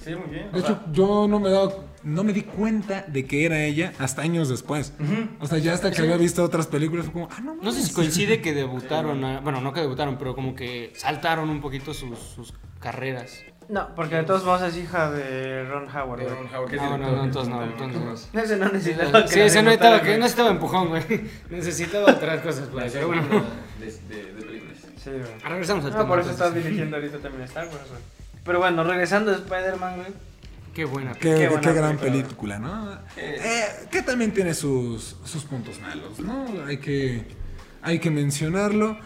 Ve 0.04 0.16
muy 0.16 0.28
bien. 0.30 0.52
De 0.52 0.58
hecho, 0.58 0.68
sea, 0.68 0.82
yo 0.92 1.26
no 1.28 1.38
me 1.40 1.48
he 1.48 1.52
dado, 1.52 1.84
no 2.02 2.24
me 2.24 2.32
di 2.32 2.42
cuenta 2.42 3.04
de 3.08 3.24
que 3.26 3.44
era 3.46 3.62
ella 3.64 3.92
hasta 3.98 4.22
años 4.22 4.48
después. 4.48 4.92
ujú. 4.98 5.28
O 5.40 5.46
sea, 5.46 5.58
ya 5.58 5.72
hasta 5.74 5.90
que 5.90 6.00
había 6.02 6.16
visto 6.16 6.42
otras 6.42 6.66
películas 6.66 7.06
fue 7.06 7.12
como, 7.14 7.28
ah, 7.30 7.40
no 7.40 7.54
No 7.54 7.72
sé 7.72 7.82
si 7.82 7.92
coincide 7.92 8.40
que 8.40 8.52
debutaron, 8.52 9.24
a- 9.24 9.40
bueno, 9.40 9.60
no 9.60 9.72
que 9.72 9.80
debutaron, 9.80 10.16
pero 10.18 10.34
como 10.34 10.54
que 10.54 10.92
saltaron 10.96 11.48
un 11.50 11.60
poquito 11.60 11.94
sus, 11.94 12.18
sus 12.18 12.54
carreras. 12.80 13.38
No, 13.68 13.94
porque 13.94 14.16
de 14.16 14.24
todos 14.24 14.44
modos 14.44 14.62
es 14.62 14.76
hija 14.76 15.10
de 15.12 15.64
Ron 15.64 15.88
Howard, 15.88 16.18
De 16.18 16.24
güey. 16.26 16.36
Ron 16.36 16.46
Howard, 16.54 16.74
Ah, 16.80 16.88
bueno, 16.88 16.96
director. 16.96 17.16
no, 17.16 17.24
entonces 17.24 17.54
no, 17.54 17.62
entonces 17.62 18.28
no. 18.34 18.40
Ese 18.42 18.56
no 18.56 18.68
necesitaba 18.68 19.26
Sí, 19.28 19.40
ese 19.40 19.62
no 19.62 19.70
necesitaba, 19.70 20.02
que 20.02 20.10
no 20.12 20.18
necesitaba 20.18 20.50
empujón, 20.50 20.88
güey. 20.88 21.02
Necesitaba 21.50 22.12
otras 22.12 22.40
cosas, 22.42 22.68
pues, 22.72 22.92
pero 22.92 23.06
bueno. 23.06 23.22
de, 23.78 23.86
de, 23.86 24.32
de 24.34 24.42
películas. 24.42 24.78
Sí, 24.96 25.10
güey. 25.10 25.22
Regresamos 25.48 25.84
al 25.84 25.92
Ah, 25.92 25.94
tema. 25.96 26.08
por 26.08 26.18
eso 26.20 26.30
estás 26.30 26.54
dirigiendo 26.54 26.96
ahorita 26.96 27.18
también 27.18 27.44
Star 27.44 27.66
Wars, 27.66 27.88
güey. 27.88 28.02
Pero 28.44 28.59
bueno, 28.59 28.85
regresando 28.85 29.31
a 29.33 29.35
Spider-Man, 29.37 29.96
güey. 29.96 30.09
Qué 30.74 30.85
buena. 30.85 31.12
Qué, 31.12 31.20
Qué 31.20 31.35
qué 31.37 31.48
buena 31.48 31.72
gran 31.72 31.98
película. 31.98 32.22
película, 32.24 32.59
¿no? 32.59 32.98
Eh, 33.16 33.66
que 33.90 34.02
también 34.02 34.33
tiene 34.33 34.55
sus, 34.55 35.16
sus 35.24 35.44
puntos 35.44 35.78
malos, 35.81 36.18
¿no? 36.20 36.46
Hay 36.66 36.78
que, 36.78 37.26
hay 37.83 37.98
que 37.98 38.11
mencionarlo. 38.11 38.98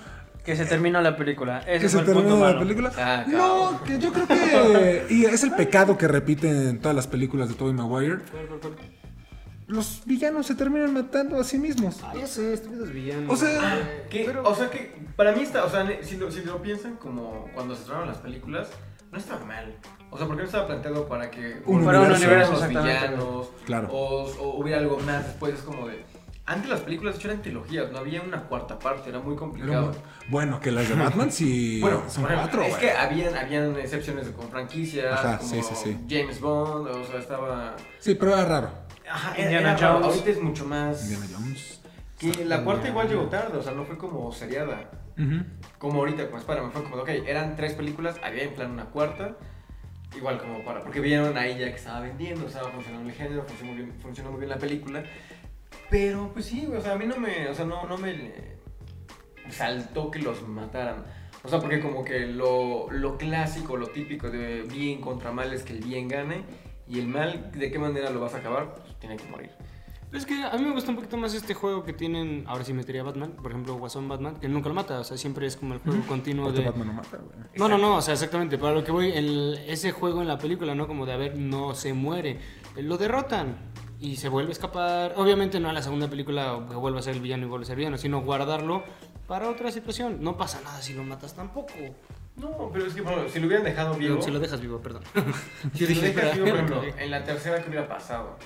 Que 0.44 0.54
se 0.54 0.64
terminó 0.64 1.00
la 1.02 1.16
película. 1.16 1.58
Ese 1.66 1.72
que 1.72 1.78
fue 1.80 1.88
se 1.88 1.98
el 1.98 2.04
punto 2.04 2.20
termina 2.20 2.36
la 2.36 2.46
malo. 2.52 2.60
película. 2.60 2.92
Ah, 2.96 3.24
no, 3.26 3.82
que 3.84 3.98
yo 3.98 4.12
creo 4.12 4.28
que. 4.28 5.06
Y 5.10 5.24
es 5.24 5.42
el 5.42 5.50
pecado 5.52 5.98
que 5.98 6.06
repiten 6.06 6.68
en 6.68 6.78
todas 6.80 6.94
las 6.94 7.08
películas 7.08 7.48
de 7.48 7.56
Tobey 7.56 7.74
Maguire. 7.74 8.18
Los 9.66 10.02
villanos 10.04 10.46
se 10.46 10.54
terminan 10.54 10.94
matando 10.94 11.40
a 11.40 11.44
sí 11.44 11.58
mismos. 11.58 11.98
Ah, 12.04 12.12
ya 12.16 12.28
sé, 12.28 12.54
estúpidos 12.54 12.92
villanos. 12.92 13.28
O 13.32 13.36
sea, 13.36 13.60
Ah, 13.60 13.78
Que, 14.08 14.28
o 14.30 14.54
sea 14.54 14.70
que 14.70 14.94
para 15.16 15.32
mí 15.32 15.42
está, 15.42 15.64
o 15.64 15.70
sea, 15.70 15.84
si 16.02 16.16
lo, 16.16 16.30
si 16.30 16.42
lo 16.42 16.62
piensan 16.62 16.94
como 16.96 17.50
cuando 17.52 17.74
se 17.74 17.80
estrenaron 17.80 18.08
las 18.08 18.18
películas, 18.18 18.68
no 19.16 19.20
estaba 19.22 19.44
mal. 19.44 19.74
O 20.10 20.16
sea, 20.18 20.26
porque 20.26 20.42
no 20.42 20.46
estaba 20.46 20.66
planteado 20.66 21.08
para 21.08 21.30
que 21.30 21.62
Un 21.66 21.84
volvieran 21.84 22.12
universo. 22.12 22.52
a 22.52 22.56
ser 22.58 22.72
los 22.72 22.84
villanos 22.84 23.48
Claro. 23.64 23.88
o, 23.90 24.24
o 24.24 24.60
hubiera 24.60 24.78
algo 24.80 24.98
más 25.00 25.24
después. 25.26 25.54
Es 25.54 25.60
como 25.60 25.88
de. 25.88 26.04
Antes 26.48 26.70
las 26.70 26.80
películas 26.80 27.14
de 27.14 27.18
hecho 27.18 27.28
eran 27.28 27.42
trilogías, 27.42 27.90
no 27.90 27.98
había 27.98 28.22
una 28.22 28.42
cuarta 28.44 28.78
parte, 28.78 29.08
era 29.08 29.18
muy 29.18 29.34
complicado. 29.34 29.90
bueno, 30.28 30.60
que 30.60 30.70
las 30.70 30.88
de 30.88 30.94
Batman 30.94 31.32
sí 31.32 31.80
Bueno, 31.82 32.04
son 32.08 32.22
cuatro, 32.24 32.62
es 32.62 32.76
que 32.76 32.92
habían, 32.92 33.36
habían 33.36 33.76
excepciones 33.76 34.28
con 34.28 34.48
franquicias, 34.48 35.12
Ajá, 35.12 35.38
como 35.38 35.50
sí, 35.50 35.60
sí, 35.60 35.74
sí. 35.74 35.98
James 36.08 36.40
Bond, 36.40 36.86
o 36.86 37.04
sea, 37.04 37.18
estaba... 37.18 37.74
Sí, 37.98 38.14
pero 38.14 38.34
era 38.34 38.44
raro. 38.44 38.70
Ajá, 39.10 39.34
Indiana 39.40 39.72
era. 39.76 39.88
Jones. 39.92 40.06
Ahorita 40.06 40.30
es 40.30 40.40
mucho 40.40 40.64
más... 40.66 41.02
Indiana 41.10 41.26
Jones. 41.36 41.80
Que 42.16 42.44
la 42.44 42.62
cuarta 42.62 42.88
igual 42.88 43.08
llegó 43.08 43.24
tarde, 43.24 43.58
o 43.58 43.62
sea, 43.62 43.72
no 43.72 43.84
fue 43.84 43.98
como 43.98 44.30
seriada. 44.32 44.88
Como 45.78 46.00
ahorita 46.00 46.30
con 46.30 46.40
Spider-Man 46.40 46.72
fue 46.72 46.84
como, 46.84 46.96
ok, 46.96 47.08
eran 47.26 47.56
tres 47.56 47.74
películas, 47.74 48.20
había 48.22 48.44
en 48.44 48.54
plan 48.54 48.70
una 48.70 48.86
cuarta. 48.86 49.36
Igual 50.16 50.38
como 50.38 50.64
para, 50.64 50.82
porque 50.82 51.00
vieron 51.00 51.36
ahí 51.36 51.58
ya 51.58 51.68
que 51.68 51.76
estaba 51.76 52.00
vendiendo, 52.00 52.46
estaba 52.46 52.70
funcionando 52.70 53.10
el 53.10 53.14
género, 53.14 53.44
funcionó 54.00 54.30
muy 54.30 54.40
bien, 54.40 54.48
la 54.48 54.58
película. 54.58 55.04
Pero 55.90 56.30
pues 56.32 56.46
sí, 56.46 56.66
o 56.66 56.80
sea, 56.80 56.92
a 56.92 56.96
mí 56.96 57.06
no 57.06 57.18
me, 57.18 57.48
o 57.48 57.54
sea, 57.54 57.64
no, 57.64 57.86
no 57.86 57.98
me 57.98 58.14
saltó 59.50 60.10
que 60.10 60.20
los 60.20 60.46
mataran. 60.46 61.04
O 61.42 61.48
sea, 61.48 61.60
porque 61.60 61.80
como 61.80 62.04
que 62.04 62.20
lo, 62.26 62.90
lo 62.90 63.18
clásico, 63.18 63.76
lo 63.76 63.88
típico 63.88 64.30
de 64.30 64.62
bien 64.62 65.00
contra 65.00 65.32
mal 65.32 65.52
es 65.52 65.62
que 65.62 65.74
el 65.74 65.84
bien 65.84 66.08
gane. 66.08 66.44
Y 66.88 67.00
el 67.00 67.08
mal, 67.08 67.50
¿de 67.52 67.70
qué 67.70 67.78
manera 67.78 68.10
lo 68.10 68.20
vas 68.20 68.34
a 68.34 68.38
acabar? 68.38 68.74
Pues 68.74 68.98
tiene 68.98 69.16
que 69.16 69.24
morir. 69.24 69.50
Es 70.16 70.24
que 70.24 70.42
a 70.42 70.52
mí 70.56 70.64
me 70.64 70.72
gusta 70.72 70.90
un 70.90 70.96
poquito 70.96 71.18
más 71.18 71.34
este 71.34 71.52
juego 71.52 71.84
que 71.84 71.92
tienen, 71.92 72.44
ahora 72.46 72.64
sí 72.64 72.72
metería 72.72 73.02
Batman, 73.02 73.32
por 73.32 73.50
ejemplo, 73.50 73.74
Guasón 73.74 74.08
Batman, 74.08 74.36
que 74.36 74.48
nunca 74.48 74.68
lo 74.68 74.74
mata, 74.74 75.00
o 75.00 75.04
sea, 75.04 75.18
siempre 75.18 75.46
es 75.46 75.56
como 75.56 75.74
el 75.74 75.80
juego 75.80 76.06
continuo 76.06 76.46
Porque 76.46 76.60
de... 76.60 76.66
Batman 76.66 76.86
no 76.88 76.92
mata, 76.94 77.18
güey. 77.18 77.38
No, 77.56 77.68
no, 77.68 77.76
no, 77.76 77.96
o 77.96 78.02
sea, 78.02 78.14
exactamente, 78.14 78.56
para 78.56 78.72
lo 78.74 78.82
que 78.82 78.92
voy, 78.92 79.12
el, 79.12 79.60
ese 79.66 79.92
juego 79.92 80.22
en 80.22 80.28
la 80.28 80.38
película, 80.38 80.74
¿no? 80.74 80.86
Como 80.86 81.04
de, 81.04 81.12
a 81.12 81.16
ver, 81.18 81.36
no 81.36 81.74
se 81.74 81.92
muere, 81.92 82.40
eh, 82.76 82.82
lo 82.82 82.96
derrotan 82.96 83.56
y 84.00 84.16
se 84.16 84.30
vuelve 84.30 84.50
a 84.50 84.52
escapar, 84.52 85.12
obviamente 85.16 85.60
no 85.60 85.68
a 85.68 85.74
la 85.74 85.82
segunda 85.82 86.08
película 86.08 86.64
que 86.66 86.76
vuelva 86.76 87.00
a 87.00 87.02
ser 87.02 87.14
el 87.14 87.20
villano 87.20 87.44
y 87.44 87.48
vuelve 87.50 87.64
a 87.64 87.66
ser 87.66 87.76
villano, 87.76 87.98
sino 87.98 88.22
guardarlo 88.22 88.84
para 89.26 89.50
otra 89.50 89.70
situación, 89.70 90.18
no 90.22 90.38
pasa 90.38 90.62
nada 90.62 90.80
si 90.80 90.94
lo 90.94 91.04
matas 91.04 91.34
tampoco. 91.34 91.74
No, 92.36 92.70
pero 92.72 92.86
es 92.86 92.94
que, 92.94 93.02
bueno, 93.02 93.28
si 93.28 93.38
lo 93.38 93.46
hubieran 93.46 93.64
dejado 93.64 93.94
vivo. 93.94 94.14
Digo, 94.14 94.22
Si 94.22 94.30
lo 94.30 94.38
dejas 94.38 94.60
vivo, 94.60 94.78
perdón. 94.78 95.02
si 95.74 95.94
lo 95.94 96.00
dejas 96.00 96.34
vivo, 96.34 96.46
por 96.46 96.54
ejemplo, 96.56 96.82
en 96.98 97.10
la 97.10 97.24
tercera, 97.24 97.62
¿qué 97.62 97.68
hubiera 97.68 97.86
pasado? 97.86 98.36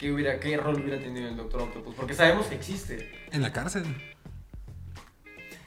¿Qué, 0.00 0.10
hubiera, 0.10 0.40
¿Qué 0.40 0.56
rol 0.56 0.80
hubiera 0.80 0.98
tenido 0.98 1.28
el 1.28 1.36
Doctor 1.36 1.60
Octopus? 1.62 1.94
Porque 1.94 2.14
sabemos 2.14 2.46
que 2.46 2.54
existe. 2.54 3.10
En 3.30 3.42
la 3.42 3.52
cárcel. 3.52 3.84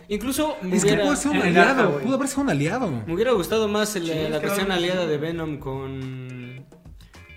Incluso 0.10 0.58
me 0.62 0.76
Es 0.76 0.84
que 0.84 0.96
pudo 0.96 1.16
ser 1.16 1.32
un 1.32 1.38
arca, 1.38 1.48
aliado. 1.72 2.00
Pudo 2.00 2.16
haber 2.16 2.28
sido 2.28 2.42
un 2.42 2.50
aliado. 2.50 2.90
me 3.06 3.14
hubiera 3.14 3.32
gustado 3.32 3.68
más 3.68 3.96
el- 3.96 4.06
Sí, 4.06 4.12
es 4.12 4.30
la 4.32 4.40
realmente 4.40 4.74
aliada 4.74 5.04
sí. 5.04 5.10
de 5.10 5.18
Venom 5.18 5.60
con 5.60 6.66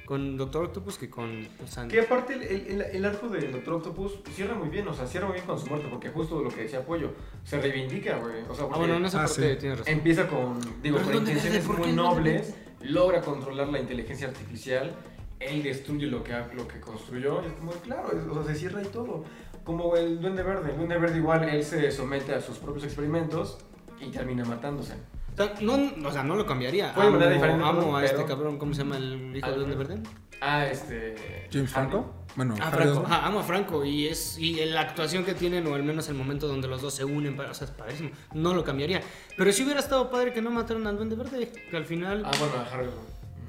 con 0.06 0.36
Doctor 0.36 0.66
Octopus 0.66 0.98
que 0.98 1.10
con 1.10 1.48
o 1.64 1.66
sea, 1.66 1.88
Que 1.88 2.00
aparte 2.00 2.34
el, 2.34 2.42
el, 2.42 2.80
el 2.80 3.04
arco 3.04 3.28
del 3.28 3.50
Doctor 3.50 3.74
Octopus 3.74 4.20
cierra 4.32 4.54
muy 4.54 4.68
bien, 4.68 4.86
o 4.86 4.94
sea, 4.94 5.04
cierra 5.04 5.26
muy 5.26 5.34
bien 5.34 5.46
con 5.46 5.58
su 5.58 5.66
muerte, 5.66 5.88
porque 5.90 6.10
justo 6.10 6.40
lo 6.42 6.48
que 6.48 6.62
decía 6.62 6.84
Pollo, 6.86 7.12
se 7.42 7.60
reivindica, 7.60 8.16
güey. 8.18 8.42
O 8.48 8.54
sea, 8.54 8.66
Ah, 8.72 8.76
bueno, 8.78 8.94
en 8.94 9.04
esa 9.04 9.24
Ah, 9.24 9.26
parte 9.26 9.54
sí. 9.54 9.58
tienes 9.58 9.80
razón. 9.80 9.92
empieza 9.92 10.28
con, 10.28 10.60
digo, 10.80 10.98
con 10.98 11.12
¿dónde 11.12 11.32
intenciones 11.32 11.66
muy 11.66 11.92
nobles, 11.92 12.54
logra 12.82 13.20
controlar 13.20 13.66
la 13.68 13.80
inteligencia 13.80 14.28
artificial, 14.28 14.94
él 15.40 15.62
destruye 15.62 16.06
lo 16.06 16.22
que, 16.24 16.32
ha- 16.32 16.48
lo 16.54 16.66
que 16.68 16.80
construyó, 16.80 17.42
y 17.42 17.46
es 17.46 17.52
como, 17.54 17.72
claro, 17.72 18.08
es- 18.12 18.26
o 18.28 18.42
sea, 18.44 18.52
se 18.54 18.58
cierra 18.58 18.80
ahí 18.80 18.86
todo. 18.92 19.24
Como 19.64 19.96
el 19.96 20.20
Duende 20.20 20.42
Verde, 20.42 20.70
el 20.70 20.76
Duende 20.76 20.96
Verde 20.98 21.18
igual, 21.18 21.48
él 21.48 21.64
se 21.64 21.90
somete 21.90 22.34
a 22.34 22.40
sus 22.40 22.58
propios 22.58 22.84
experimentos 22.84 23.58
y 24.00 24.10
termina 24.10 24.44
matándose. 24.44 24.94
O 25.32 25.36
sea, 25.36 25.54
no, 25.60 26.08
o 26.08 26.12
sea, 26.12 26.22
no 26.22 26.36
lo 26.36 26.46
cambiaría. 26.46 26.94
Puede 26.94 27.08
amo, 27.08 27.18
diferente, 27.18 27.64
amo 27.64 27.96
a 27.96 28.04
este 28.04 28.24
cabrón, 28.24 28.58
¿cómo 28.58 28.72
se 28.74 28.82
llama 28.84 28.96
el 28.96 29.36
hijo 29.36 29.46
Ah, 29.46 29.50
Duende 29.50 29.74
Verde? 29.76 29.98
Ah, 30.40 30.66
este... 30.66 31.48
James 31.52 31.70
Franco. 31.70 32.14
Bueno, 32.36 32.54
Ah, 32.60 32.70
Franco. 32.70 33.02
Ajá, 33.06 33.26
amo 33.26 33.40
a 33.40 33.42
Franco 33.42 33.84
y 33.84 34.06
es 34.08 34.38
y 34.38 34.62
la 34.66 34.82
actuación 34.82 35.24
que 35.24 35.32
tienen 35.34 35.66
o 35.66 35.74
al 35.74 35.82
menos 35.82 36.08
el 36.10 36.14
momento 36.14 36.46
donde 36.46 36.68
los 36.68 36.80
dos 36.82 36.94
se 36.94 37.04
unen, 37.04 37.38
o 37.40 37.54
sea, 37.54 37.64
es 37.66 37.70
padrísimo. 37.72 38.10
No 38.34 38.54
lo 38.54 38.62
cambiaría. 38.62 39.00
Pero 39.36 39.52
sí 39.52 39.64
hubiera 39.64 39.80
estado 39.80 40.10
padre 40.10 40.32
que 40.32 40.42
no 40.42 40.50
mataran 40.50 40.86
al 40.86 40.96
Duende 40.96 41.16
Verde, 41.16 41.50
que 41.70 41.76
al 41.76 41.84
final 41.86 42.22
Ah, 42.24 42.30
bueno, 42.38 42.54
a 42.56 42.74
Harry. 42.74 42.88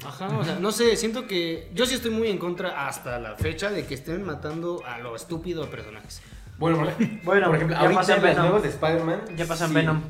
Ajá, 0.06 0.28
o 0.38 0.44
sea, 0.44 0.60
no 0.60 0.72
sé, 0.72 0.96
siento 0.96 1.28
que 1.28 1.70
yo 1.74 1.86
sí 1.86 1.96
estoy 1.96 2.12
muy 2.12 2.28
en 2.30 2.38
contra 2.38 2.88
hasta 2.88 3.20
la 3.20 3.36
fecha 3.36 3.70
de 3.72 3.86
que 3.86 3.96
estén 3.96 4.24
matando 4.24 4.84
a 4.86 5.00
lo 5.00 5.16
estúpido 5.16 5.64
a 5.64 5.70
personajes. 5.70 6.22
Bueno, 6.58 6.78
por, 6.78 6.94
Bueno, 7.24 7.48
por 7.48 7.56
ejemplo, 7.56 7.76
ya 7.76 7.82
ahorita 7.82 8.16
en 8.16 8.24
las 8.24 8.38
nuevas 8.38 8.64
de 8.64 8.70
Spider-Man. 8.70 9.22
Ya 9.36 9.46
pasa 9.46 9.66
en 9.66 9.70
sí, 9.70 9.76
Venom. 9.76 10.02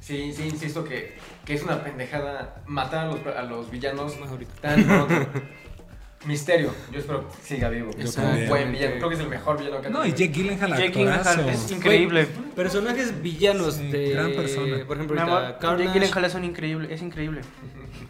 Sí, 0.00 0.32
sí, 0.32 0.44
insisto 0.48 0.84
que, 0.84 1.16
que 1.44 1.54
es 1.54 1.62
una 1.62 1.82
pendejada 1.82 2.62
matar 2.66 3.06
a 3.06 3.10
los, 3.12 3.26
a 3.36 3.42
los 3.42 3.70
villanos 3.70 4.14
ahorita. 4.16 4.52
tan 4.60 4.84
pronto. 4.84 5.14
Misterio, 6.26 6.72
yo 6.90 7.00
espero 7.00 7.28
que 7.28 7.34
siga 7.42 7.68
vivo. 7.68 7.90
Yo 7.98 8.04
Es 8.04 8.16
un 8.16 8.22
también. 8.24 8.48
buen 8.48 8.72
villano, 8.72 8.94
creo 8.96 9.08
que 9.10 9.14
es 9.14 9.20
el 9.20 9.28
mejor 9.28 9.58
villano 9.58 9.80
que 9.82 9.88
ha 9.88 9.90
No, 9.90 10.06
y 10.06 10.12
tenido. 10.12 10.16
Jake 10.18 10.32
Gyllenhaal, 10.32 10.70
Jake. 10.70 10.90
Gyllenhaal 10.92 11.48
es 11.50 11.70
increíble. 11.70 12.26
Personajes 12.56 13.22
villanos 13.22 13.74
Sí, 13.74 13.88
de 13.90 14.08
gran 14.10 14.32
persona. 14.32 14.84
por 14.86 14.96
ejemplo, 14.96 15.20
ahorita 15.20 15.36
amor, 15.36 15.48
Jake 15.52 15.58
Carnage, 15.60 15.92
Gyllenhaal 15.92 16.24
es 16.24 16.34
un 16.34 16.44
increíble, 16.44 16.94
es 16.94 17.02
increíble. 17.02 17.40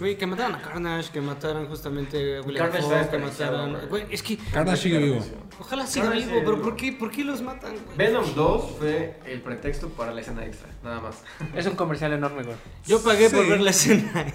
güey, 0.00 0.16
que 0.18 0.26
mataran 0.26 0.56
a 0.56 0.60
Carnage, 0.62 1.10
que 1.12 1.20
mataran 1.20 1.66
justamente 1.66 2.38
a 2.38 2.40
William 2.42 2.66
Carnage 2.70 3.08
que 3.10 3.16
güey. 3.18 3.86
güey, 3.88 4.06
es 4.10 4.22
que 4.22 4.36
Carnage 4.38 4.76
sigue 4.82 4.98
vivo. 4.98 5.24
ojalá 5.60 5.86
siga 5.86 6.06
Carnage 6.06 6.24
vivo, 6.26 6.30
sigue 6.34 6.44
pero 6.44 6.56
vivo. 6.56 6.68
¿por 6.68 6.76
qué 6.76 6.92
por 6.92 7.10
qué 7.12 7.22
los 7.24 7.42
matan? 7.42 7.74
güey? 7.84 7.96
Venom 7.96 8.24
2 8.34 8.70
fue 8.78 9.20
el 9.26 9.40
pretexto 9.42 9.88
para 9.90 10.12
la 10.12 10.20
escena 10.22 10.44
extra, 10.44 10.68
nada 10.82 11.00
más. 11.00 11.22
Es 11.54 11.66
un 11.66 11.76
comercial 11.76 12.12
enorme, 12.14 12.42
güey. 12.42 12.56
Yo 12.86 13.00
pagué 13.02 13.30
por 13.30 13.44
Sí. 13.44 13.50
ver 13.50 13.60
la 13.60 13.70
escena. 13.70 14.26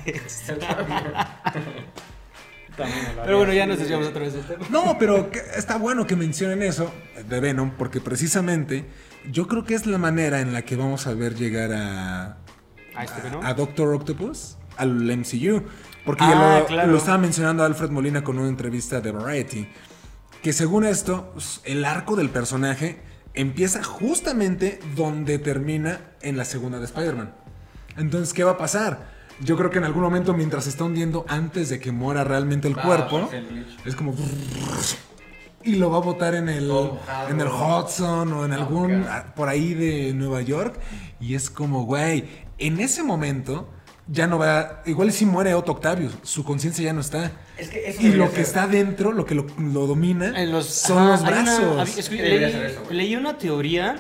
Pero 3.24 3.38
bueno, 3.38 3.54
ya 3.54 3.66
nos 3.66 3.80
desviamos 3.80 4.08
otra 4.08 4.22
vez 4.24 4.34
del 4.34 4.44
tema. 4.46 4.66
No, 4.70 4.98
pero 5.00 5.32
que- 5.32 5.40
está 5.56 5.78
bueno 5.78 6.06
que 6.06 6.16
mencionen 6.18 6.62
eso 6.62 6.92
de 7.28 7.40
Venom, 7.40 7.72
porque 7.78 8.02
precisamente 8.02 8.86
yo 9.32 9.48
creo 9.48 9.64
que 9.64 9.76
es 9.76 9.86
la 9.86 9.98
manera 9.98 10.42
en 10.42 10.52
la 10.52 10.64
que 10.64 10.76
vamos 10.76 11.08
a 11.08 11.14
ver 11.14 11.36
llegar 11.36 11.72
a, 11.72 12.38
¿A 12.96 13.04
este 13.06 13.22
Venom? 13.22 13.46
a 13.46 13.54
Doctor 13.54 13.96
Octopus 13.96 14.58
al 14.78 14.92
MCU. 15.18 15.64
Porque 16.06 16.24
Ah, 16.24 16.30
ya 16.30 16.60
lo, 16.60 16.66
claro. 16.68 16.92
lo 16.92 16.98
estaba 16.98 17.18
mencionando 17.18 17.64
Alfred 17.64 17.90
Molina 17.90 18.24
con 18.24 18.38
una 18.38 18.48
entrevista 18.50 19.02
de 19.02 19.12
Variety. 19.12 19.68
Que 20.44 20.54
según 20.54 20.86
esto, 20.86 21.34
el 21.64 21.84
arco 21.86 22.16
del 22.16 22.30
personaje 22.30 23.02
empieza 23.34 23.84
justamente 23.84 24.80
donde 24.96 25.40
termina 25.40 26.02
en 26.22 26.38
la 26.38 26.46
segunda 26.46 26.78
de 26.80 26.86
Spider-Man. 26.86 27.34
Entonces, 27.98 28.34
¿qué 28.34 28.44
va 28.44 28.52
a 28.52 28.58
pasar? 28.58 29.16
Yo 29.42 29.58
creo 29.58 29.70
que 29.70 29.80
en 29.80 29.84
algún 29.84 30.04
momento, 30.04 30.34
mientras 30.34 30.66
se 30.66 30.70
está 30.70 30.84
hundiendo, 30.84 31.26
antes 31.28 31.70
de 31.70 31.80
que 31.80 31.92
muera 31.92 32.24
realmente 32.24 32.68
el 32.68 32.76
Ah, 32.78 32.84
cuerpo, 32.84 33.30
es 33.84 33.96
como. 33.96 34.14
Y 35.64 35.76
lo 35.78 35.90
va 35.90 35.98
a 35.98 36.02
botar 36.02 36.36
en 36.36 36.48
el, 36.48 36.72
en 37.30 37.42
el 37.42 37.48
Hudson 37.48 38.32
o 38.32 38.46
en 38.46 38.52
Ah, 38.54 38.56
algún. 38.56 39.04
ah, 39.10 39.34
por 39.36 39.50
ahí 39.50 39.74
de 39.74 40.14
Nueva 40.14 40.42
York. 40.44 40.80
Y 41.20 41.34
es 41.34 41.50
como, 41.50 41.84
güey, 41.86 42.26
en 42.60 42.80
ese 42.80 43.02
momento 43.02 43.70
ya 44.08 44.28
no 44.28 44.38
va. 44.38 44.82
Igual 44.86 45.12
si 45.12 45.26
muere 45.26 45.54
Otto 45.54 45.72
Octavius, 45.74 46.14
su 46.24 46.44
conciencia 46.44 46.84
ya 46.86 46.94
no 46.94 47.02
está. 47.02 47.32
Es 47.58 47.70
que 47.70 47.90
eso 47.90 48.02
Y 48.02 48.12
lo 48.14 48.26
que 48.30 48.36
ser. 48.38 48.42
está 48.44 48.68
dentro, 48.68 49.12
lo 49.12 49.26
que 49.26 49.34
lo, 49.36 49.46
lo 49.60 49.88
domina, 49.88 50.40
En 50.42 50.52
los, 50.52 50.66
son 50.68 50.98
ajá, 51.00 51.12
los 51.12 51.22
una- 51.22 51.30
brazos. 51.32 51.98
es 51.98 52.10
que 52.10 52.16
leí, 52.16 52.44
eso, 52.44 52.82
güey. 52.86 52.98
leí 52.98 53.16
una 53.16 53.38
teoría 53.38 53.96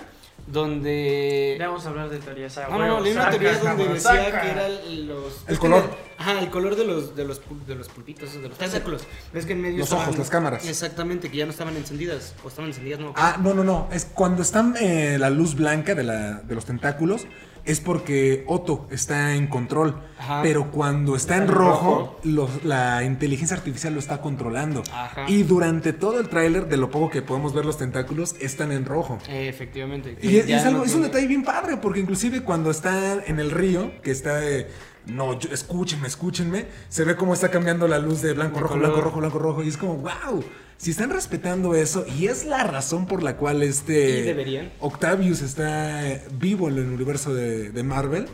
donde 0.47 1.55
Ya 1.59 1.67
vamos 1.67 1.85
a 1.85 1.89
hablar 1.89 2.09
de 2.09 2.19
teorías. 2.19 2.57
a 2.57 2.67
No, 2.67 2.77
no, 2.77 2.87
no, 2.87 2.99
leí 3.01 3.13
una 3.13 3.23
Saca, 3.23 3.37
teoría 3.39 3.57
donde 3.59 3.87
decía 3.87 4.25
saca. 4.25 4.41
que 4.41 4.49
era 4.51 4.69
los... 4.69 5.43
El 5.47 5.57
color. 5.59 5.83
le- 5.85 6.23
ajá, 6.23 6.39
el 6.39 6.49
color 6.49 6.75
de 6.75 6.85
los, 6.85 7.15
de 7.15 7.25
los, 7.25 7.41
de 7.67 7.75
los 7.75 7.89
pulpitos, 7.89 8.33
de 8.33 8.47
los 8.49 8.57
tentáculos. 8.57 9.03
Ves 9.33 9.45
que 9.45 9.53
en 9.53 9.61
medio 9.61 9.79
Los 9.79 9.91
ojos, 9.91 10.17
las 10.17 10.29
cámaras. 10.29 10.65
Exactamente, 10.67 11.29
que 11.31 11.37
ya 11.37 11.45
no 11.45 11.51
estaban 11.51 11.75
encendidas. 11.75 12.35
O 12.43 12.47
estaban 12.47 12.69
encendidas, 12.69 12.99
no. 12.99 13.13
Ah, 13.15 13.37
no, 13.41 13.53
no, 13.53 13.63
no. 13.63 13.89
Es 13.91 14.05
cuando 14.05 14.41
están 14.43 14.75
eh, 14.79 15.17
la 15.19 15.29
luz 15.29 15.55
blanca 15.55 15.95
de, 15.95 16.03
la, 16.03 16.33
de 16.41 16.55
los 16.55 16.65
tentáculos, 16.65 17.25
es 17.65 17.79
porque 17.81 18.43
Otto 18.47 18.87
está 18.91 19.33
en 19.35 19.47
control. 19.47 20.01
Ajá. 20.17 20.41
Pero 20.43 20.71
cuando 20.71 21.15
está, 21.15 21.37
en 21.37 21.47
rojo, 21.47 22.19
los- 22.23 22.63
la 22.63 23.03
inteligencia 23.03 23.57
artificial 23.57 23.93
lo 23.93 23.99
está 23.99 24.21
controlando. 24.21 24.81
Ajá. 24.93 25.25
Y 25.27 25.43
durante 25.43 25.91
todo 25.93 26.19
el 26.19 26.29
tráiler, 26.29 26.67
de 26.67 26.77
lo 26.77 26.89
poco 26.91 27.09
que 27.09 27.21
podemos 27.21 27.53
ver 27.53 27.65
los 27.65 27.77
tentáculos, 27.77 28.35
están 28.39 28.71
en 28.71 28.85
rojo. 28.85 29.17
Eh, 29.27 29.47
efectivamente. 29.49 30.17
Y 30.21 30.37
es, 30.37 30.63
algo, 30.63 30.79
no 30.79 30.85
es 30.85 30.93
un 30.95 31.01
detalle 31.03 31.27
bien 31.27 31.43
padre, 31.43 31.77
porque 31.77 31.99
inclusive 31.99 32.41
cuando 32.41 32.71
está 32.71 33.23
en 33.25 33.39
el 33.39 33.51
río, 33.51 33.91
que 34.01 34.11
está 34.11 34.35
de, 34.35 34.67
no, 35.07 35.37
yo- 35.39 35.49
escúchenme, 35.51 36.07
escúchenme, 36.07 36.65
se 36.89 37.03
ve 37.03 37.15
cómo 37.15 37.33
está 37.33 37.49
cambiando 37.49 37.87
la 37.87 37.99
luz 37.99 38.21
de 38.21 38.33
blanco, 38.33 38.55
De 38.55 38.61
rojo, 38.61 38.73
color. 38.75 38.87
blanco, 38.91 39.01
rojo, 39.05 39.19
blanco, 39.19 39.39
rojo, 39.39 39.63
y 39.63 39.67
es 39.69 39.77
como, 39.77 39.95
wow, 39.97 40.43
si 40.77 40.91
están 40.91 41.09
respetando 41.09 41.75
eso, 41.75 42.05
y 42.17 42.27
es 42.27 42.45
la 42.45 42.63
razón 42.63 43.07
por 43.07 43.23
la 43.23 43.37
cual 43.37 43.63
este. 43.63 44.71
Octavius 44.79 45.41
está 45.41 46.21
vivo 46.33 46.69
en 46.69 46.77
el 46.77 46.85
universo 46.85 47.33
de, 47.33 47.71
de 47.71 47.83
Marvel, 47.83 48.27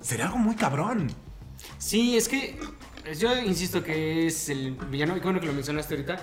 sería 0.00 0.26
algo 0.26 0.38
muy 0.38 0.56
cabrón. 0.56 1.10
Sí, 1.78 2.16
es 2.16 2.28
que 2.28 2.58
yo 3.18 3.36
insisto 3.40 3.82
que 3.82 4.26
es 4.26 4.48
el 4.48 4.72
villano, 4.90 5.16
y 5.16 5.20
bueno 5.20 5.40
que 5.40 5.46
lo 5.46 5.52
mencionaste 5.52 5.94
ahorita. 5.94 6.20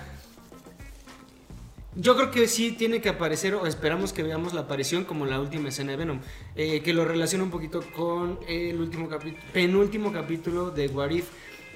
Yo 1.94 2.16
creo 2.16 2.30
que 2.30 2.48
sí 2.48 2.72
tiene 2.72 3.02
que 3.02 3.10
aparecer, 3.10 3.54
o 3.54 3.66
esperamos 3.66 4.14
que 4.14 4.22
veamos 4.22 4.54
la 4.54 4.62
aparición 4.62 5.04
como 5.04 5.26
la 5.26 5.38
última 5.40 5.68
escena 5.68 5.90
de 5.90 5.98
Venom, 5.98 6.20
eh, 6.56 6.80
que 6.80 6.94
lo 6.94 7.04
relaciona 7.04 7.44
un 7.44 7.50
poquito 7.50 7.82
con 7.94 8.38
el 8.48 8.80
último 8.80 9.08
capítulo, 9.08 9.42
penúltimo 9.52 10.10
capítulo 10.10 10.70
de 10.70 10.88
What 10.88 11.10
If. 11.10 11.26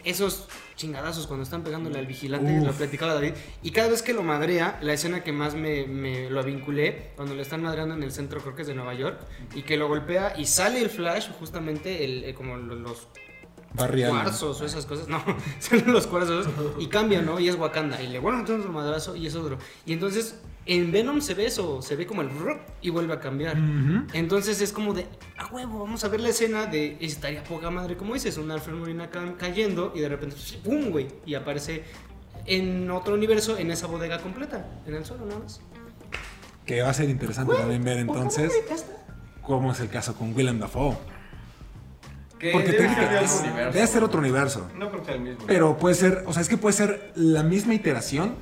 Esos 0.04 0.48
chingadazos 0.76 1.26
cuando 1.26 1.42
están 1.42 1.64
pegándole 1.64 1.98
al 1.98 2.06
vigilante, 2.06 2.58
Uf. 2.60 2.66
lo 2.66 2.72
platicaba 2.72 3.14
David. 3.14 3.32
Y 3.62 3.70
cada 3.72 3.88
vez 3.88 4.02
que 4.02 4.12
lo 4.12 4.22
madrea, 4.22 4.78
la 4.82 4.92
escena 4.92 5.24
que 5.24 5.32
más 5.32 5.54
me, 5.54 5.86
me 5.86 6.30
lo 6.30 6.42
vinculé, 6.44 7.10
cuando 7.16 7.34
le 7.34 7.42
están 7.42 7.62
madreando 7.62 7.94
en 7.94 8.02
el 8.02 8.12
centro, 8.12 8.40
creo 8.40 8.54
que 8.54 8.62
es 8.62 8.68
de 8.68 8.74
Nueva 8.74 8.94
York, 8.94 9.18
y 9.54 9.62
que 9.62 9.76
lo 9.76 9.88
golpea 9.88 10.34
y 10.38 10.44
sale 10.44 10.80
el 10.80 10.90
flash, 10.90 11.28
justamente 11.38 12.04
el, 12.04 12.24
eh, 12.24 12.34
como 12.34 12.56
lo- 12.56 12.74
los 12.76 13.08
Barrial. 13.74 14.10
cuarzos 14.10 14.60
o 14.60 14.64
esas 14.64 14.86
cosas, 14.86 15.08
no, 15.08 15.22
son 15.58 15.82
los 15.92 16.06
cuarzos 16.06 16.48
y 16.78 16.86
cambia, 16.86 17.20
¿no? 17.22 17.38
Y 17.38 17.48
es 17.48 17.56
Wakanda 17.56 18.00
y 18.02 18.06
le 18.08 18.18
a 18.18 18.20
meter 18.22 18.58
otro 18.58 18.72
madrazo 18.72 19.14
y 19.16 19.26
es 19.26 19.34
otro. 19.34 19.58
Y 19.84 19.92
entonces 19.92 20.38
en 20.64 20.90
Venom 20.92 21.20
se 21.20 21.34
ve 21.34 21.46
eso, 21.46 21.82
se 21.82 21.94
ve 21.94 22.06
como 22.06 22.22
el 22.22 22.30
rup 22.30 22.58
y 22.80 22.90
vuelve 22.90 23.12
a 23.14 23.20
cambiar. 23.20 23.56
Ujú. 23.58 24.06
Entonces 24.14 24.60
es 24.60 24.72
como 24.72 24.94
de, 24.94 25.06
a 25.36 25.46
huevo, 25.46 25.78
vamos 25.80 26.02
a 26.04 26.08
ver 26.08 26.20
la 26.20 26.30
escena 26.30 26.66
de 26.66 26.96
estaría 27.00 27.44
poca 27.44 27.70
madre, 27.70 27.96
como 27.96 28.14
dices, 28.14 28.36
un 28.38 28.50
Alfred 28.50 28.74
Molina 28.74 29.10
ca- 29.10 29.34
cayendo 29.36 29.92
y 29.94 30.00
de 30.00 30.08
repente, 30.08 30.36
¡pum! 30.64 30.90
güey, 30.90 31.08
y 31.26 31.34
aparece 31.34 31.84
en 32.46 32.90
otro 32.90 33.14
universo, 33.14 33.58
en 33.58 33.70
esa 33.70 33.86
bodega 33.86 34.20
completa, 34.20 34.66
en 34.86 34.94
el 34.94 35.04
suelo 35.04 35.26
nada 35.26 35.40
más. 35.40 35.60
Que 36.64 36.82
va 36.82 36.90
a 36.90 36.94
ser 36.94 37.08
interesante 37.10 37.54
también 37.54 37.84
ver 37.84 37.98
entonces 37.98 38.52
cómo 39.42 39.70
es 39.72 39.80
el 39.80 39.88
caso 39.88 40.14
con 40.16 40.34
Willem 40.34 40.58
Dafoe. 40.58 40.96
Que 42.38 42.52
Porque 42.52 42.72
debe 42.72 42.78
ser 42.78 42.88
de 42.88 42.94
técnicamente 42.94 43.24
otro 43.24 43.34
es- 43.36 43.40
universo. 43.42 43.72
debe 43.72 43.86
ser 43.86 44.04
otro 44.04 44.18
universo. 44.20 44.70
No 44.76 44.88
creo 44.90 45.00
que 45.00 45.06
sea 45.06 45.14
el 45.14 45.20
mismo. 45.22 45.44
Pero 45.46 45.76
puede 45.78 45.94
ser, 45.94 46.22
o 46.26 46.32
sea, 46.32 46.42
es 46.42 46.48
que 46.48 46.58
puede 46.58 46.74
ser 46.74 47.12
la 47.14 47.42
misma 47.42 47.72
iteración, 47.74 48.34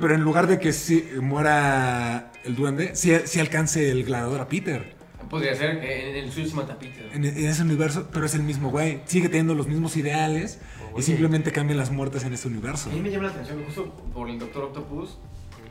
pero 0.00 0.14
en 0.14 0.20
lugar 0.22 0.46
de 0.46 0.58
que 0.60 0.72
si 0.72 1.02
muera 1.20 2.30
el 2.44 2.54
duende, 2.54 2.94
si, 2.94 3.12
si 3.24 3.40
alcance 3.40 3.90
el 3.90 4.04
gladiador 4.04 4.40
a 4.40 4.48
Peter. 4.48 4.94
Podría 5.28 5.54
ser 5.56 5.80
que 5.80 6.10
en 6.10 6.16
el 6.24 6.30
suyo 6.30 6.46
se 6.46 6.54
mata 6.54 6.74
a 6.74 6.78
Peter. 6.78 7.08
En, 7.14 7.24
en 7.24 7.46
ese 7.46 7.62
universo, 7.62 8.08
pero 8.12 8.26
es 8.26 8.34
el 8.34 8.42
mismo 8.42 8.70
güey. 8.70 9.00
Sigue 9.06 9.28
teniendo 9.28 9.54
los 9.54 9.66
mismos 9.66 9.96
ideales 9.96 10.60
y 10.90 10.94
Oye. 10.96 11.02
simplemente 11.02 11.50
cambian 11.52 11.78
las 11.78 11.90
muertes 11.90 12.22
en 12.24 12.34
ese 12.34 12.48
universo. 12.48 12.90
A 12.90 12.92
mí 12.92 13.00
me 13.00 13.10
llama 13.10 13.24
la 13.24 13.30
atención 13.30 13.64
justo 13.64 13.92
por 14.12 14.28
el 14.28 14.38
Doctor 14.38 14.64
Octopus, 14.64 15.18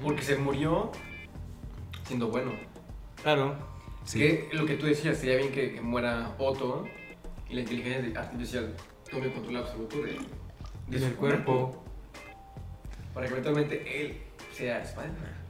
porque 0.01 0.23
se 0.23 0.35
murió 0.37 0.91
siendo 2.07 2.27
bueno. 2.29 2.51
Claro. 3.21 3.55
Sí. 4.03 4.17
Que 4.19 4.49
lo 4.53 4.65
que 4.65 4.73
tú 4.75 4.87
decías, 4.87 5.17
sería 5.19 5.37
bien 5.37 5.51
que, 5.51 5.73
que 5.73 5.81
muera 5.81 6.33
Otto 6.39 6.85
y 7.51 7.55
la 7.55 7.61
inteligencia 7.61 8.19
artificial 8.21 8.73
tome 9.09 9.31
control 9.33 9.57
absoluto 9.57 9.97
de, 10.01 10.17
de 10.87 11.09
su 11.09 11.15
cuerpo. 11.15 11.83
Para 13.13 13.25
que 13.27 13.33
eventualmente 13.33 14.01
él 14.01 14.17
sea 14.57 14.81
Spider-Man. 14.81 15.41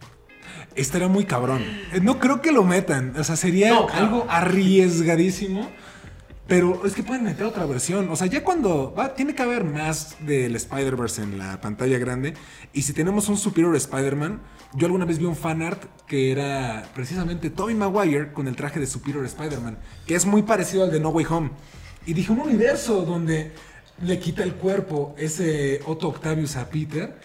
Estaría 0.76 1.08
muy 1.08 1.26
cabrón. 1.26 1.62
Eh, 1.94 2.00
No 2.02 2.20
creo 2.20 2.42
que 2.42 2.52
lo 2.52 2.64
metan. 2.64 3.14
O 3.18 3.24
sea, 3.24 3.36
sería 3.36 3.70
No, 3.70 3.86
claro. 3.86 4.06
algo 4.06 4.26
arriesgadísimo. 4.30 5.70
Pero 6.48 6.86
es 6.86 6.94
que 6.96 7.04
pueden 7.04 7.24
meter 7.24 7.46
otra 7.46 7.66
versión. 7.66 8.10
O 8.10 8.16
sea, 8.16 8.28
ya 8.28 8.44
cuando. 8.44 8.94
Va, 8.94 9.14
tiene 9.14 9.36
que 9.36 9.44
haber 9.44 9.64
más 9.64 10.18
del 10.26 10.56
Spider-Verse 10.56 11.22
en 11.22 11.38
la 11.38 11.62
pantalla 11.62 11.98
grande. 12.00 12.34
Y 12.74 12.82
si 12.82 12.94
tenemos 12.94 13.30
un 13.30 13.38
Superior 13.38 13.76
Spider-Man. 13.76 14.42
Yo 14.74 14.86
alguna 14.88 15.06
vez 15.06 15.20
vi 15.20 15.26
un 15.26 15.36
fanart 15.36 15.84
que 16.08 16.32
era 16.32 16.84
precisamente 16.96 17.50
Tobey 17.50 17.76
Maguire 17.76 18.32
con 18.34 18.48
el 18.48 18.56
traje 18.56 18.80
de 18.80 18.88
Superior 18.88 19.24
Spider-Man. 19.26 19.78
Que 20.08 20.16
es 20.16 20.26
muy 20.26 20.42
parecido 20.42 20.84
al 20.86 20.92
de 20.92 21.00
No 21.00 21.10
Way 21.10 21.26
Home. 21.30 21.52
Y 22.06 22.14
dije, 22.14 22.32
un 22.32 22.40
universo 22.40 23.04
donde 23.04 23.52
le 24.04 24.20
quita 24.20 24.44
el 24.44 24.54
cuerpo 24.56 25.16
ese 25.18 25.82
Otto 25.86 26.08
Octavius 26.10 26.56
a 26.56 26.70
Peter. 26.70 27.20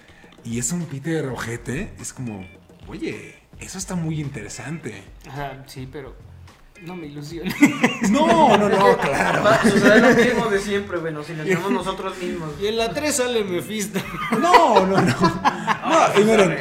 Y 0.45 0.59
es 0.59 0.71
un 0.73 0.85
Peter 0.85 1.27
ojete. 1.27 1.93
Es 2.01 2.13
como, 2.13 2.47
oye, 2.87 3.35
eso 3.59 3.79
está 3.79 3.95
muy 3.95 4.21
interesante. 4.21 5.03
Ajá, 5.29 5.65
sí, 5.67 5.89
pero 5.91 6.15
no 6.83 6.95
me 6.95 7.07
ilusiones. 7.07 7.55
No, 8.11 8.57
no, 8.57 8.69
no, 8.69 8.99
claro. 8.99 9.43
Va 9.43 9.55
a 9.57 9.63
suceder 9.63 10.03
lo 10.03 10.25
mismo 10.25 10.47
de 10.47 10.59
siempre. 10.61 11.01
Nos 11.11 11.29
ilusionamos 11.29 11.73
nosotros 11.73 12.17
mismos. 12.19 12.51
Y 12.61 12.67
en 12.67 12.77
la 12.77 12.93
3 12.93 13.15
sale 13.17 13.43
Mephisto. 13.45 13.99
No, 14.39 14.87
no, 14.87 15.01
no. 15.01 15.15
No, 15.89 16.21
y 16.21 16.25
miren, 16.25 16.59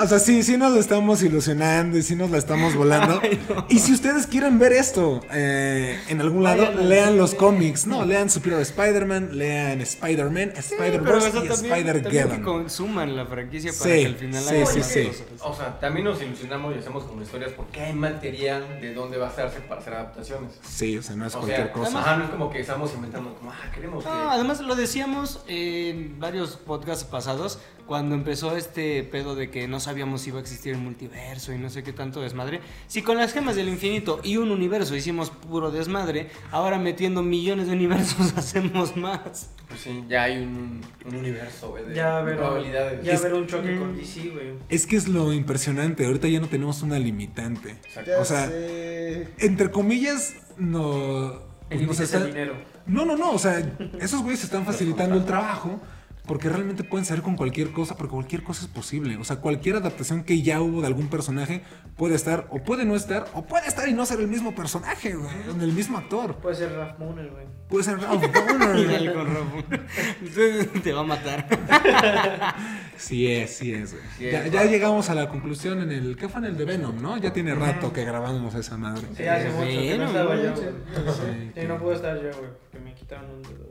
o 0.00 0.06
sea, 0.06 0.18
sí, 0.18 0.42
sí 0.42 0.56
nos 0.56 0.72
lo 0.72 0.80
estamos 0.80 1.22
ilusionando 1.22 1.98
y 1.98 2.02
sí 2.02 2.14
nos 2.16 2.30
la 2.30 2.38
estamos 2.38 2.74
volando. 2.74 3.20
Y 3.68 3.78
si 3.78 3.92
ustedes 3.92 4.26
quieren 4.26 4.58
ver 4.58 4.72
esto 4.72 5.20
eh, 5.32 6.00
en 6.08 6.20
algún 6.20 6.42
lado, 6.44 6.62
Vayan 6.62 6.78
al 6.78 6.88
lean 6.88 7.16
los 7.18 7.34
cómics. 7.34 7.86
No, 7.86 8.04
lean 8.04 8.30
Superior 8.30 8.60
Spider-Man, 8.60 9.30
lean 9.36 9.80
Spider-Man, 9.80 10.52
Spider-Verse 10.56 11.28
y 11.28 11.32
también 11.32 11.48
que 11.48 11.52
Spider-Geddon. 11.54 12.42
consuman 12.42 13.16
la 13.16 13.26
franquicia 13.26 13.72
para 13.72 13.84
Sí, 13.94 14.00
que 14.00 14.06
al 14.06 14.14
final 14.16 14.42
sí, 14.44 14.54
haya 14.54 14.66
sí, 14.66 14.82
sí. 14.82 15.10
O 15.40 15.54
sea, 15.54 15.78
también 15.78 16.04
nos 16.04 16.20
ilusionamos 16.22 16.74
y 16.76 16.78
hacemos 16.78 17.04
como 17.04 17.22
historias 17.22 17.52
porque 17.52 17.80
hay 17.80 17.92
material 17.92 18.80
de 18.80 18.94
dónde 18.94 19.18
basarse 19.18 19.60
para 19.60 19.80
hacer 19.80 19.94
adaptaciones. 19.94 20.52
Sí, 20.68 20.96
o 20.98 21.02
sea, 21.02 21.16
no 21.16 21.26
es 21.26 21.34
O 21.34 21.38
cualquier 21.40 21.64
sea, 21.66 21.72
cosa. 21.72 21.98
Ajá, 22.00 22.16
no 22.16 22.24
es 22.24 22.30
como 22.30 22.50
que 22.50 22.60
estamos 22.60 22.92
inventando 22.94 23.34
como, 23.34 23.50
ah, 23.50 23.70
queremos 23.74 24.04
que... 24.04 24.10
No, 24.10 24.30
además 24.30 24.60
lo 24.60 24.74
decíamos 24.74 25.42
en 25.48 26.18
varios 26.20 26.56
podcasts 26.56 27.04
pasados, 27.04 27.58
cuando 27.92 28.14
empezó 28.14 28.56
este 28.56 29.02
pedo 29.02 29.34
de 29.34 29.50
que 29.50 29.68
no 29.68 29.78
sabíamos 29.78 30.22
si 30.22 30.30
iba 30.30 30.38
a 30.38 30.40
existir 30.40 30.72
el 30.72 30.80
multiverso 30.80 31.52
y 31.52 31.58
no 31.58 31.68
sé 31.68 31.82
qué 31.82 31.92
tanto 31.92 32.22
desmadre. 32.22 32.62
Si 32.86 33.02
con 33.02 33.18
las 33.18 33.34
gemas 33.34 33.54
del 33.54 33.68
infinito 33.68 34.18
y 34.22 34.38
un 34.38 34.50
universo 34.50 34.96
hicimos 34.96 35.28
puro 35.28 35.70
desmadre, 35.70 36.30
ahora 36.52 36.78
metiendo 36.78 37.22
millones 37.22 37.66
de 37.66 37.74
universos 37.74 38.32
hacemos 38.38 38.96
más. 38.96 39.50
Pues 39.68 39.80
sí, 39.82 40.04
ya 40.08 40.22
hay 40.22 40.38
un, 40.38 40.80
un 41.04 41.14
universo, 41.16 41.68
güey, 41.68 41.84
de 41.84 41.94
Ya 41.94 42.22
ver, 42.22 42.38
probabilidades. 42.38 43.04
ya 43.04 43.12
Es- 43.12 43.22
ver 43.22 43.34
un 43.34 43.46
choque 43.46 43.72
Mm. 43.72 43.78
con 43.78 43.94
DC, 43.94 44.30
güey. 44.30 44.54
Es 44.70 44.86
que 44.86 44.96
es 44.96 45.06
lo 45.08 45.30
impresionante. 45.34 46.06
Ahorita 46.06 46.28
ya 46.28 46.40
no 46.40 46.48
tenemos 46.48 46.80
una 46.80 46.98
limitante. 46.98 47.72
Exacto. 47.72 48.12
O 48.18 48.24
sea, 48.24 48.50
entre 49.38 49.70
comillas, 49.70 50.32
no. 50.56 51.42
El 51.68 51.86
pues, 51.86 51.98
nos 51.98 51.98
límite 51.98 52.04
es 52.04 52.14
el 52.14 52.16
está- 52.22 52.24
dinero. 52.26 52.54
No, 52.86 53.04
no, 53.04 53.18
no. 53.18 53.32
O 53.32 53.38
sea, 53.38 53.58
esos 54.00 54.22
güeyes 54.22 54.42
están 54.44 54.64
facilitando 54.64 55.14
el 55.16 55.26
trabajo 55.26 55.78
porque 56.26 56.48
realmente 56.48 56.84
pueden 56.84 57.04
salir 57.04 57.22
con 57.22 57.36
cualquier 57.36 57.72
cosa, 57.72 57.96
porque 57.96 58.12
cualquier 58.12 58.42
cosa 58.42 58.62
es 58.62 58.68
posible. 58.68 59.16
O 59.16 59.24
sea, 59.24 59.36
cualquier 59.36 59.76
adaptación 59.76 60.22
que 60.24 60.42
ya 60.42 60.60
hubo 60.60 60.80
de 60.80 60.86
algún 60.86 61.08
personaje 61.08 61.62
puede 61.96 62.14
estar, 62.14 62.46
o 62.50 62.62
puede 62.62 62.84
no 62.84 62.94
estar, 62.94 63.26
o 63.34 63.42
puede 63.44 63.66
estar 63.66 63.88
y 63.88 63.92
no 63.92 64.06
ser 64.06 64.20
el 64.20 64.28
mismo 64.28 64.54
personaje, 64.54 65.14
güey, 65.14 65.30
el 65.60 65.72
mismo 65.72 65.98
actor. 65.98 66.36
Puede 66.36 66.54
ser 66.56 66.72
Ralph 66.72 66.98
Mooner, 66.98 67.30
güey. 67.30 67.46
Puede 67.68 67.84
ser 67.84 67.98
Ralph 68.00 68.22
dale 68.34 69.12
con 69.12 69.26
Rafa. 69.26 70.80
Te 70.82 70.92
va 70.92 71.00
a 71.00 71.04
matar. 71.04 71.46
Sí 72.96 73.26
es, 73.26 73.56
sí 73.56 73.72
es, 73.74 73.92
güey. 73.92 74.04
Sí 74.16 74.24
ya, 74.30 74.44
es, 74.44 74.52
ya 74.52 74.60
güey. 74.60 74.72
llegamos 74.72 75.10
a 75.10 75.14
la 75.16 75.28
conclusión 75.28 75.82
en 75.82 75.90
el. 75.90 76.16
¿Qué 76.16 76.28
fue 76.28 76.38
en 76.40 76.44
el 76.46 76.56
de 76.56 76.64
Venom, 76.64 77.02
no? 77.02 77.16
Ya 77.16 77.32
tiene 77.32 77.52
rato 77.54 77.92
que 77.92 78.04
grabamos 78.04 78.54
esa 78.54 78.76
madre. 78.76 79.02
Sí, 79.16 79.24
hace 79.26 79.50
mucho 79.50 79.66
que 79.66 79.98
no 79.98 80.06
estaba 80.06 80.36
yo, 80.36 80.50
mucho. 80.50 80.62
güey. 80.62 80.72
Sí, 81.54 81.60
Sí, 81.60 81.66
no 81.66 81.78
puedo 81.78 81.94
estar 81.94 82.14
yo, 82.16 82.30
güey, 82.38 82.50
porque 82.60 82.78
me 82.78 82.94
quitaron 82.94 83.28
un 83.30 83.42
dedo. 83.42 83.70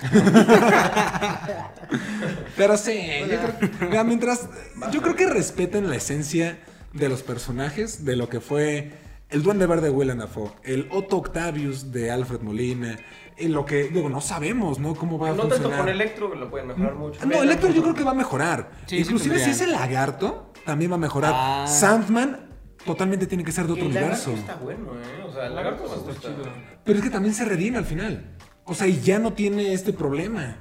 Pero 2.56 2.76
sí, 2.76 3.00
yo 3.20 3.26
creo, 3.38 3.88
mira, 3.90 4.04
mientras. 4.04 4.48
Yo 4.90 5.02
creo 5.02 5.14
que 5.16 5.26
respeten 5.26 5.88
la 5.88 5.96
esencia 5.96 6.58
de 6.92 7.08
los 7.08 7.22
personajes, 7.22 8.04
de 8.04 8.16
lo 8.16 8.28
que 8.28 8.40
fue 8.40 8.92
el 9.30 9.42
Duende 9.42 9.66
Verde 9.66 9.84
de 9.88 9.90
Willem 9.90 10.18
Dafoe, 10.18 10.50
el 10.62 10.88
Otto 10.90 11.16
Octavius 11.16 11.92
de 11.92 12.10
Alfred 12.10 12.40
Molina, 12.40 12.98
y 13.38 13.48
lo 13.48 13.64
que. 13.64 13.84
Digo, 13.84 14.08
no 14.08 14.20
sabemos, 14.20 14.78
¿no? 14.78 14.94
Cómo 14.94 15.18
va 15.18 15.28
a 15.28 15.30
No 15.32 15.36
tanto 15.42 15.54
funcionar. 15.56 15.80
con 15.80 15.88
Electro, 15.88 16.34
lo 16.34 16.50
pueden 16.50 16.68
mejorar 16.68 16.94
mucho. 16.94 17.20
Ah, 17.22 17.26
No, 17.26 17.42
Electro 17.42 17.70
yo 17.70 17.82
creo 17.82 17.94
que 17.94 18.04
va 18.04 18.12
a 18.12 18.14
mejorar. 18.14 18.70
Sí, 18.86 18.96
sí 18.96 19.02
Inclusive 19.02 19.38
si 19.38 19.50
es 19.50 19.60
el 19.60 19.72
lagarto, 19.72 20.52
también 20.64 20.90
va 20.90 20.96
a 20.96 20.98
mejorar. 20.98 21.32
Ah. 21.34 21.66
Sandman 21.66 22.48
totalmente 22.84 23.26
tiene 23.26 23.44
que 23.44 23.52
ser 23.52 23.66
de 23.66 23.72
otro 23.74 23.86
El 23.86 23.94
lagarto 23.94 24.30
universo. 24.30 24.50
está 24.52 24.62
bueno, 24.62 24.92
¿eh? 24.96 25.24
O 25.26 25.32
sea, 25.32 25.46
el 25.46 25.54
lagarto 25.54 25.84
está 26.08 26.20
chido. 26.20 26.42
Pero 26.84 26.98
es 26.98 27.04
que 27.04 27.10
también 27.10 27.34
se 27.34 27.44
redime 27.44 27.78
al 27.78 27.84
final. 27.84 28.36
O 28.72 28.74
sea, 28.74 28.86
y 28.86 29.02
ya 29.02 29.18
no 29.18 29.34
tiene 29.34 29.74
este 29.74 29.92
problema. 29.92 30.56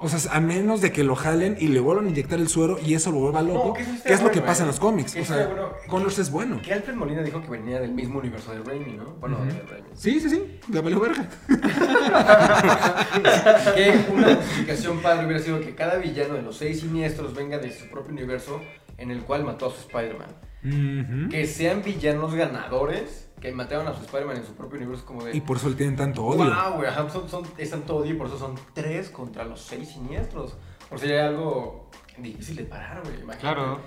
O 0.00 0.06
sea, 0.06 0.30
a 0.32 0.38
menos 0.38 0.82
de 0.82 0.92
que 0.92 1.02
lo 1.02 1.16
jalen 1.16 1.56
y 1.58 1.68
le 1.68 1.80
vuelvan 1.80 2.04
a 2.04 2.08
inyectar 2.10 2.38
el 2.38 2.48
suero 2.48 2.78
y 2.84 2.92
eso 2.92 3.10
lo 3.10 3.20
vuelva 3.20 3.40
loco, 3.40 3.68
No, 3.68 3.72
que 3.72 3.80
eso 3.80 3.92
está 3.94 4.08
que 4.08 4.14
es 4.14 4.22
lo 4.22 4.30
que 4.30 4.42
pasa 4.42 4.62
en 4.62 4.68
¿eh? 4.68 4.72
los 4.72 4.80
cómics. 4.80 5.14
Que 5.14 5.22
O 5.22 5.24
sea, 5.24 5.46
bueno. 5.46 5.70
Connors 5.88 6.18
es 6.18 6.30
bueno. 6.30 6.60
Que 6.60 6.74
Alfred 6.74 6.94
Molina 6.94 7.22
dijo 7.22 7.40
que 7.40 7.48
venía 7.48 7.80
del 7.80 7.92
mismo 7.92 8.18
universo 8.18 8.52
de 8.52 8.62
Raimi, 8.62 8.92
¿no? 8.92 9.14
Bueno, 9.14 9.38
de 9.46 9.62
Raimi. 9.62 9.88
Sí, 9.94 10.20
sí, 10.20 10.28
sí, 10.28 10.60
de 10.66 10.80
valió 10.82 11.00
verga. 11.00 11.26
Que 13.74 13.98
una 14.12 14.34
justificación 14.36 15.00
padre 15.00 15.24
hubiera 15.24 15.42
sido 15.42 15.58
que 15.60 15.74
cada 15.74 15.96
villano 15.96 16.34
de 16.34 16.42
los 16.42 16.58
seis 16.58 16.80
siniestros 16.80 17.34
venga 17.34 17.56
de 17.56 17.72
su 17.72 17.88
propio 17.88 18.12
universo 18.12 18.60
en 18.98 19.10
el 19.10 19.22
cual 19.22 19.44
mató 19.44 19.68
a 19.68 19.70
su 19.70 19.80
Spider-Man. 19.80 21.30
Que 21.30 21.46
sean 21.46 21.82
villanos 21.82 22.34
ganadores 22.34 23.27
que 23.40 23.52
mataron 23.52 23.86
a 23.88 23.94
su 23.94 24.02
Spider-Man 24.02 24.36
en 24.38 24.44
su 24.46 24.54
propio 24.54 24.78
universo 24.78 25.04
como 25.06 25.24
de... 25.24 25.36
Y 25.36 25.40
por 25.40 25.56
eso 25.56 25.68
le 25.68 25.76
tienen 25.76 25.96
tanto 25.96 26.24
odio. 26.24 26.44
Wow, 26.44 26.74
güey, 26.76 26.90
son, 27.10 27.28
son, 27.28 27.44
es 27.56 27.70
tanto 27.70 27.96
odio 27.96 28.12
y 28.12 28.16
por 28.16 28.26
eso 28.26 28.38
son 28.38 28.54
tres 28.74 29.08
contra 29.10 29.44
los 29.44 29.60
seis 29.60 29.88
siniestros. 29.90 30.56
Por 30.88 30.98
si 30.98 31.06
hay 31.06 31.18
algo 31.18 31.90
difícil 32.18 32.56
de 32.56 32.64
parar, 32.64 33.00
güey. 33.02 33.14
Imagínate. 33.20 33.40
Claro. 33.40 33.80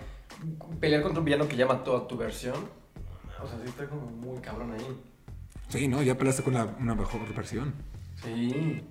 Pelear 0.79 1.01
contra 1.01 1.19
un 1.19 1.25
villano 1.25 1.47
que 1.47 1.55
ya 1.57 1.65
mató 1.65 1.97
a 1.97 2.07
tu 2.07 2.15
versión. 2.17 2.55
O 3.43 3.47
sea, 3.47 3.57
sí 3.57 3.67
está 3.67 3.87
como 3.87 4.01
muy 4.07 4.39
cabrón 4.39 4.71
ahí. 4.73 5.01
Sí, 5.67 5.87
no, 5.87 6.01
ya 6.03 6.17
peleaste 6.17 6.43
con 6.43 6.53
la- 6.53 6.65
una 6.79 6.95
mejor 6.95 7.21
versión. 7.33 7.73
Sí. 8.23 8.83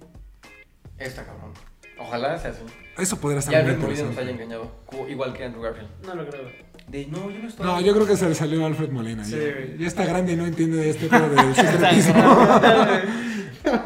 Está 0.98 1.24
cabrón. 1.24 1.52
Ojalá 1.98 2.38
sea 2.38 2.50
así. 2.50 2.62
Eso 2.98 3.18
podría 3.18 3.36
Y 3.36 3.40
estar 3.40 3.52
muy 3.62 3.72
Alfred 3.72 3.78
Molina 3.88 4.02
nos 4.08 4.18
haya 4.18 4.30
interesante. 4.30 4.64
engañado. 4.94 5.08
Igual 5.08 5.32
que 5.34 5.44
Andrew 5.44 5.62
Garfield. 5.62 5.88
No 6.06 6.14
lo 6.14 6.28
creo. 6.28 6.48
De 6.90 7.06
no, 7.06 7.30
yo 7.30 7.38
no 7.40 7.48
estoy. 7.48 7.64
No, 7.66 7.80
yo 7.80 7.94
creo 7.94 8.06
que 8.06 8.16
se 8.16 8.28
le 8.28 8.34
salió 8.34 8.64
a 8.64 8.66
Alfred 8.66 8.90
Molina. 8.90 9.24
Sí, 9.24 9.32
ya, 9.32 9.38
güey. 9.38 9.78
ya 9.78 9.86
está 9.86 10.04
grande 10.04 10.32
y 10.32 10.36
no 10.36 10.44
entiende 10.46 10.76
de 10.78 10.90
este 10.90 11.06
pedo 11.06 11.28
del 11.28 11.54
secretismo. 11.54 12.48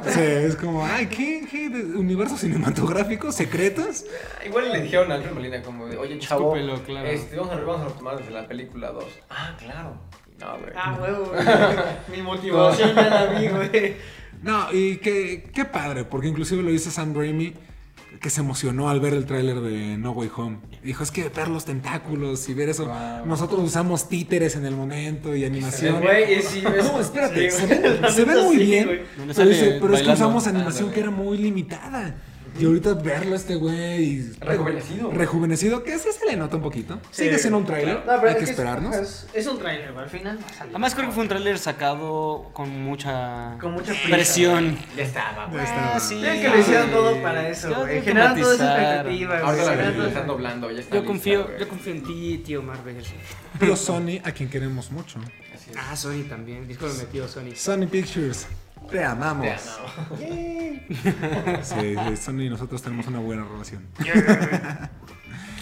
sí, 0.06 0.20
es 0.20 0.56
como, 0.56 0.84
ay, 0.86 1.06
¿qué, 1.06 1.46
qué 1.50 1.68
de- 1.68 1.96
universos 1.96 2.40
cinematográficos 2.40 3.34
secretos? 3.34 4.04
Igual 4.46 4.72
le 4.72 4.80
dijeron 4.82 5.10
a 5.12 5.16
Alfred 5.16 5.32
Molina 5.34 5.62
como 5.62 5.86
de, 5.86 5.96
oye, 5.96 6.18
chavo, 6.18 6.56
Escúpelo, 6.56 6.82
claro. 6.84 7.06
este, 7.08 7.36
vamos, 7.36 7.52
a, 7.52 7.56
vamos 7.60 7.80
a 7.82 7.88
retomar 7.88 8.16
desde 8.18 8.30
la 8.30 8.46
película 8.46 8.90
2. 8.92 9.04
Ah, 9.30 9.56
claro. 9.58 9.96
No, 10.40 10.58
güey. 10.58 10.72
Ah, 10.76 10.98
huevo, 11.00 11.26
güey. 11.26 11.44
Mi 12.16 12.22
motivación 12.22 12.94
ya 12.94 13.08
la 13.10 13.38
vi, 13.38 13.48
güey. 13.48 13.96
No, 14.42 14.72
y 14.72 14.96
qué, 14.98 15.50
qué 15.54 15.64
padre, 15.64 16.04
porque 16.04 16.28
inclusive 16.28 16.62
lo 16.62 16.70
dice 16.70 16.90
Sam 16.90 17.14
Raimi, 17.14 17.54
que 18.20 18.30
se 18.30 18.40
emocionó 18.40 18.88
al 18.88 19.00
ver 19.00 19.14
el 19.14 19.26
tráiler 19.26 19.60
de 19.60 19.96
No 19.98 20.12
Way 20.12 20.30
Home. 20.36 20.58
Dijo, 20.82 21.02
es 21.02 21.10
que 21.10 21.28
ver 21.28 21.48
los 21.48 21.64
tentáculos 21.64 22.48
y 22.48 22.54
ver 22.54 22.68
eso, 22.68 22.86
Wow. 22.86 23.26
nosotros 23.26 23.60
usamos 23.62 24.08
títeres 24.08 24.56
en 24.56 24.66
el 24.66 24.74
momento 24.76 25.34
y 25.34 25.44
animación. 25.44 26.02
Sí, 26.42 26.62
No, 26.62 27.00
espérate, 27.00 27.50
sí, 27.50 27.56
se 27.58 27.66
ve, 27.66 28.10
se 28.10 28.24
ve 28.24 28.42
muy 28.42 28.56
sí, 28.58 28.64
bien, 28.64 29.02
pero, 29.16 29.34
sale 29.34 29.50
dice, 29.50 29.78
pero 29.80 29.94
es 29.94 30.02
que 30.02 30.10
usamos 30.10 30.46
animación 30.46 30.90
que 30.90 31.00
era 31.00 31.10
muy 31.10 31.38
limitada. 31.38 32.14
Y 32.58 32.64
ahorita 32.66 32.94
verlo 32.94 33.32
a 33.32 33.36
este 33.36 33.56
güey 33.56 34.02
y- 34.04 34.32
Rejuvenecido. 34.40 35.10
rejuvenecido, 35.10 35.82
que 35.82 35.98
sí 35.98 36.08
se 36.16 36.24
le 36.26 36.36
nota 36.36 36.56
un 36.56 36.62
poquito. 36.62 37.00
Sí, 37.10 37.24
Sigue 37.24 37.38
siendo 37.38 37.58
un 37.58 37.64
tráiler, 37.66 37.96
No, 37.96 38.02
pero 38.06 38.20
hay 38.22 38.28
es 38.28 38.36
que 38.36 38.44
es- 38.44 38.50
esperarnos. 38.50 38.94
Es, 38.94 39.26
es 39.34 39.46
un 39.48 39.58
trailer, 39.58 39.92
güey. 39.92 40.04
Al 40.04 40.10
final 40.10 40.38
va 40.40 40.46
a 40.46 40.52
salir. 40.54 40.70
Además 40.74 40.94
creo 40.94 41.06
que 41.08 41.12
fue 41.14 41.22
un 41.24 41.28
tráiler 41.28 41.58
sacado 41.58 42.50
con 42.52 42.70
mucha, 42.84 43.56
Con 43.60 43.72
mucha 43.72 43.92
prisa, 43.92 44.08
presión. 44.08 44.78
Ya 44.96 45.02
estaba, 45.02 45.46
güey. 45.46 45.64
Ah, 45.66 45.98
sí. 45.98 46.20
Que 46.20 46.48
lo 46.48 46.58
hicieron 46.58 46.90
todo 46.90 47.20
para 47.22 47.48
eso, 47.48 47.74
güey. 47.74 48.02
Generaron 48.02 48.40
toda 48.40 48.54
esa 48.54 48.80
expectativa. 48.82 49.38
Ahorita 49.40 49.74
la 49.76 49.92
toda- 49.92 50.08
están 50.08 50.26
doblando, 50.26 50.70
ya 50.70 50.80
está 50.80 50.94
Yo 50.94 51.00
lista, 51.00 51.06
confío, 51.12 51.58
yo 51.58 51.68
confío 51.68 51.92
en 51.94 52.02
ti, 52.04 52.38
tío 52.46 52.62
Marvel. 52.62 53.02
Tío 53.58 53.76
Sony, 53.76 54.20
a 54.24 54.30
quien 54.32 54.48
queremos 54.48 54.90
mucho. 54.90 55.18
Así 55.64 55.70
es. 55.70 55.76
Ah, 55.78 55.96
Sony 55.96 56.24
también. 56.28 56.68
Discúlpeme, 56.68 57.04
tío 57.04 57.26
Sony. 57.26 57.54
Sony 57.56 57.86
Pictures, 57.86 58.46
te 58.90 59.02
amamos. 59.02 59.46
Te 59.46 59.52
amo. 59.52 60.18
Sí, 61.62 61.96
sí, 61.96 62.16
Sony 62.16 62.42
y 62.42 62.50
nosotros 62.50 62.82
tenemos 62.82 63.06
una 63.06 63.18
buena 63.20 63.44
relación. 63.44 63.86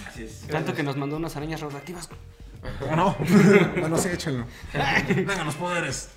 Así 0.08 0.24
es. 0.24 0.40
Tanto 0.50 0.74
que 0.74 0.82
nos 0.82 0.96
mandó 0.96 1.16
unas 1.16 1.36
arañas 1.36 1.60
radioactivas. 1.60 2.08
¿O 2.90 2.94
no? 2.96 3.16
bueno, 3.80 3.98
sí, 3.98 4.08
échenlo. 4.12 4.44
Vengan 5.08 5.46
los 5.46 5.54
poderes. 5.56 6.10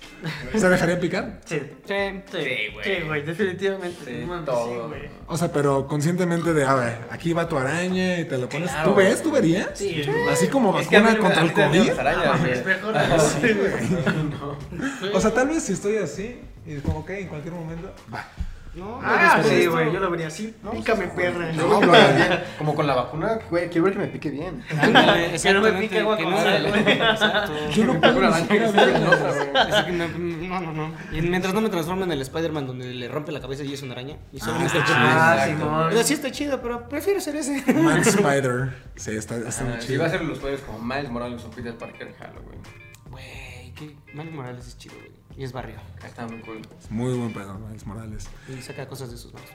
¿Se 0.54 0.68
dejarían 0.68 1.00
picar? 1.00 1.40
Sí. 1.44 1.60
Sí. 1.86 1.94
Sí, 2.30 2.72
güey. 2.72 2.84
Sí, 2.84 3.02
güey, 3.04 3.22
definitivamente. 3.22 4.04
Sí, 4.22 4.28
todo. 4.44 4.66
sí, 4.68 4.88
güey. 4.88 5.08
O 5.26 5.36
sea, 5.36 5.50
pero 5.52 5.86
conscientemente 5.88 6.54
de, 6.54 6.64
a 6.64 6.74
ver, 6.74 6.98
aquí 7.10 7.32
va 7.32 7.48
tu 7.48 7.58
araña 7.58 8.18
y 8.20 8.24
te 8.26 8.38
lo 8.38 8.48
pones. 8.48 8.70
Claro. 8.70 8.90
¿Tú 8.90 8.96
ves? 8.96 9.22
¿Tú 9.22 9.30
verías? 9.32 9.70
Sí. 9.74 10.02
Así 10.30 10.46
como 10.48 10.78
Es 10.78 10.86
que 10.88 10.96
a 10.96 11.00
mí 11.00 11.06
vacuna 11.08 11.22
contra 11.34 11.42
el 11.42 11.52
COVID. 11.52 11.98
arañas, 11.98 12.26
Ah, 12.26 12.36
güey. 12.38 12.52
es 12.52 12.64
mejor. 12.64 12.96
Ajá. 12.96 13.18
Sí, 13.18 13.56
No. 14.30 14.56
O 15.16 15.20
sea, 15.20 15.30
tal 15.34 15.48
vez 15.48 15.62
si 15.64 15.72
estoy 15.72 15.96
así 15.98 16.40
y 16.64 16.76
como 16.76 17.04
que 17.04 17.20
en 17.20 17.28
cualquier 17.28 17.54
momento. 17.54 17.92
Va. 18.12 18.24
No, 18.76 19.00
Ah, 19.02 19.38
pues, 19.40 19.48
sí, 19.48 19.66
güey, 19.66 19.90
yo 19.90 20.00
lo 20.00 20.10
vería 20.10 20.26
así. 20.26 20.54
Pícame, 20.70 21.06
perra. 21.08 21.50
No, 21.52 21.80
bien. 21.80 22.42
Como 22.58 22.74
con 22.74 22.86
la 22.86 22.94
vacuna, 22.94 23.38
güey, 23.48 23.68
quiero 23.70 23.84
ver 23.84 23.94
que 23.94 23.98
me 24.00 24.06
pique 24.08 24.28
bien. 24.30 24.62
Ándale, 24.80 25.34
Que 25.42 25.52
no 25.54 25.62
me 25.62 25.72
pique 25.72 25.98
agua 26.00 26.16
con 26.18 26.30
no- 26.30 26.36
sal, 26.36 26.66
güey. 26.68 26.80
Exacto. 26.92 27.52
Yo 27.70 27.84
no 27.86 28.00
puedo 28.00 28.20
nota, 28.20 28.46
güey. 28.46 29.92
No, 29.96 30.60
no, 30.60 30.60
no, 30.60 30.72
no. 30.72 30.94
Y 31.12 31.22
mientras 31.22 31.54
no 31.54 31.60
me 31.62 31.70
transforme 31.70 32.04
en 32.04 32.12
el 32.12 32.20
Spider-Man 32.20 32.66
donde 32.66 32.92
le 32.92 33.08
rompe 33.08 33.32
la 33.32 33.40
cabeza 33.40 33.64
y 33.64 33.72
es 33.72 33.82
una 33.82 33.92
araña. 33.92 34.16
Y 34.32 34.40
solamente 34.40 34.66
está 34.66 34.78
el 34.78 34.84
chido. 34.84 34.98
Ah, 35.00 35.34
Exacto. 35.38 35.64
Simón. 35.64 35.86
O 35.88 35.92
sea, 35.92 36.02
sí 36.04 36.14
está 36.14 36.30
chido, 36.30 36.60
pero 36.60 36.88
prefiero 36.88 37.20
ser 37.20 37.36
ese. 37.36 37.72
Man 37.72 37.98
Spider. 38.02 38.74
Sí, 38.96 39.12
está, 39.12 39.36
está 39.36 39.64
muy 39.64 39.74
Ah, 39.74 39.80
Si 39.80 39.86
chido. 39.88 40.00
va 40.02 40.06
a 40.06 40.10
ser 40.10 40.22
los 40.22 40.38
poderes 40.38 40.60
como 40.60 40.78
Miles 40.80 41.10
Morales 41.10 41.42
o 41.44 41.50
Peter 41.50 41.74
Parker, 41.76 42.14
jalo, 42.18 42.42
güey. 42.42 42.58
Güey, 43.10 43.72
que 43.72 43.96
Miles 44.12 44.32
Morales 44.34 44.66
es 44.66 44.76
chido, 44.76 44.96
güey. 44.98 45.12
Y 45.36 45.44
es 45.44 45.52
barrio. 45.52 45.76
Está 46.04 46.26
muy 46.26 46.40
cool. 46.40 46.62
Es 46.82 46.90
muy 46.90 47.12
buen 47.14 47.32
pedo, 47.32 47.58
Miles 47.58 47.84
Morales. 47.86 48.28
Y 48.48 48.60
saca 48.62 48.86
cosas 48.88 49.10
de 49.10 49.18
sus 49.18 49.32
manos. 49.34 49.50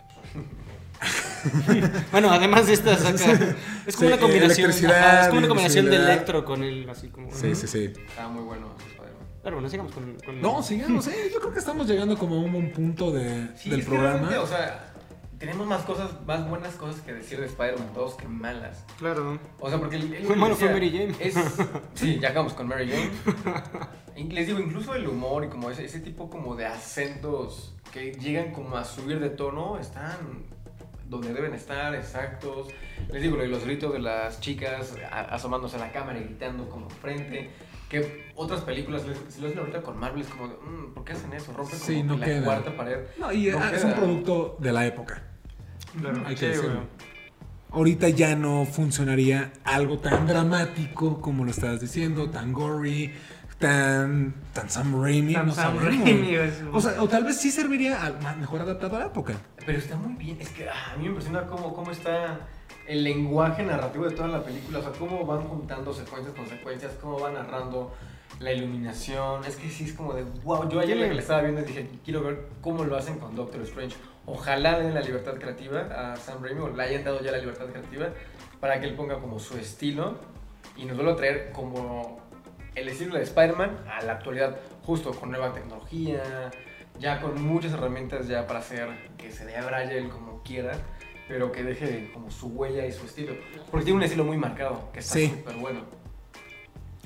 bueno, 2.12 2.30
además 2.32 2.68
de 2.68 2.74
esta 2.74 2.96
saca. 2.98 3.56
Es 3.88 3.96
como 3.96 4.08
Sí, 4.10 4.14
una 4.14 4.20
combinación. 4.20 4.70
ajá, 4.72 5.22
es 5.22 5.28
como 5.28 5.40
una 5.40 5.48
combinación 5.48 5.86
de 5.86 5.96
electro 5.96 6.46
con 6.46 6.64
el 6.64 6.88
así 6.90 7.08
como. 7.10 7.32
Sí, 7.32 7.56
sí, 7.56 7.68
sí. 7.68 7.94
Está 8.08 8.28
muy 8.28 8.44
bueno. 8.44 8.68
Pero 9.44 9.56
bueno, 9.56 9.70
sigamos 9.70 9.92
con. 9.92 10.18
con- 10.24 10.40
No, 10.40 10.62
sigamos, 10.62 11.08
eh. 11.08 11.32
Yo 11.34 11.40
creo 11.40 11.52
que 11.54 11.60
estamos 11.60 11.88
llegando 11.88 12.16
como 12.16 12.36
a 12.36 12.40
un 12.42 12.52
buen 12.52 12.72
punto 12.72 13.12
de, 13.12 13.48
Sí, 13.58 13.72
del 13.72 13.84
programa. 13.84 14.30
o 14.40 14.46
sea, 14.46 14.91
tenemos 15.42 15.68
más 15.68 15.82
cosas, 15.84 16.12
más 16.26 16.48
buenas 16.50 16.76
cosas 16.76 17.02
que 17.02 17.12
decir 17.14 17.40
de 17.42 17.48
Spider-Man 17.48 17.90
2 17.94 18.14
que 18.16 18.28
malas. 18.30 18.86
Claro. 18.98 19.38
O 19.60 19.70
sea, 19.70 19.78
porque 19.80 19.98
el, 19.98 20.14
el- 20.14 20.26
Fue 20.26 20.36
malo, 20.38 20.56
fue 20.56 20.70
Mary 20.72 20.90
Jane. 20.90 21.14
Es, 21.20 21.36
sí, 21.96 22.18
ya 22.20 22.30
acabamos 22.30 22.54
con 22.54 22.68
Mary 22.70 22.90
Jane. 22.90 23.12
Les 24.34 24.48
digo, 24.48 24.60
incluso 24.60 24.94
el 24.96 25.08
humor 25.08 25.44
y 25.46 25.50
como 25.50 25.70
ese, 25.72 25.84
ese 25.86 26.00
tipo 26.00 26.30
como 26.30 26.56
de 26.56 26.66
acentos 26.68 27.76
que 27.92 28.14
llegan 28.14 28.52
como 28.54 28.78
a 28.78 28.86
subir 28.86 29.20
de 29.20 29.30
tono 29.32 29.78
están 29.80 30.46
donde 31.10 31.34
deben 31.34 31.54
estar, 31.54 31.94
exactos. 31.96 32.68
Les 33.12 33.22
digo, 33.22 33.36
los 33.38 33.66
gritos 33.66 33.92
de 33.92 34.00
las 34.00 34.40
chicas 34.40 34.96
asomándose 35.12 35.76
a 35.76 35.80
la 35.80 35.92
cámara 35.92 36.20
y 36.20 36.24
gritando 36.24 36.70
como 36.70 36.90
frente. 36.90 37.50
Que 37.90 38.32
otras 38.36 38.62
películas, 38.62 39.02
si 39.28 39.42
lo 39.42 39.48
hacen 39.48 39.60
ahorita 39.60 39.82
con 39.82 39.98
Marvel, 39.98 40.22
es 40.22 40.28
como, 40.30 40.48
de, 40.48 40.54
"Mm, 40.56 40.94
¿por 40.94 41.04
qué 41.04 41.12
hacen 41.12 41.34
eso? 41.34 41.52
Rompen 41.52 41.78
como 41.78 41.86
Sí, 41.92 42.04
no 42.04 42.16
la 42.18 42.26
queda. 42.26 42.46
cuarta 42.46 42.78
pared. 42.78 43.00
No, 43.18 43.34
y 43.34 43.48
No 43.52 43.60
es 43.66 43.72
queda. 43.82 43.88
un 43.88 43.94
producto 43.96 44.56
de 44.60 44.72
la 44.72 44.86
época. 44.88 45.24
Claro. 46.00 46.22
Hay 46.26 46.36
Sí, 46.36 46.40
que 46.42 46.48
decirlo. 46.50 46.74
güey. 46.76 46.88
Ahorita 47.74 48.10
ya 48.10 48.36
no 48.36 48.66
funcionaría 48.66 49.54
algo 49.64 50.00
tan 50.00 50.28
dramático 50.28 51.22
como 51.22 51.46
lo 51.46 51.52
estabas 51.52 51.80
diciendo, 51.80 52.30
tan 52.30 52.52
gory, 52.52 53.14
tan, 53.60 54.34
tan 54.54 54.70
Sam 54.70 55.02
Raimi. 55.02 55.34
Tan 55.34 55.46
no 55.48 55.54
Sam 55.54 55.78
sabemos. 55.80 55.84
Raimi, 56.06 56.36
güey. 56.36 56.50
O, 56.74 56.82
sea, 56.82 57.02
o 57.02 57.08
tal 57.08 57.24
vez 57.24 57.38
sí 57.38 57.50
serviría 57.50 58.04
al 58.06 58.38
mejor 58.40 58.62
adaptado 58.62 58.98
a 58.98 59.00
la 59.00 59.06
época. 59.06 59.36
Pero 59.66 59.78
está 59.78 59.96
muy 59.96 60.14
bien, 60.16 60.38
es 60.42 60.50
que 60.50 60.68
ah, 60.68 60.92
a 60.94 60.98
mí 60.98 61.04
me 61.04 61.10
impresiona 61.10 61.46
cómo, 61.46 61.74
cómo 61.74 61.92
está 61.92 62.40
el 62.88 63.04
lenguaje 63.06 63.64
narrativo 63.64 64.06
de 64.06 64.16
toda 64.16 64.28
la 64.28 64.44
película, 64.44 64.80
o 64.80 64.82
sea, 64.82 64.92
cómo 64.92 65.26
van 65.26 65.44
juntando 65.44 65.94
secuencias 65.94 66.36
con 66.36 66.48
secuencias, 66.48 66.92
cómo 67.02 67.20
van 67.20 67.36
narrando 67.36 67.94
la 68.40 68.52
iluminación, 68.52 69.46
es 69.46 69.56
que 69.56 69.70
sí 69.70 69.84
es 69.86 69.94
como 69.94 70.14
de 70.14 70.24
wow, 70.44 70.68
yo 70.68 70.80
ayer 70.80 70.98
que 70.98 71.14
la 71.14 71.22
estaba 71.22 71.42
viendo 71.44 71.62
dije, 71.62 71.88
quiero 72.04 72.24
ver 72.24 72.48
cómo 72.60 72.84
lo 72.84 72.98
hacen 72.98 73.18
con 73.20 73.36
Doctor 73.36 73.62
Strange, 73.62 73.96
ojalá 74.26 74.78
le 74.78 74.86
den 74.86 74.94
la 74.94 75.02
libertad 75.02 75.36
creativa 75.36 75.82
a 76.12 76.16
Sam 76.16 76.44
Raimi, 76.44 76.62
o 76.62 76.70
le 76.70 76.84
hayan 76.84 77.04
dado 77.04 77.22
ya 77.22 77.32
la 77.32 77.38
libertad 77.40 77.66
creativa, 77.68 78.10
para 78.60 78.80
que 78.80 78.88
él 78.88 78.96
ponga 78.96 79.20
como 79.20 79.40
su 79.40 79.58
estilo 79.58 80.18
y 80.78 80.86
nos 80.86 80.96
vuelva 80.96 81.14
a 81.14 81.16
traer 81.16 81.52
como 81.52 82.20
el 82.76 82.88
estilo 82.88 83.16
de 83.16 83.24
Spider-Man 83.24 83.86
a 83.90 84.04
la 84.04 84.14
actualidad, 84.14 84.58
justo 84.84 85.12
con 85.12 85.32
nueva 85.32 85.54
tecnología, 85.54 86.52
ya 87.00 87.20
con 87.20 87.42
muchas 87.44 87.74
herramientas 87.74 88.28
ya 88.28 88.46
para 88.48 88.60
hacer 88.60 88.88
que 89.18 89.32
se 89.32 89.46
dé 89.46 89.56
a 89.56 89.84
él 89.84 90.10
como 90.10 90.42
quiera, 90.44 90.74
pero 91.28 91.52
que 91.52 91.64
deje 91.64 92.12
como 92.14 92.30
su 92.30 92.48
huella 92.48 92.86
y 92.86 92.92
su 92.92 93.06
estilo. 93.06 93.34
Porque 93.70 93.86
tiene 93.86 93.98
un 93.98 94.04
estilo 94.04 94.24
muy 94.24 94.38
marcado, 94.38 94.90
que 94.94 95.00
está 95.00 95.16
Sí. 95.16 95.30
súper 95.30 95.56
bueno. 95.56 95.82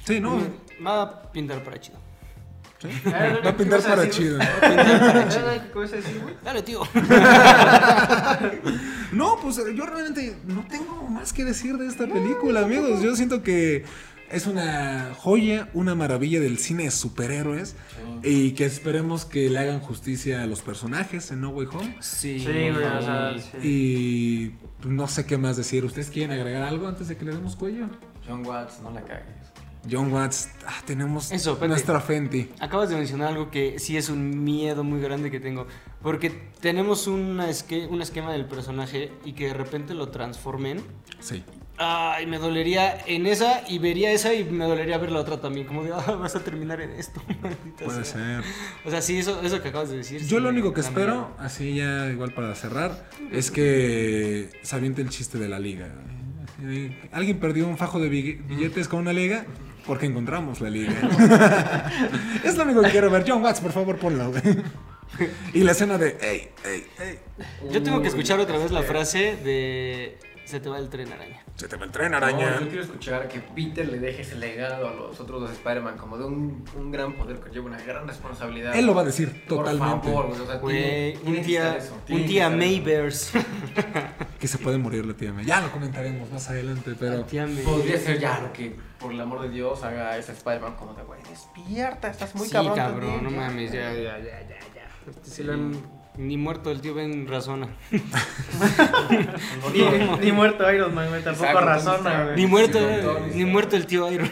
Sí, 0.03 0.19
no. 0.19 0.31
Mm, 0.37 0.85
Va 0.85 1.01
a 1.01 1.31
pintar 1.31 1.63
para 1.63 1.79
chido. 1.79 1.97
Sí. 2.85 3.01
Ah, 3.05 3.39
Va 3.45 3.49
a 3.49 3.57
pintar 3.57 3.57
¿qué 3.57 3.69
vas 3.69 3.83
para 3.85 4.01
decir, 4.03 4.23
chido. 4.23 4.37
güey? 4.37 4.47
¿Qué 5.71 5.79
vas 5.79 5.93
a 5.93 5.95
decir, 5.95 6.19
güey? 6.21 6.35
Dale, 6.43 6.61
tío. 6.61 6.81
No, 9.11 9.37
pues 9.41 9.55
yo 9.75 9.85
realmente 9.85 10.35
no 10.47 10.65
tengo 10.67 11.07
más 11.09 11.31
que 11.31 11.45
decir 11.45 11.77
de 11.77 11.87
esta 11.87 12.05
película, 12.07 12.61
amigos. 12.61 13.01
Yo 13.01 13.15
siento 13.15 13.43
que 13.43 13.85
es 14.29 14.45
una 14.47 15.11
joya, 15.17 15.69
una 15.73 15.95
maravilla 15.95 16.39
del 16.41 16.57
cine 16.57 16.83
de 16.85 16.91
superhéroes 16.91 17.75
y 18.23 18.51
que 18.51 18.65
esperemos 18.65 19.23
que 19.23 19.49
le 19.49 19.59
hagan 19.59 19.79
justicia 19.79 20.41
a 20.43 20.47
los 20.47 20.61
personajes 20.61 21.31
en 21.31 21.41
No 21.41 21.49
Way 21.49 21.67
Home. 21.73 21.95
Sí, 22.01 22.39
Sí, 22.39 22.45
güey, 22.45 22.71
o 22.83 23.01
sea, 23.01 23.35
sí. 23.61 23.67
Y 24.83 24.87
no 24.87 25.07
sé 25.07 25.25
qué 25.25 25.37
más 25.37 25.55
decir. 25.55 25.85
¿Ustedes 25.85 26.09
quieren 26.09 26.31
agregar 26.37 26.63
algo 26.63 26.87
antes 26.87 27.07
de 27.07 27.15
que 27.15 27.23
le 27.25 27.31
demos 27.31 27.55
cuello? 27.55 27.85
John 28.27 28.45
Watts, 28.45 28.81
no 28.81 28.91
la 28.91 29.01
cagues. 29.01 29.44
John 29.89 30.11
Watts, 30.11 30.49
ah, 30.67 30.81
tenemos 30.85 31.31
Eso, 31.31 31.57
nuestra 31.67 31.99
Fenty. 32.01 32.49
Acabas 32.59 32.89
de 32.89 32.95
mencionar 32.95 33.29
algo 33.29 33.51
que 33.51 33.77
sí 33.79 33.97
es 33.97 34.09
un 34.09 34.43
miedo 34.43 34.83
muy 34.83 34.99
grande 35.01 35.29
que 35.31 35.39
tengo. 35.39 35.67
Porque 36.01 36.29
tenemos 36.59 37.07
una 37.07 37.49
esque- 37.49 37.87
un 37.87 38.01
esquema 38.01 38.31
del 38.31 38.45
personaje 38.45 39.11
y 39.23 39.33
que 39.33 39.47
de 39.47 39.53
repente 39.53 39.93
lo 39.93 40.09
transformen. 40.09 40.81
Sí. 41.19 41.43
Ay, 41.77 42.25
me 42.25 42.37
dolería 42.37 42.97
en 43.05 43.25
esa 43.25 43.63
y 43.67 43.79
vería 43.79 44.11
esa 44.11 44.33
y 44.33 44.45
me 44.45 44.63
dolería 44.65 44.97
ver 44.97 45.11
la 45.11 45.19
otra 45.19 45.41
también. 45.41 45.67
Como 45.67 45.83
de, 45.83 45.91
ah, 45.93 46.11
vas 46.19 46.35
a 46.35 46.39
terminar 46.39 46.79
en 46.81 46.91
esto. 46.91 47.21
maldita 47.41 47.85
Puede 47.85 48.05
sea". 48.05 48.41
ser. 48.41 48.43
O 48.85 48.89
sea, 48.91 49.01
sí, 49.01 49.17
eso, 49.17 49.41
eso 49.41 49.61
que 49.61 49.69
acabas 49.69 49.89
de 49.89 49.97
decir. 49.97 50.21
Yo 50.21 50.37
sí 50.37 50.43
lo 50.43 50.49
único 50.49 50.73
que 50.73 50.81
espero, 50.81 51.13
miedo. 51.13 51.35
así 51.39 51.75
ya 51.75 52.07
igual 52.07 52.33
para 52.33 52.55
cerrar, 52.55 53.07
es 53.31 53.51
que 53.51 54.49
se 54.61 54.75
aviente 54.75 55.01
el 55.01 55.09
chiste 55.09 55.37
de 55.37 55.49
la 55.49 55.59
liga. 55.59 55.89
Alguien 57.11 57.39
perdió 57.39 57.67
un 57.67 57.77
fajo 57.77 57.99
de 57.99 58.09
billetes 58.09 58.87
con 58.87 58.99
una 59.01 59.13
liga 59.13 59.45
porque 59.85 60.05
encontramos 60.05 60.61
la 60.61 60.69
liga. 60.69 60.93
es 62.43 62.55
lo 62.57 62.63
único 62.63 62.81
que 62.81 62.89
quiero 62.91 63.09
ver. 63.09 63.23
John 63.27 63.43
Watts, 63.43 63.59
por 63.61 63.71
favor, 63.71 63.97
ponlo. 63.97 64.29
güey. 64.31 64.41
y 65.53 65.61
la 65.61 65.71
escena 65.71 65.97
de, 65.97 66.17
ey, 66.21 66.49
ey, 66.65 66.85
ey, 66.99 67.19
Yo 67.71 67.81
tengo 67.83 68.01
que 68.01 68.07
escuchar 68.09 68.39
otra 68.39 68.57
vez 68.57 68.71
la 68.71 68.83
frase 68.83 69.37
de 69.37 70.17
se 70.45 70.59
te 70.59 70.69
va 70.69 70.77
el 70.77 70.89
tren 70.89 71.11
araña. 71.11 71.41
se 71.55 71.67
te 71.67 71.75
va 71.75 71.85
el 71.85 71.91
tren, 71.91 72.11
No, 72.11 72.17
araña. 72.17 72.59
yo 72.59 72.67
quiero 72.67 72.83
escuchar 72.83 73.27
que 73.27 73.39
Peter 73.39 73.87
le 73.89 73.97
deje 73.99 74.21
ese 74.21 74.35
legado 74.35 74.87
a 74.87 74.93
los 74.93 75.19
otros 75.19 75.41
dos 75.41 75.51
Spider-Man 75.51 75.97
como 75.97 76.17
de 76.19 76.25
un, 76.25 76.63
un 76.77 76.91
gran 76.91 77.15
poder 77.15 77.39
que 77.39 77.49
lleva 77.49 77.65
una 77.65 77.81
gran 77.81 78.07
responsabilidad. 78.07 78.75
Él 78.75 78.85
lo 78.85 78.93
va 78.93 79.01
a 79.01 79.05
decir 79.05 79.43
totalmente. 79.47 80.07
Por 80.07 80.13
favor, 80.13 80.27
güey, 80.27 80.41
o 80.41 80.45
sea, 80.45 80.55
Güey, 80.57 80.77
tiene- 80.83 81.17
un 81.17 81.23
tiene 81.33 81.43
día, 81.47 81.77
eso, 81.77 81.97
un 82.09 82.27
día. 82.27 82.49
Mayverse. 82.49 83.39
Que 84.39 84.47
se 84.49 84.57
puede 84.59 84.77
morir 84.77 85.03
la 85.05 85.13
tía 85.15 85.33
May. 85.33 85.45
Ya 85.45 85.61
lo 85.61 85.71
comentaremos 85.71 86.29
más 86.29 86.47
adelante, 86.49 86.93
pero... 86.99 87.23
Tía 87.23 87.47
May. 87.47 87.63
Podría 87.63 87.97
ser 87.97 88.19
ya 88.19 88.39
lo 88.41 88.53
que, 88.53 88.75
por 88.99 89.11
el 89.11 89.19
amor 89.21 89.41
de 89.41 89.49
Dios, 89.49 89.83
haga 89.83 90.17
ese 90.17 90.31
Spider-Man 90.31 90.75
como 90.75 90.93
de, 90.93 91.03
güey, 91.03 91.19
despierta, 91.29 92.09
estás 92.09 92.33
muy 92.35 92.47
sí, 92.47 92.53
cabrón. 92.53 92.75
cabrón, 92.75 92.99
también, 93.01 93.23
no 93.23 93.29
ya". 93.31 93.37
mames, 93.37 93.71
ya, 93.71 93.93
ya, 93.93 94.17
ya, 94.17 94.19
ya, 94.19 94.59
ya. 94.75 94.87
Este 95.09 95.29
sí 95.29 95.43
lo 95.43 95.53
han- 95.53 96.05
Ni 96.17 96.37
muerto 96.37 96.71
el 96.71 96.79
tío 96.81 96.93
Ben 96.93 97.27
razona. 97.27 97.67
Ni, 99.73 99.81
ni 100.25 100.31
muerto 100.31 100.71
Iron 100.71 100.93
Man, 100.95 101.09
güey, 101.09 101.21
tampoco 101.23 101.45
Exacto, 101.45 101.65
razona, 101.67 102.23
güey. 102.23 102.35
Ni 102.37 102.45
muerto, 102.47 102.79
Sí, 102.79 103.01
Tony 103.03 103.31
ni 103.35 103.45
muerto 103.45 103.75
el 103.75 103.85
tío 103.85 104.11
Iron. 104.11 104.29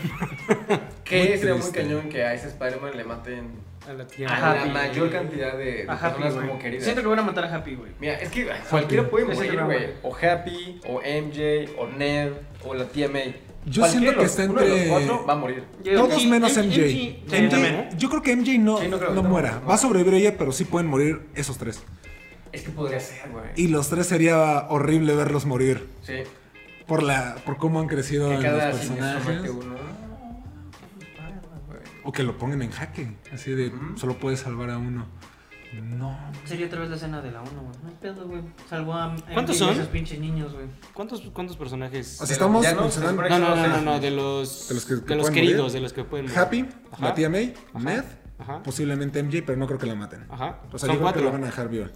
Que 1.03 1.19
Muy 1.29 1.37
sería 1.37 1.55
muy 1.55 1.71
cañón 1.71 2.09
que 2.09 2.23
a 2.23 2.33
ese 2.33 2.47
Spider-Man 2.47 2.95
le 2.95 3.03
maten 3.03 3.59
A 3.87 3.93
la 3.93 4.07
tía 4.07 4.29
a 4.29 4.33
Ajá, 4.33 4.53
la 4.55 4.61
Happy. 4.61 4.69
mayor 4.71 5.11
cantidad 5.11 5.57
de, 5.57 5.83
de 5.83 5.85
A 5.89 5.93
Happy, 5.93 6.21
personas 6.23 6.47
como 6.47 6.59
queridas. 6.59 6.83
Siento 6.85 7.01
que 7.01 7.07
van 7.09 7.19
a 7.19 7.23
matar 7.23 7.43
a 7.45 7.53
Happy, 7.55 7.75
güey. 7.75 7.91
Mira, 7.99 8.13
es 8.13 8.29
que 8.29 8.49
cualquiera 8.69 9.09
puede 9.09 9.25
morir, 9.25 9.51
que 9.51 9.57
güey. 9.61 9.87
O 10.03 10.15
Happy, 10.15 10.79
o 10.87 11.01
MJ, 11.01 11.75
o 11.77 11.87
Ned, 11.87 12.31
o 12.63 12.73
la 12.73 12.85
tía 12.85 13.09
May. 13.09 13.35
Yo 13.65 13.85
siento 13.85 14.17
que 14.17 14.25
está 14.25 14.43
uno 14.45 14.59
de 14.61 14.67
los 14.69 14.77
entre- 14.77 14.89
cuatro 14.89 15.25
va 15.25 15.33
a 15.33 15.35
morir. 15.37 15.63
Todos 15.83 16.25
menos 16.25 16.57
MJ. 16.57 17.21
También. 17.29 17.89
yo 17.97 18.09
creo 18.09 18.21
que 18.21 18.35
MJ 18.35 18.57
no, 18.59 18.77
Sí, 18.79 18.87
no 18.89 18.99
creo 18.99 19.23
muera. 19.23 19.59
Va 19.67 19.75
a 19.75 19.77
sobrevivir 19.77 20.15
ella, 20.15 20.37
pero 20.37 20.51
sí 20.51 20.65
pueden 20.65 20.89
morir 20.89 21.21
esos 21.35 21.57
tres. 21.57 21.81
Es 22.51 22.61
que 22.63 22.69
podría 22.71 22.99
ser, 22.99 23.29
güey. 23.31 23.45
Y 23.55 23.67
los 23.69 23.89
tres 23.89 24.07
sería 24.07 24.67
horrible 24.69 25.15
verlos 25.15 25.45
morir. 25.45 25.87
Sí. 26.01 26.17
Por 26.85 27.01
la 27.01 27.35
por 27.45 27.57
cómo 27.57 27.79
han 27.79 27.87
crecido 27.87 28.29
Que 28.29 28.35
en 28.35 28.41
cada 28.41 28.69
los 28.69 28.77
personajes. 28.77 29.49
uno. 29.49 29.75
O 32.03 32.11
que 32.11 32.23
lo 32.23 32.37
pongan 32.37 32.61
en 32.61 32.71
jaque. 32.71 33.15
Así 33.33 33.51
de 33.51 33.71
solo 33.95 34.17
puedes 34.17 34.41
salvar 34.41 34.69
a 34.69 34.77
uno. 34.77 35.05
No. 35.81 36.17
Sería 36.45 36.67
otra 36.67 36.81
vez 36.81 36.89
la 36.89 36.95
escena 36.97 37.21
de 37.21 37.31
la 37.31 37.41
1, 37.41 37.51
güey. 37.51 37.65
No 37.83 37.89
hay 37.89 37.95
pedo, 38.01 38.27
güey. 38.27 38.41
Salvo 38.69 38.93
a 38.93 39.15
¿Cuántos 39.33 39.57
son? 39.57 39.69
esos 39.71 39.87
pinches 39.87 40.19
niños, 40.19 40.53
güey. 40.53 40.67
¿Cuántos, 40.93 41.21
cuántos 41.33 41.57
personajes? 41.57 42.21
O 42.21 42.25
sea, 42.25 42.33
estamos 42.33 42.61
mencionando 42.63 43.21
No, 43.23 43.39
no, 43.39 43.55
no, 43.55 43.67
no, 43.67 43.81
no, 43.81 43.91
seis. 43.91 44.01
de 44.01 44.11
los, 44.11 44.67
De 44.67 44.73
los 44.75 44.85
que- 44.85 44.95
que 44.95 45.01
de 45.01 45.15
los 45.15 45.21
pueden 45.27 45.33
queridos, 45.33 45.61
morir. 45.61 45.73
de 45.73 45.79
los 45.81 45.93
que 45.93 46.03
pueden 46.03 46.25
morir. 46.27 46.39
Happy, 46.39 46.65
Ajá. 46.91 47.05
la 47.05 47.13
tía 47.13 47.29
May, 47.29 47.53
Ajá. 47.73 47.83
Ned, 47.85 48.03
Ajá. 48.39 48.63
posiblemente 48.63 49.19
MJ, 49.23 49.43
pero 49.45 49.57
no 49.57 49.67
creo 49.67 49.79
que 49.79 49.85
la 49.87 49.95
maten. 49.95 50.25
Ajá. 50.29 50.59
O 50.71 50.77
sea, 50.77 50.79
son 50.79 50.89
yo 50.89 50.95
creo 50.95 50.97
que 50.97 51.01
cuatro. 51.01 51.23
la 51.25 51.31
van 51.31 51.43
a 51.43 51.45
dejar 51.47 51.69
viva. 51.69 51.87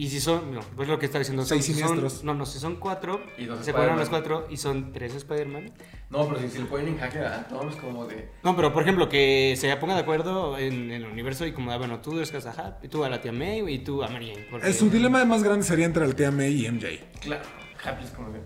Y 0.00 0.08
si 0.10 0.20
son, 0.20 0.54
no, 0.54 0.60
pues 0.76 0.88
lo 0.88 0.96
que 0.96 1.06
está 1.06 1.18
diciendo. 1.18 1.44
Seis 1.44 1.66
son, 1.66 1.74
siniestros. 1.74 2.12
son- 2.12 2.26
no, 2.26 2.32
no, 2.34 2.46
si 2.46 2.60
son 2.60 2.76
cuatro, 2.76 3.20
Y 3.36 3.46
dos 3.46 3.64
se 3.64 3.72
ponen 3.74 3.96
los 3.96 4.08
cuatro 4.08 4.46
y 4.48 4.56
son 4.56 4.92
tres 4.92 5.12
Spider-Man. 5.16 5.72
No, 6.08 6.28
pero 6.28 6.40
si, 6.40 6.48
si 6.50 6.58
le 6.58 6.66
ponen 6.66 6.86
en 6.88 6.98
jaque 6.98 7.18
a 7.18 7.48
todos 7.48 7.74
como 7.74 8.06
de... 8.06 8.28
No, 8.44 8.54
pero 8.54 8.72
por 8.72 8.84
ejemplo, 8.84 9.08
que 9.08 9.56
se 9.58 9.76
pongan 9.76 9.96
de 9.96 10.02
acuerdo 10.04 10.56
en, 10.56 10.92
en 10.92 11.02
el 11.02 11.06
universo 11.06 11.44
y 11.46 11.52
como, 11.52 11.72
ah, 11.72 11.78
bueno, 11.78 11.98
tú 12.00 12.16
eres 12.16 12.46
a 12.46 12.50
Happy, 12.52 12.86
tú 12.86 13.02
a 13.02 13.08
la 13.10 13.20
tía 13.20 13.32
May 13.32 13.68
y 13.68 13.80
tú 13.80 14.04
a 14.04 14.08
Mary 14.08 14.30
Jane. 14.32 14.46
porque- 14.48 14.72
Su 14.72 14.88
dilema 14.88 15.24
más 15.24 15.42
grande 15.42 15.64
sería 15.66 15.86
entre 15.86 16.06
la 16.06 16.14
tía 16.14 16.30
May 16.30 16.64
y 16.64 16.70
MJ. 16.70 16.86
Claro, 17.20 17.42
Happy 17.84 18.04
es 18.04 18.10
como 18.12 18.30
de... 18.30 18.40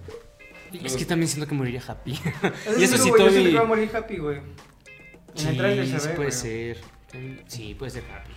Es 0.83 0.97
que 0.97 1.05
también 1.05 1.29
siento 1.29 1.47
que 1.47 1.55
moriría 1.55 1.83
Happy. 1.87 2.13
Es 2.67 2.79
y 2.79 2.85
eso 2.85 2.97
lo 2.97 3.03
sí, 3.05 3.11
güey, 3.11 3.25
Yo 3.25 3.31
siento 3.31 3.41
Toby. 3.41 3.51
que 3.51 3.57
va 3.59 3.63
a 3.65 3.67
morir 3.69 3.91
Happy, 3.95 4.17
güey. 4.17 4.39
En 5.37 5.49
el 5.49 5.57
trailer 5.59 5.87
se 5.87 6.01
sí 6.01 6.09
ve, 6.09 6.15
puede 6.15 6.33
ser. 6.33 6.79
Sí, 7.47 7.75
puede 7.79 7.91
ser 7.91 8.05
Happy. 8.11 8.33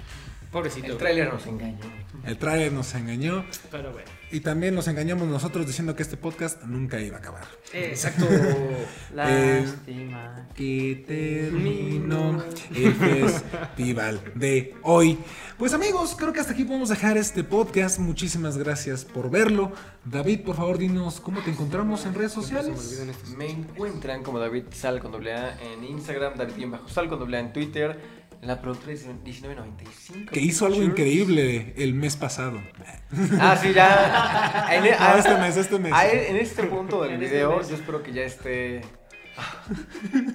Pobrecito. 0.55 0.87
El 0.93 0.97
tráiler 0.97 1.33
nos 1.33 1.45
engañó. 1.47 1.79
El 2.23 2.37
trailer 2.37 2.71
nos 2.71 2.95
engañó 2.95 3.45
Pero 3.69 3.91
bueno. 3.91 4.07
y 4.31 4.39
también 4.39 4.73
nos 4.73 4.87
engañamos 4.87 5.27
nosotros 5.27 5.67
diciendo 5.67 5.97
que 5.97 6.01
este 6.01 6.15
podcast 6.15 6.63
nunca 6.63 6.97
iba 7.01 7.17
a 7.17 7.19
acabar. 7.19 7.43
Exacto. 7.73 8.25
Lástima. 9.13 10.47
que 10.55 11.03
terminó 11.05 12.41
el 12.73 12.93
festival 12.95 14.21
de 14.35 14.73
hoy. 14.83 15.19
Pues 15.57 15.73
amigos, 15.73 16.15
creo 16.17 16.31
que 16.31 16.39
hasta 16.39 16.53
aquí 16.53 16.63
podemos 16.63 16.87
dejar 16.87 17.17
este 17.17 17.43
podcast. 17.43 17.99
Muchísimas 17.99 18.57
gracias 18.57 19.03
por 19.03 19.29
verlo. 19.29 19.73
David, 20.05 20.41
por 20.45 20.55
favor, 20.55 20.77
dinos 20.77 21.19
cómo 21.19 21.41
te 21.41 21.51
encontramos 21.51 22.05
en 22.05 22.13
redes 22.13 22.31
sociales. 22.31 23.03
Me 23.37 23.49
encuentran 23.49 24.23
como 24.23 24.39
David 24.39 24.63
Sal 24.71 25.01
con 25.01 25.11
doble 25.11 25.33
A 25.33 25.61
en 25.61 25.83
Instagram, 25.83 26.35
David 26.37 26.53
bien 26.55 26.71
bajo 26.71 26.87
Sal 26.87 27.09
con 27.09 27.19
doble 27.19 27.37
A 27.37 27.39
en 27.41 27.51
Twitter. 27.51 27.99
La 28.45 28.61
productora 28.61 28.93
es 28.93 29.05
1995. 29.05 30.31
Que 30.31 30.39
hizo 30.39 30.65
algo 30.67 30.83
increíble 30.83 31.73
el 31.77 31.93
mes 31.95 32.15
pasado. 32.15 32.61
Ah, 33.39 33.57
sí, 33.59 33.73
ya. 33.73 34.67
En, 34.71 34.83
Ah, 34.99 35.15
este 35.17 35.35
mes, 35.37 35.57
este 35.57 35.79
mes. 35.79 35.91
a- 35.93 36.07
en 36.11 36.35
este 36.37 36.63
punto 36.63 37.01
del 37.03 37.13
En 37.13 37.23
este 37.23 37.35
video, 37.35 37.61
yo 37.67 37.75
espero 37.75 38.03
que 38.03 38.13
ya 38.13 38.23
esté. 38.23 38.81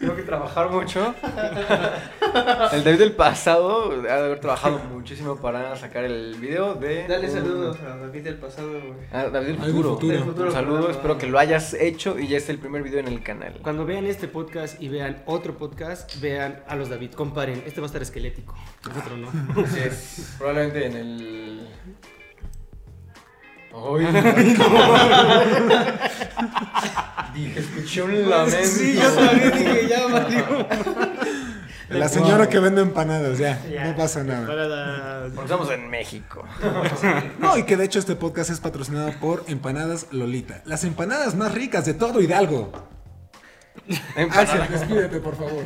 Tengo 0.00 0.16
que 0.16 0.22
trabajar 0.22 0.70
mucho. 0.70 1.14
El 2.72 2.84
David 2.84 2.98
del 2.98 3.12
pasado 3.12 3.92
ha 3.92 3.96
de 4.02 4.10
haber 4.10 4.40
trabajado 4.40 4.78
muchísimo 4.92 5.36
para 5.36 5.76
sacar 5.76 6.04
el 6.04 6.36
video 6.36 6.74
de. 6.74 7.06
Dale 7.08 7.26
un- 7.28 7.32
saludos 7.32 7.78
a 7.80 7.96
David 7.96 8.22
del 8.24 8.36
pasado, 8.36 8.70
güey. 8.70 8.92
Ah, 9.12 9.24
David 9.32 9.46
del 9.48 9.56
futuro. 9.72 9.94
futuro. 9.94 10.12
Del 10.12 10.24
futuro, 10.24 10.46
Un 10.48 10.52
saludo, 10.52 10.90
espero 10.90 11.18
que 11.18 11.26
lo 11.26 11.38
hayas 11.38 11.74
hecho 11.74 12.18
y 12.18 12.28
ya 12.28 12.36
es 12.38 12.48
el 12.48 12.58
primer 12.58 12.82
video 12.82 13.00
en 13.00 13.08
el 13.08 13.22
canal. 13.22 13.58
Cuando 13.62 13.84
vean 13.86 14.06
este 14.06 14.28
podcast 14.28 14.80
y 14.80 14.88
vean 14.88 15.22
otro 15.26 15.56
podcast, 15.56 16.20
vean 16.20 16.62
a 16.68 16.76
los 16.76 16.88
David. 16.90 17.12
Comparen. 17.12 17.62
Este 17.66 17.80
va 17.80 17.86
a 17.86 17.88
estar 17.88 18.02
esquelético. 18.02 18.54
El 18.90 18.98
otro 18.98 19.16
no. 19.16 19.62
Así 19.64 19.80
es. 19.80 20.34
Probablemente 20.38 20.86
en 20.86 20.96
el. 20.96 21.68
Ay, 23.72 24.06
Dije, 27.34 27.60
escuché 27.60 28.02
un 28.02 28.28
lamento. 28.28 28.56
Sí, 28.64 28.94
yo 28.94 29.10
también 29.12 29.52
dije, 29.52 29.88
ya, 29.88 30.06
valió. 30.06 30.66
La 31.88 32.08
señora 32.08 32.48
que 32.48 32.58
vende 32.60 32.82
empanadas, 32.82 33.38
ya, 33.38 33.60
Ya. 33.68 33.84
no 33.84 33.96
pasa 33.96 34.22
nada. 34.24 34.46
Porque 35.34 35.42
estamos 35.42 35.70
en 35.70 35.88
México. 35.90 36.44
No, 37.38 37.56
y 37.56 37.64
que 37.64 37.76
de 37.76 37.84
hecho 37.84 37.98
este 37.98 38.14
podcast 38.16 38.50
es 38.50 38.60
patrocinado 38.60 39.12
por 39.20 39.44
Empanadas 39.48 40.06
Lolita. 40.12 40.62
Las 40.66 40.84
empanadas 40.84 41.34
más 41.34 41.52
ricas 41.52 41.84
de 41.86 41.94
todo 41.94 42.20
Hidalgo. 42.20 42.70
Axel, 44.30 44.60
despídete, 44.70 45.20
por 45.20 45.36
favor. 45.36 45.64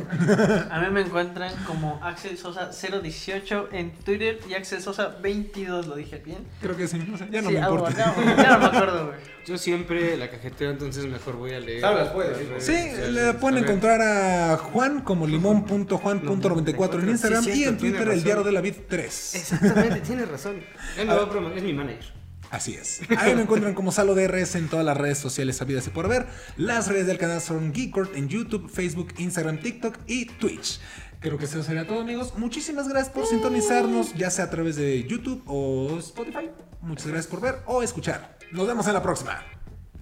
A 0.71 0.79
mí 0.79 0.89
me 0.91 1.01
encuentran 1.01 1.53
como 1.65 1.99
Axel 2.03 2.37
Sosa 2.37 2.69
018 2.71 3.69
en 3.71 3.91
Twitter 3.91 4.39
y 4.49 4.53
Axel 4.53 4.81
Sosa 4.81 5.15
22, 5.21 5.87
¿lo 5.87 5.95
dije 5.95 6.21
bien? 6.25 6.39
Creo 6.61 6.75
que 6.75 6.87
sí, 6.87 6.97
no 7.07 7.17
sé, 7.17 7.27
ya 7.31 7.41
no 7.41 7.49
Sí, 7.49 7.55
me 7.55 7.61
algo 7.61 7.75
importa. 7.77 8.13
Ya 8.37 8.51
no 8.53 8.59
me 8.59 8.65
acuerdo, 8.65 9.05
güey. 9.07 9.17
Yo 9.45 9.57
siempre 9.59 10.17
la 10.17 10.29
cajeteo, 10.31 10.71
entonces 10.71 11.05
mejor 11.05 11.35
voy 11.35 11.53
a 11.53 11.59
leer. 11.59 11.79
Claro, 11.79 11.97
las 11.97 12.07
puedes, 12.09 12.63
sí. 12.63 12.73
le 13.11 13.33
pueden 13.35 13.63
encontrar 13.63 14.01
a 14.01 14.57
Juan 14.57 15.01
como 15.01 15.27
limón.juan.94 15.27 16.99
en 17.03 17.09
Instagram 17.09 17.43
Sí, 17.43 17.49
y 17.51 17.63
en 17.65 17.77
tiene 17.77 17.97
Twitter 17.97 18.13
el 18.13 18.23
diario 18.23 18.43
de 18.43 18.51
la 18.51 18.61
vid 18.61 18.73
3. 18.89 19.35
Exactamente, 19.35 20.01
tienes 20.01 20.27
razón. 20.27 20.63
Él 20.97 21.07
me 21.07 21.13
va 21.13 21.23
a 21.23 21.29
promo- 21.29 21.51
es 21.55 21.61
mi 21.61 21.73
manager. 21.73 22.13
Así 22.51 22.73
es. 22.75 23.01
Ahí 23.17 23.35
me 23.35 23.41
encuentran 23.41 23.73
como 23.73 23.91
Salo 23.91 24.15
DRS 24.15 24.55
en 24.55 24.69
todas 24.69 24.85
las 24.85 24.95
redes 24.95 25.17
sociales 25.17 25.57
sabidas 25.57 25.87
y 25.87 25.89
por 25.89 26.07
ver. 26.07 26.27
Las 26.57 26.87
redes 26.87 27.07
del 27.07 27.17
canal 27.17 27.41
son 27.41 27.73
Geekord 27.73 28.15
en 28.15 28.29
YouTube, 28.29 28.69
Facebook, 28.69 29.13
Instagram, 29.17 29.59
TikTok 29.59 29.97
y 30.07 30.25
Twitch. 30.25 30.79
Creo 31.19 31.37
que 31.37 31.45
eso 31.45 31.63
sería 31.63 31.87
todo, 31.87 32.01
amigos. 32.01 32.33
Muchísimas 32.37 32.87
gracias 32.87 33.13
por 33.13 33.25
sintonizarnos, 33.25 34.13
ya 34.13 34.29
sea 34.29 34.45
a 34.45 34.49
través 34.49 34.75
de 34.75 35.03
YouTube 35.05 35.41
o 35.47 35.97
Spotify. 35.99 36.49
Muchas 36.81 37.07
gracias 37.07 37.27
por 37.27 37.41
ver 37.41 37.63
o 37.65 37.81
escuchar. 37.81 38.37
Nos 38.51 38.67
vemos 38.67 38.85
en 38.87 38.93
la 38.93 39.01
próxima. 39.01 39.41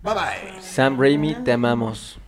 Bye 0.01 0.13
bye. 0.13 0.61
Sam 0.61 0.99
Raimi, 0.99 1.35
te 1.43 1.53
amamos. 1.53 2.19